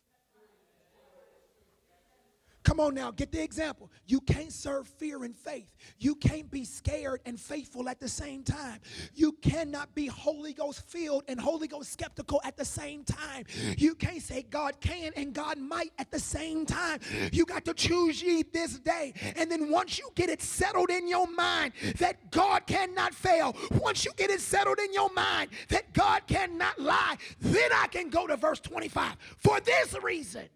Come 2.64 2.80
on 2.80 2.96
now, 2.96 3.12
get 3.12 3.32
the 3.32 3.42
example. 3.42 3.92
You 4.06 4.22
can't 4.22 4.52
serve 4.52 4.88
fear 4.88 5.24
and 5.26 5.36
faith. 5.36 5.76
You 6.00 6.16
can't 6.16 6.50
be 6.50 6.64
scared 6.64 7.20
and 7.26 7.40
faithful 7.40 7.90
at 7.90 8.00
the 8.00 8.08
same 8.08 8.44
time. 8.44 8.80
You 9.14 9.34
cannot 9.42 9.94
be 9.94 10.08
Holy 10.08 10.54
Ghost 10.54 10.90
filled 10.90 11.24
and 11.28 11.40
Holy 11.40 11.68
Ghost 11.68 11.92
skeptical 11.92 12.42
at 12.46 12.56
the 12.56 12.64
same 12.64 13.04
time. 13.04 13.46
You 13.78 13.96
can't 13.96 14.22
say 14.22 14.44
God 14.50 14.80
can 14.80 15.12
and 15.18 15.34
God 15.34 15.58
might 15.58 15.92
at 16.00 16.10
the 16.10 16.20
same 16.20 16.66
time. 16.66 17.00
You 17.34 17.46
got 17.46 17.66
to 17.66 17.74
choose 17.74 18.22
ye 18.22 18.44
this 18.44 18.80
day. 18.80 19.14
And 19.36 19.52
then 19.52 19.70
once 19.70 20.00
you 20.00 20.10
get 20.16 20.30
it 20.30 20.42
settled 20.42 20.90
in 20.90 21.08
your 21.08 21.28
mind 21.28 21.74
that 21.98 22.32
God 22.32 22.66
cannot 22.66 23.14
fail, 23.14 23.56
once 23.82 24.06
you 24.06 24.12
get 24.16 24.30
it 24.30 24.40
settled 24.40 24.80
in 24.80 24.94
your 24.94 25.12
mind 25.14 25.50
that 25.68 25.92
God 25.94 26.22
cannot 26.28 26.80
lie, 26.80 27.18
then 27.42 27.72
I 27.74 27.88
can 27.88 28.10
go 28.10 28.26
to 28.26 28.38
verse 28.38 28.62
25. 28.62 29.18
For 29.38 29.60
this 29.60 29.96
reason. 30.02 30.48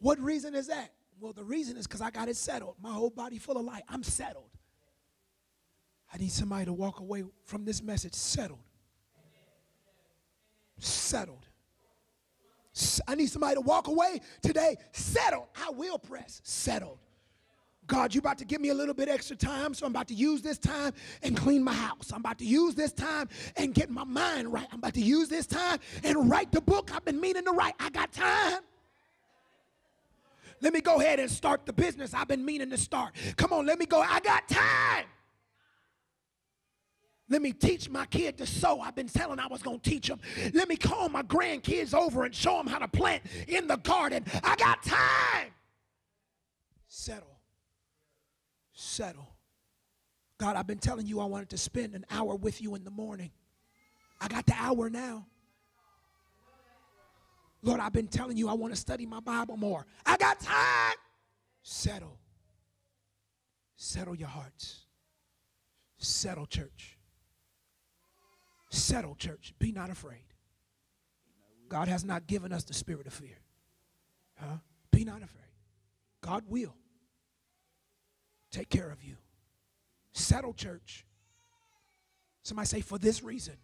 What 0.00 0.18
reason 0.18 0.54
is 0.54 0.66
that? 0.68 0.92
Well, 1.20 1.32
the 1.32 1.44
reason 1.44 1.76
is 1.76 1.86
because 1.86 2.00
I 2.00 2.10
got 2.10 2.28
it 2.28 2.36
settled. 2.36 2.76
My 2.82 2.92
whole 2.92 3.10
body 3.10 3.38
full 3.38 3.58
of 3.58 3.64
light. 3.64 3.82
I'm 3.88 4.02
settled. 4.02 4.48
I 6.12 6.18
need 6.18 6.32
somebody 6.32 6.64
to 6.64 6.72
walk 6.72 7.00
away 7.00 7.24
from 7.44 7.64
this 7.64 7.82
message 7.82 8.14
settled. 8.14 8.60
Settled. 10.78 11.46
I 13.06 13.14
need 13.14 13.28
somebody 13.28 13.56
to 13.56 13.60
walk 13.60 13.88
away 13.88 14.20
today 14.40 14.76
settled. 14.92 15.46
I 15.54 15.70
will 15.70 15.98
press 15.98 16.40
settled. 16.42 16.98
God, 17.86 18.14
you 18.14 18.20
about 18.20 18.38
to 18.38 18.44
give 18.44 18.60
me 18.60 18.68
a 18.68 18.74
little 18.74 18.94
bit 18.94 19.08
extra 19.08 19.34
time, 19.34 19.74
so 19.74 19.84
I'm 19.84 19.90
about 19.90 20.06
to 20.08 20.14
use 20.14 20.42
this 20.42 20.58
time 20.58 20.92
and 21.24 21.36
clean 21.36 21.62
my 21.62 21.72
house. 21.72 22.12
I'm 22.12 22.20
about 22.20 22.38
to 22.38 22.44
use 22.44 22.76
this 22.76 22.92
time 22.92 23.28
and 23.56 23.74
get 23.74 23.90
my 23.90 24.04
mind 24.04 24.52
right. 24.52 24.66
I'm 24.70 24.78
about 24.78 24.94
to 24.94 25.00
use 25.00 25.28
this 25.28 25.46
time 25.46 25.80
and 26.04 26.30
write 26.30 26.52
the 26.52 26.60
book 26.60 26.94
I've 26.94 27.04
been 27.04 27.20
meaning 27.20 27.44
to 27.44 27.50
write. 27.50 27.74
I 27.80 27.90
got 27.90 28.12
time. 28.12 28.60
Let 30.60 30.72
me 30.72 30.80
go 30.80 31.00
ahead 31.00 31.20
and 31.20 31.30
start 31.30 31.66
the 31.66 31.72
business 31.72 32.12
I've 32.14 32.28
been 32.28 32.44
meaning 32.44 32.70
to 32.70 32.78
start. 32.78 33.14
Come 33.36 33.52
on, 33.52 33.66
let 33.66 33.78
me 33.78 33.86
go. 33.86 34.00
I 34.00 34.20
got 34.20 34.48
time. 34.48 35.06
Let 37.30 37.42
me 37.42 37.52
teach 37.52 37.88
my 37.88 38.06
kid 38.06 38.38
to 38.38 38.46
sow. 38.46 38.80
I've 38.80 38.96
been 38.96 39.08
telling 39.08 39.38
I 39.38 39.46
was 39.46 39.62
going 39.62 39.78
to 39.78 39.90
teach 39.90 40.08
them. 40.08 40.18
Let 40.52 40.68
me 40.68 40.76
call 40.76 41.08
my 41.08 41.22
grandkids 41.22 41.94
over 41.94 42.24
and 42.24 42.34
show 42.34 42.56
them 42.58 42.66
how 42.66 42.78
to 42.78 42.88
plant 42.88 43.22
in 43.46 43.68
the 43.68 43.76
garden. 43.76 44.24
I 44.42 44.56
got 44.56 44.82
time. 44.82 45.52
Settle. 46.88 47.38
Settle. 48.72 49.28
God, 50.38 50.56
I've 50.56 50.66
been 50.66 50.78
telling 50.78 51.06
you 51.06 51.20
I 51.20 51.26
wanted 51.26 51.50
to 51.50 51.58
spend 51.58 51.94
an 51.94 52.04
hour 52.10 52.34
with 52.34 52.60
you 52.60 52.74
in 52.74 52.82
the 52.82 52.90
morning. 52.90 53.30
I 54.20 54.26
got 54.26 54.46
the 54.46 54.54
hour 54.58 54.90
now. 54.90 55.26
Lord, 57.62 57.80
I've 57.80 57.92
been 57.92 58.08
telling 58.08 58.36
you 58.36 58.48
I 58.48 58.54
want 58.54 58.72
to 58.72 58.80
study 58.80 59.06
my 59.06 59.20
Bible 59.20 59.56
more. 59.56 59.86
I 60.06 60.16
got 60.16 60.40
time. 60.40 60.94
Settle. 61.62 62.18
Settle 63.76 64.14
your 64.14 64.28
hearts. 64.28 64.86
Settle, 65.98 66.46
church. 66.46 66.98
Settle, 68.70 69.14
church. 69.14 69.52
Be 69.58 69.72
not 69.72 69.90
afraid. 69.90 70.24
God 71.68 71.88
has 71.88 72.04
not 72.04 72.26
given 72.26 72.52
us 72.52 72.64
the 72.64 72.74
spirit 72.74 73.06
of 73.06 73.12
fear. 73.12 73.38
Huh? 74.36 74.56
Be 74.90 75.04
not 75.04 75.22
afraid. 75.22 75.44
God 76.20 76.44
will 76.48 76.74
take 78.50 78.68
care 78.70 78.90
of 78.90 79.02
you. 79.02 79.16
Settle, 80.12 80.54
church. 80.54 81.04
Somebody 82.42 82.66
say, 82.66 82.80
for 82.80 82.98
this 82.98 83.22
reason. 83.22 83.54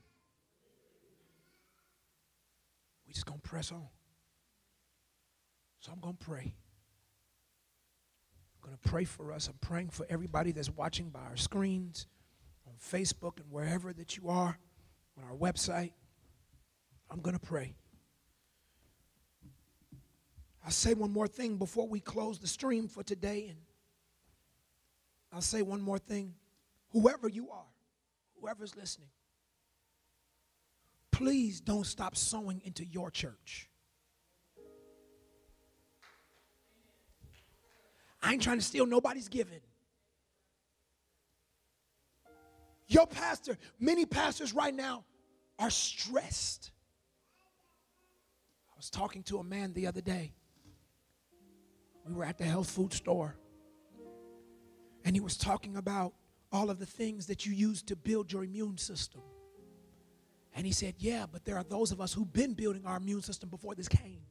we 3.05 3.05
just 3.16 3.26
going 3.26 3.40
to 3.40 3.48
press 3.48 3.72
on. 3.72 3.88
So 5.80 5.90
I'm 5.90 6.00
going 6.00 6.16
to 6.16 6.24
pray. 6.24 6.54
I'm 8.54 8.62
going 8.62 8.76
to 8.76 8.88
pray 8.88 9.04
for 9.04 9.32
us. 9.32 9.48
I'm 9.48 9.58
praying 9.60 9.88
for 9.88 10.06
everybody 10.10 10.52
that's 10.52 10.70
watching 10.70 11.08
by 11.08 11.20
our 11.20 11.36
screens, 11.36 12.06
on 12.66 12.74
Facebook, 12.74 13.40
and 13.40 13.50
wherever 13.50 13.92
that 13.94 14.18
you 14.18 14.28
are, 14.28 14.58
on 15.16 15.24
our 15.24 15.36
website. 15.36 15.92
I'm 17.10 17.20
going 17.20 17.38
to 17.38 17.44
pray. 17.44 17.74
I'll 20.62 20.70
say 20.70 20.92
one 20.92 21.12
more 21.12 21.28
thing 21.28 21.56
before 21.56 21.88
we 21.88 22.00
close 22.00 22.38
the 22.38 22.48
stream 22.48 22.86
for 22.88 23.02
today, 23.02 23.46
and 23.48 23.58
I'll 25.32 25.40
say 25.40 25.62
one 25.62 25.80
more 25.80 25.98
thing. 25.98 26.34
Whoever 26.90 27.28
you 27.28 27.50
are, 27.50 27.70
whoever's 28.40 28.76
listening, 28.76 29.08
please 31.16 31.62
don't 31.62 31.86
stop 31.86 32.14
sowing 32.14 32.60
into 32.62 32.84
your 32.84 33.10
church. 33.10 33.70
I 38.22 38.34
ain't 38.34 38.42
trying 38.42 38.58
to 38.58 38.64
steal 38.64 38.84
nobody's 38.84 39.28
giving. 39.28 39.60
Your 42.86 43.06
pastor, 43.06 43.56
many 43.80 44.04
pastors 44.04 44.52
right 44.52 44.74
now 44.74 45.04
are 45.58 45.70
stressed. 45.70 46.70
I 48.70 48.76
was 48.76 48.90
talking 48.90 49.22
to 49.24 49.38
a 49.38 49.44
man 49.44 49.72
the 49.72 49.86
other 49.86 50.02
day. 50.02 50.34
We 52.06 52.12
were 52.12 52.24
at 52.24 52.36
the 52.36 52.44
health 52.44 52.70
food 52.70 52.92
store. 52.92 53.36
And 55.06 55.16
he 55.16 55.20
was 55.20 55.38
talking 55.38 55.78
about 55.78 56.12
all 56.52 56.68
of 56.68 56.78
the 56.78 56.84
things 56.84 57.26
that 57.28 57.46
you 57.46 57.54
use 57.54 57.82
to 57.84 57.96
build 57.96 58.30
your 58.30 58.44
immune 58.44 58.76
system. 58.76 59.22
And 60.56 60.64
he 60.64 60.72
said, 60.72 60.94
Yeah, 60.98 61.26
but 61.30 61.44
there 61.44 61.56
are 61.56 61.62
those 61.62 61.92
of 61.92 62.00
us 62.00 62.14
who've 62.14 62.32
been 62.32 62.54
building 62.54 62.86
our 62.86 62.96
immune 62.96 63.20
system 63.20 63.50
before 63.50 63.74
this 63.74 63.88
came. 63.88 64.22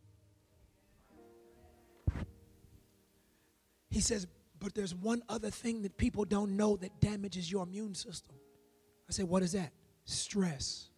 He 3.92 4.02
says, 4.02 4.28
But 4.60 4.74
there's 4.74 4.96
one 4.96 5.22
other 5.30 5.52
thing 5.52 5.84
that 5.84 5.96
people 5.98 6.26
don't 6.26 6.58
know 6.58 6.76
that 6.78 7.00
damages 7.00 7.50
your 7.50 7.64
immune 7.64 7.94
system. 7.94 8.36
I 9.08 9.14
said, 9.14 9.30
What 9.30 9.44
is 9.44 9.52
that? 9.52 9.72
Stress. 10.04 10.90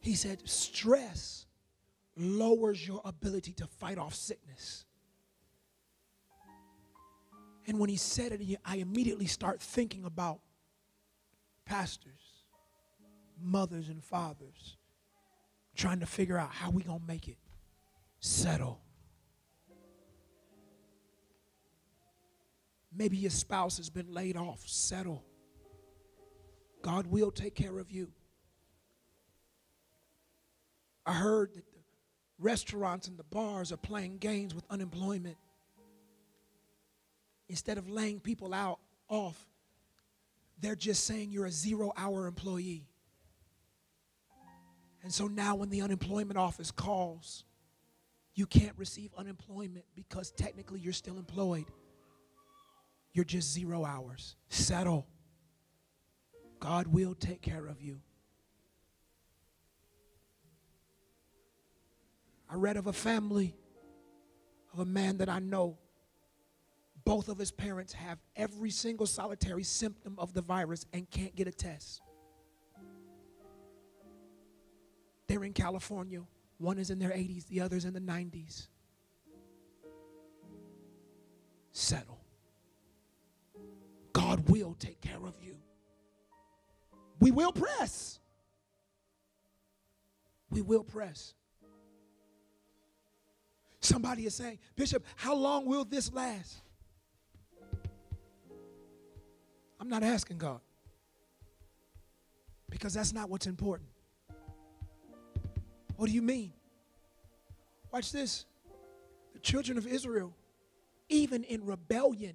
He 0.00 0.14
said, 0.14 0.46
Stress 0.46 1.46
lowers 2.16 2.86
your 2.86 3.00
ability 3.02 3.54
to 3.54 3.66
fight 3.66 3.96
off 3.96 4.14
sickness. 4.14 4.84
And 7.66 7.78
when 7.78 7.88
he 7.88 7.96
said 7.96 8.32
it, 8.32 8.58
I 8.64 8.76
immediately 8.76 9.26
start 9.26 9.62
thinking 9.62 10.04
about 10.04 10.40
pastors, 11.70 12.42
mothers, 13.40 13.88
and 13.88 14.02
fathers 14.02 14.76
trying 15.76 16.00
to 16.00 16.06
figure 16.06 16.36
out 16.36 16.50
how 16.50 16.68
we 16.68 16.82
gonna 16.82 16.98
make 17.06 17.28
it 17.28 17.38
settle. 18.18 18.80
Maybe 22.92 23.16
your 23.16 23.30
spouse 23.30 23.76
has 23.76 23.88
been 23.88 24.12
laid 24.12 24.36
off. 24.36 24.66
Settle. 24.66 25.24
God 26.82 27.06
will 27.06 27.30
take 27.30 27.54
care 27.54 27.78
of 27.78 27.88
you. 27.92 28.10
I 31.06 31.12
heard 31.12 31.54
that 31.54 31.72
the 31.72 31.78
restaurants 32.40 33.06
and 33.06 33.16
the 33.16 33.24
bars 33.24 33.70
are 33.70 33.76
playing 33.76 34.18
games 34.18 34.56
with 34.56 34.64
unemployment. 34.70 35.36
Instead 37.48 37.78
of 37.78 37.88
laying 37.88 38.18
people 38.18 38.52
out 38.52 38.80
off, 39.08 39.49
they're 40.60 40.76
just 40.76 41.04
saying 41.04 41.30
you're 41.30 41.46
a 41.46 41.50
zero 41.50 41.92
hour 41.96 42.26
employee. 42.26 42.86
And 45.02 45.12
so 45.12 45.26
now, 45.26 45.54
when 45.56 45.70
the 45.70 45.80
unemployment 45.80 46.38
office 46.38 46.70
calls, 46.70 47.44
you 48.34 48.46
can't 48.46 48.76
receive 48.76 49.10
unemployment 49.16 49.84
because 49.94 50.30
technically 50.30 50.80
you're 50.80 50.92
still 50.92 51.16
employed. 51.16 51.64
You're 53.12 53.24
just 53.24 53.52
zero 53.52 53.84
hours. 53.84 54.36
Settle. 54.50 55.06
God 56.60 56.86
will 56.86 57.14
take 57.14 57.40
care 57.40 57.66
of 57.66 57.80
you. 57.80 58.00
I 62.48 62.56
read 62.56 62.76
of 62.76 62.86
a 62.86 62.92
family 62.92 63.54
of 64.72 64.80
a 64.80 64.84
man 64.84 65.18
that 65.18 65.28
I 65.28 65.38
know. 65.38 65.78
Both 67.04 67.28
of 67.28 67.38
his 67.38 67.50
parents 67.50 67.92
have 67.92 68.18
every 68.36 68.70
single 68.70 69.06
solitary 69.06 69.62
symptom 69.62 70.14
of 70.18 70.34
the 70.34 70.42
virus 70.42 70.86
and 70.92 71.10
can't 71.10 71.34
get 71.34 71.46
a 71.48 71.52
test. 71.52 72.02
They're 75.26 75.44
in 75.44 75.52
California. 75.52 76.22
One 76.58 76.78
is 76.78 76.90
in 76.90 76.98
their 76.98 77.10
80s, 77.10 77.46
the 77.46 77.60
other's 77.60 77.84
in 77.84 77.94
the 77.94 78.00
90s. 78.00 78.66
Settle. 81.72 82.20
God 84.12 84.48
will 84.48 84.74
take 84.78 85.00
care 85.00 85.24
of 85.24 85.34
you. 85.42 85.56
We 87.20 87.30
will 87.30 87.52
press. 87.52 88.18
We 90.50 90.62
will 90.62 90.82
press. 90.82 91.34
Somebody 93.80 94.26
is 94.26 94.34
saying, 94.34 94.58
Bishop, 94.76 95.04
how 95.16 95.34
long 95.34 95.64
will 95.64 95.84
this 95.84 96.12
last? 96.12 96.60
I'm 99.80 99.88
not 99.88 100.02
asking 100.02 100.38
God 100.38 100.60
because 102.68 102.94
that's 102.94 103.12
not 103.12 103.30
what's 103.30 103.46
important. 103.46 103.88
What 105.96 106.06
do 106.06 106.12
you 106.12 106.22
mean? 106.22 106.52
Watch 107.90 108.12
this. 108.12 108.44
The 109.32 109.40
children 109.40 109.78
of 109.78 109.86
Israel, 109.86 110.34
even 111.08 111.44
in 111.44 111.64
rebellion, 111.64 112.34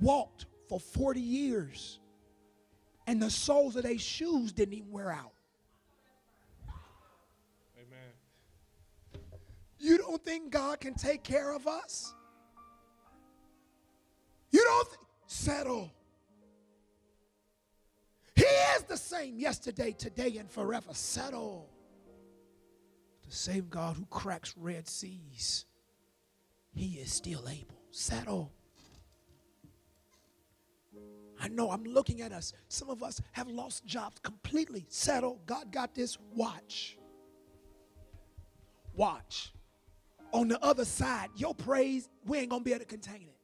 walked 0.00 0.46
for 0.68 0.78
40 0.78 1.20
years, 1.20 1.98
and 3.06 3.20
the 3.20 3.30
soles 3.30 3.76
of 3.76 3.82
their 3.82 3.98
shoes 3.98 4.52
didn't 4.52 4.74
even 4.74 4.90
wear 4.90 5.10
out. 5.10 5.32
Amen. 7.76 9.22
You 9.78 9.98
don't 9.98 10.24
think 10.24 10.50
God 10.50 10.80
can 10.80 10.94
take 10.94 11.22
care 11.22 11.54
of 11.54 11.66
us? 11.66 12.14
You 14.50 14.62
don't 14.62 14.88
th- 14.88 14.98
settle. 15.26 15.90
Is 18.76 18.82
the 18.84 18.96
same 18.96 19.38
yesterday, 19.38 19.92
today, 19.92 20.36
and 20.38 20.50
forever. 20.50 20.92
Settle. 20.92 21.68
The 23.28 23.34
same 23.34 23.66
God 23.68 23.96
who 23.96 24.06
cracks 24.06 24.54
red 24.56 24.88
seas, 24.88 25.66
He 26.74 26.98
is 26.98 27.12
still 27.12 27.48
able. 27.48 27.80
Settle. 27.90 28.52
I 31.40 31.48
know 31.48 31.70
I'm 31.70 31.84
looking 31.84 32.20
at 32.20 32.32
us. 32.32 32.52
Some 32.68 32.88
of 32.88 33.02
us 33.02 33.20
have 33.32 33.48
lost 33.48 33.84
jobs 33.84 34.20
completely. 34.20 34.86
Settle. 34.88 35.40
God 35.46 35.72
got 35.72 35.94
this. 35.94 36.18
Watch. 36.34 36.98
Watch 38.94 39.52
on 40.32 40.48
the 40.48 40.62
other 40.64 40.84
side, 40.84 41.28
your 41.36 41.54
praise, 41.54 42.08
we 42.24 42.38
ain't 42.38 42.48
gonna 42.48 42.64
be 42.64 42.72
able 42.72 42.80
to 42.80 42.86
contain 42.86 43.28
it. 43.28 43.36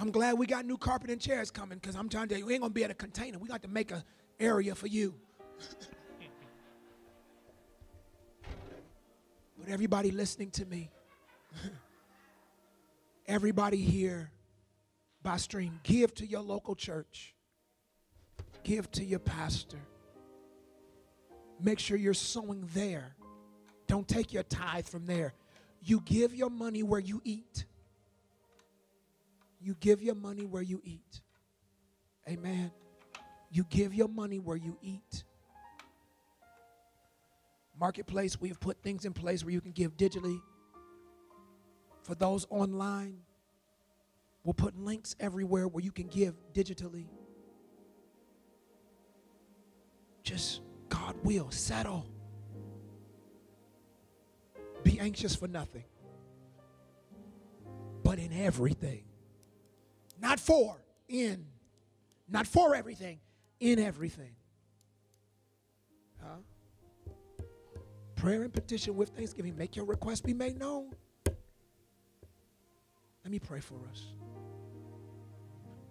I'm 0.00 0.10
glad 0.10 0.38
we 0.38 0.46
got 0.46 0.64
new 0.64 0.76
carpet 0.76 1.10
and 1.10 1.20
chairs 1.20 1.50
coming 1.50 1.78
because 1.78 1.96
I'm 1.96 2.08
trying 2.08 2.28
to 2.28 2.34
tell 2.34 2.40
you, 2.40 2.46
we 2.46 2.54
ain't 2.54 2.62
gonna 2.62 2.72
be 2.72 2.84
at 2.84 2.90
a 2.90 2.94
container. 2.94 3.38
We 3.38 3.48
got 3.48 3.62
to 3.62 3.68
make 3.68 3.90
an 3.90 4.02
area 4.38 4.74
for 4.74 4.86
you. 4.86 5.14
but 9.58 9.68
everybody 9.68 10.10
listening 10.10 10.50
to 10.52 10.64
me, 10.66 10.90
everybody 13.26 13.78
here 13.78 14.30
by 15.22 15.36
stream, 15.36 15.80
give 15.82 16.14
to 16.14 16.26
your 16.26 16.42
local 16.42 16.76
church, 16.76 17.34
give 18.62 18.90
to 18.92 19.04
your 19.04 19.18
pastor 19.18 19.78
make 21.60 21.78
sure 21.78 21.96
you're 21.96 22.14
sowing 22.14 22.68
there. 22.74 23.14
Don't 23.86 24.06
take 24.06 24.32
your 24.32 24.42
tithe 24.42 24.86
from 24.86 25.06
there. 25.06 25.34
You 25.82 26.00
give 26.04 26.34
your 26.34 26.50
money 26.50 26.82
where 26.82 27.00
you 27.00 27.20
eat. 27.24 27.64
You 29.60 29.74
give 29.80 30.02
your 30.02 30.14
money 30.14 30.46
where 30.46 30.62
you 30.62 30.80
eat. 30.84 31.20
Amen. 32.28 32.70
You 33.50 33.64
give 33.68 33.94
your 33.94 34.08
money 34.08 34.38
where 34.38 34.56
you 34.56 34.76
eat. 34.82 35.24
Marketplace, 37.78 38.40
we've 38.40 38.58
put 38.58 38.82
things 38.82 39.04
in 39.04 39.12
place 39.12 39.44
where 39.44 39.52
you 39.52 39.60
can 39.60 39.72
give 39.72 39.96
digitally. 39.96 40.40
For 42.02 42.14
those 42.14 42.46
online, 42.50 43.18
we'll 44.44 44.54
put 44.54 44.76
links 44.78 45.14
everywhere 45.20 45.68
where 45.68 45.82
you 45.82 45.92
can 45.92 46.08
give 46.08 46.34
digitally. 46.52 47.06
Just 50.22 50.60
God 50.88 51.16
will 51.22 51.50
settle. 51.50 52.06
Be 54.82 54.98
anxious 54.98 55.34
for 55.34 55.48
nothing, 55.48 55.84
but 58.02 58.18
in 58.18 58.32
everything. 58.32 59.04
Not 60.20 60.40
for, 60.40 60.76
in. 61.08 61.46
Not 62.28 62.46
for 62.46 62.74
everything, 62.74 63.20
in 63.60 63.78
everything. 63.78 64.34
Huh? 66.20 66.38
prayer 68.18 68.42
and 68.42 68.52
petition 68.52 68.96
with 68.96 69.10
thanksgiving. 69.10 69.56
Make 69.56 69.76
your 69.76 69.84
request 69.84 70.24
be 70.24 70.34
made 70.34 70.58
known. 70.58 70.90
Let 73.24 73.30
me 73.30 73.38
pray 73.38 73.60
for 73.60 73.76
us. 73.90 74.06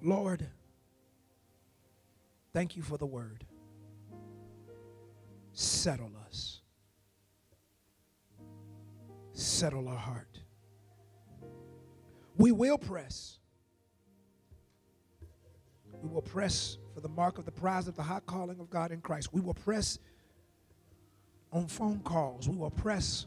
Lord, 0.02 0.46
thank 2.54 2.76
you 2.76 2.84
for 2.84 2.98
the 2.98 3.06
word. 3.06 3.46
Settle 5.54 6.12
us, 6.28 6.62
settle 9.34 9.88
our 9.88 9.98
heart. 9.98 10.40
We 12.38 12.52
will 12.52 12.78
press. 12.78 13.40
We 16.08 16.14
will 16.14 16.22
press 16.22 16.78
for 16.94 17.02
the 17.02 17.10
mark 17.10 17.38
of 17.38 17.44
the 17.44 17.52
prize 17.52 17.90
of 17.90 17.96
the 17.98 18.02
high 18.02 18.22
calling 18.22 18.62
of 18.62 18.70
God 18.70 18.92
in 18.94 19.02
Christ. 19.02 19.34
We 19.34 19.42
will 19.42 19.54
press 19.54 20.00
on 21.52 21.68
phone 21.68 22.00
calls. 22.00 22.48
We 22.48 22.56
will 22.56 22.72
press 22.72 23.26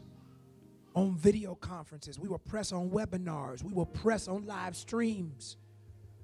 on 0.95 1.15
video 1.15 1.53
conferences. 1.53 2.17
We 2.19 2.27
will 2.27 2.39
press 2.39 2.71
on 2.71 2.89
webinars. 2.89 3.63
We 3.63 3.71
will 3.71 3.85
press 3.85 4.27
on 4.27 4.47
live 4.47 4.75
streams. 4.75 5.57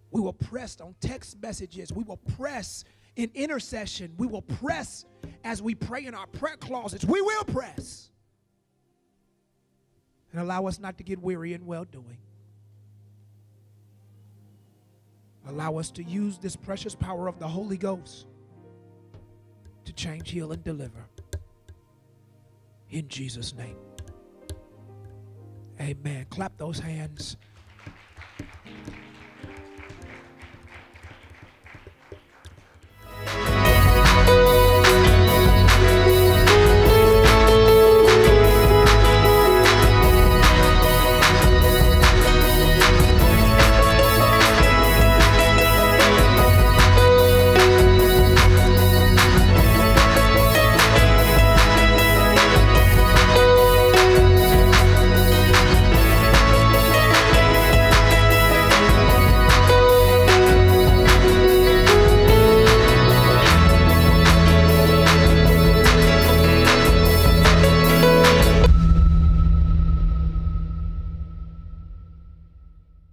We 0.10 0.20
will 0.20 0.34
press 0.34 0.82
on 0.82 0.96
text 1.00 1.40
messages. 1.40 1.94
We 1.94 2.04
will 2.04 2.18
press 2.18 2.84
in 3.16 3.30
intercession. 3.36 4.16
We 4.18 4.26
will 4.26 4.42
press 4.42 5.06
as 5.44 5.62
we 5.62 5.76
pray 5.76 6.06
in 6.06 6.16
our 6.16 6.28
prayer 6.28 6.58
closets. 6.58 7.06
We 7.06 7.22
will 7.22 7.44
press. 7.44 8.10
And 10.32 10.42
allow 10.42 10.66
us 10.66 10.80
not 10.80 10.98
to 10.98 11.04
get 11.04 11.20
weary 11.20 11.54
in 11.54 11.68
well 11.68 11.84
doing. 11.84 12.18
Allow 15.48 15.78
us 15.78 15.92
to 15.92 16.04
use 16.04 16.38
this 16.38 16.56
precious 16.56 16.94
power 16.94 17.28
of 17.28 17.40
the 17.40 17.48
Holy 17.48 17.78
Ghost 17.78 18.28
to 19.86 19.94
change, 19.94 20.30
heal, 20.32 20.52
and 20.52 20.64
deliver. 20.64 21.08
In 22.90 23.08
Jesus' 23.08 23.54
name. 23.54 23.78
Amen. 25.80 26.26
Clap 26.30 26.58
those 26.58 26.80
hands. 26.80 27.38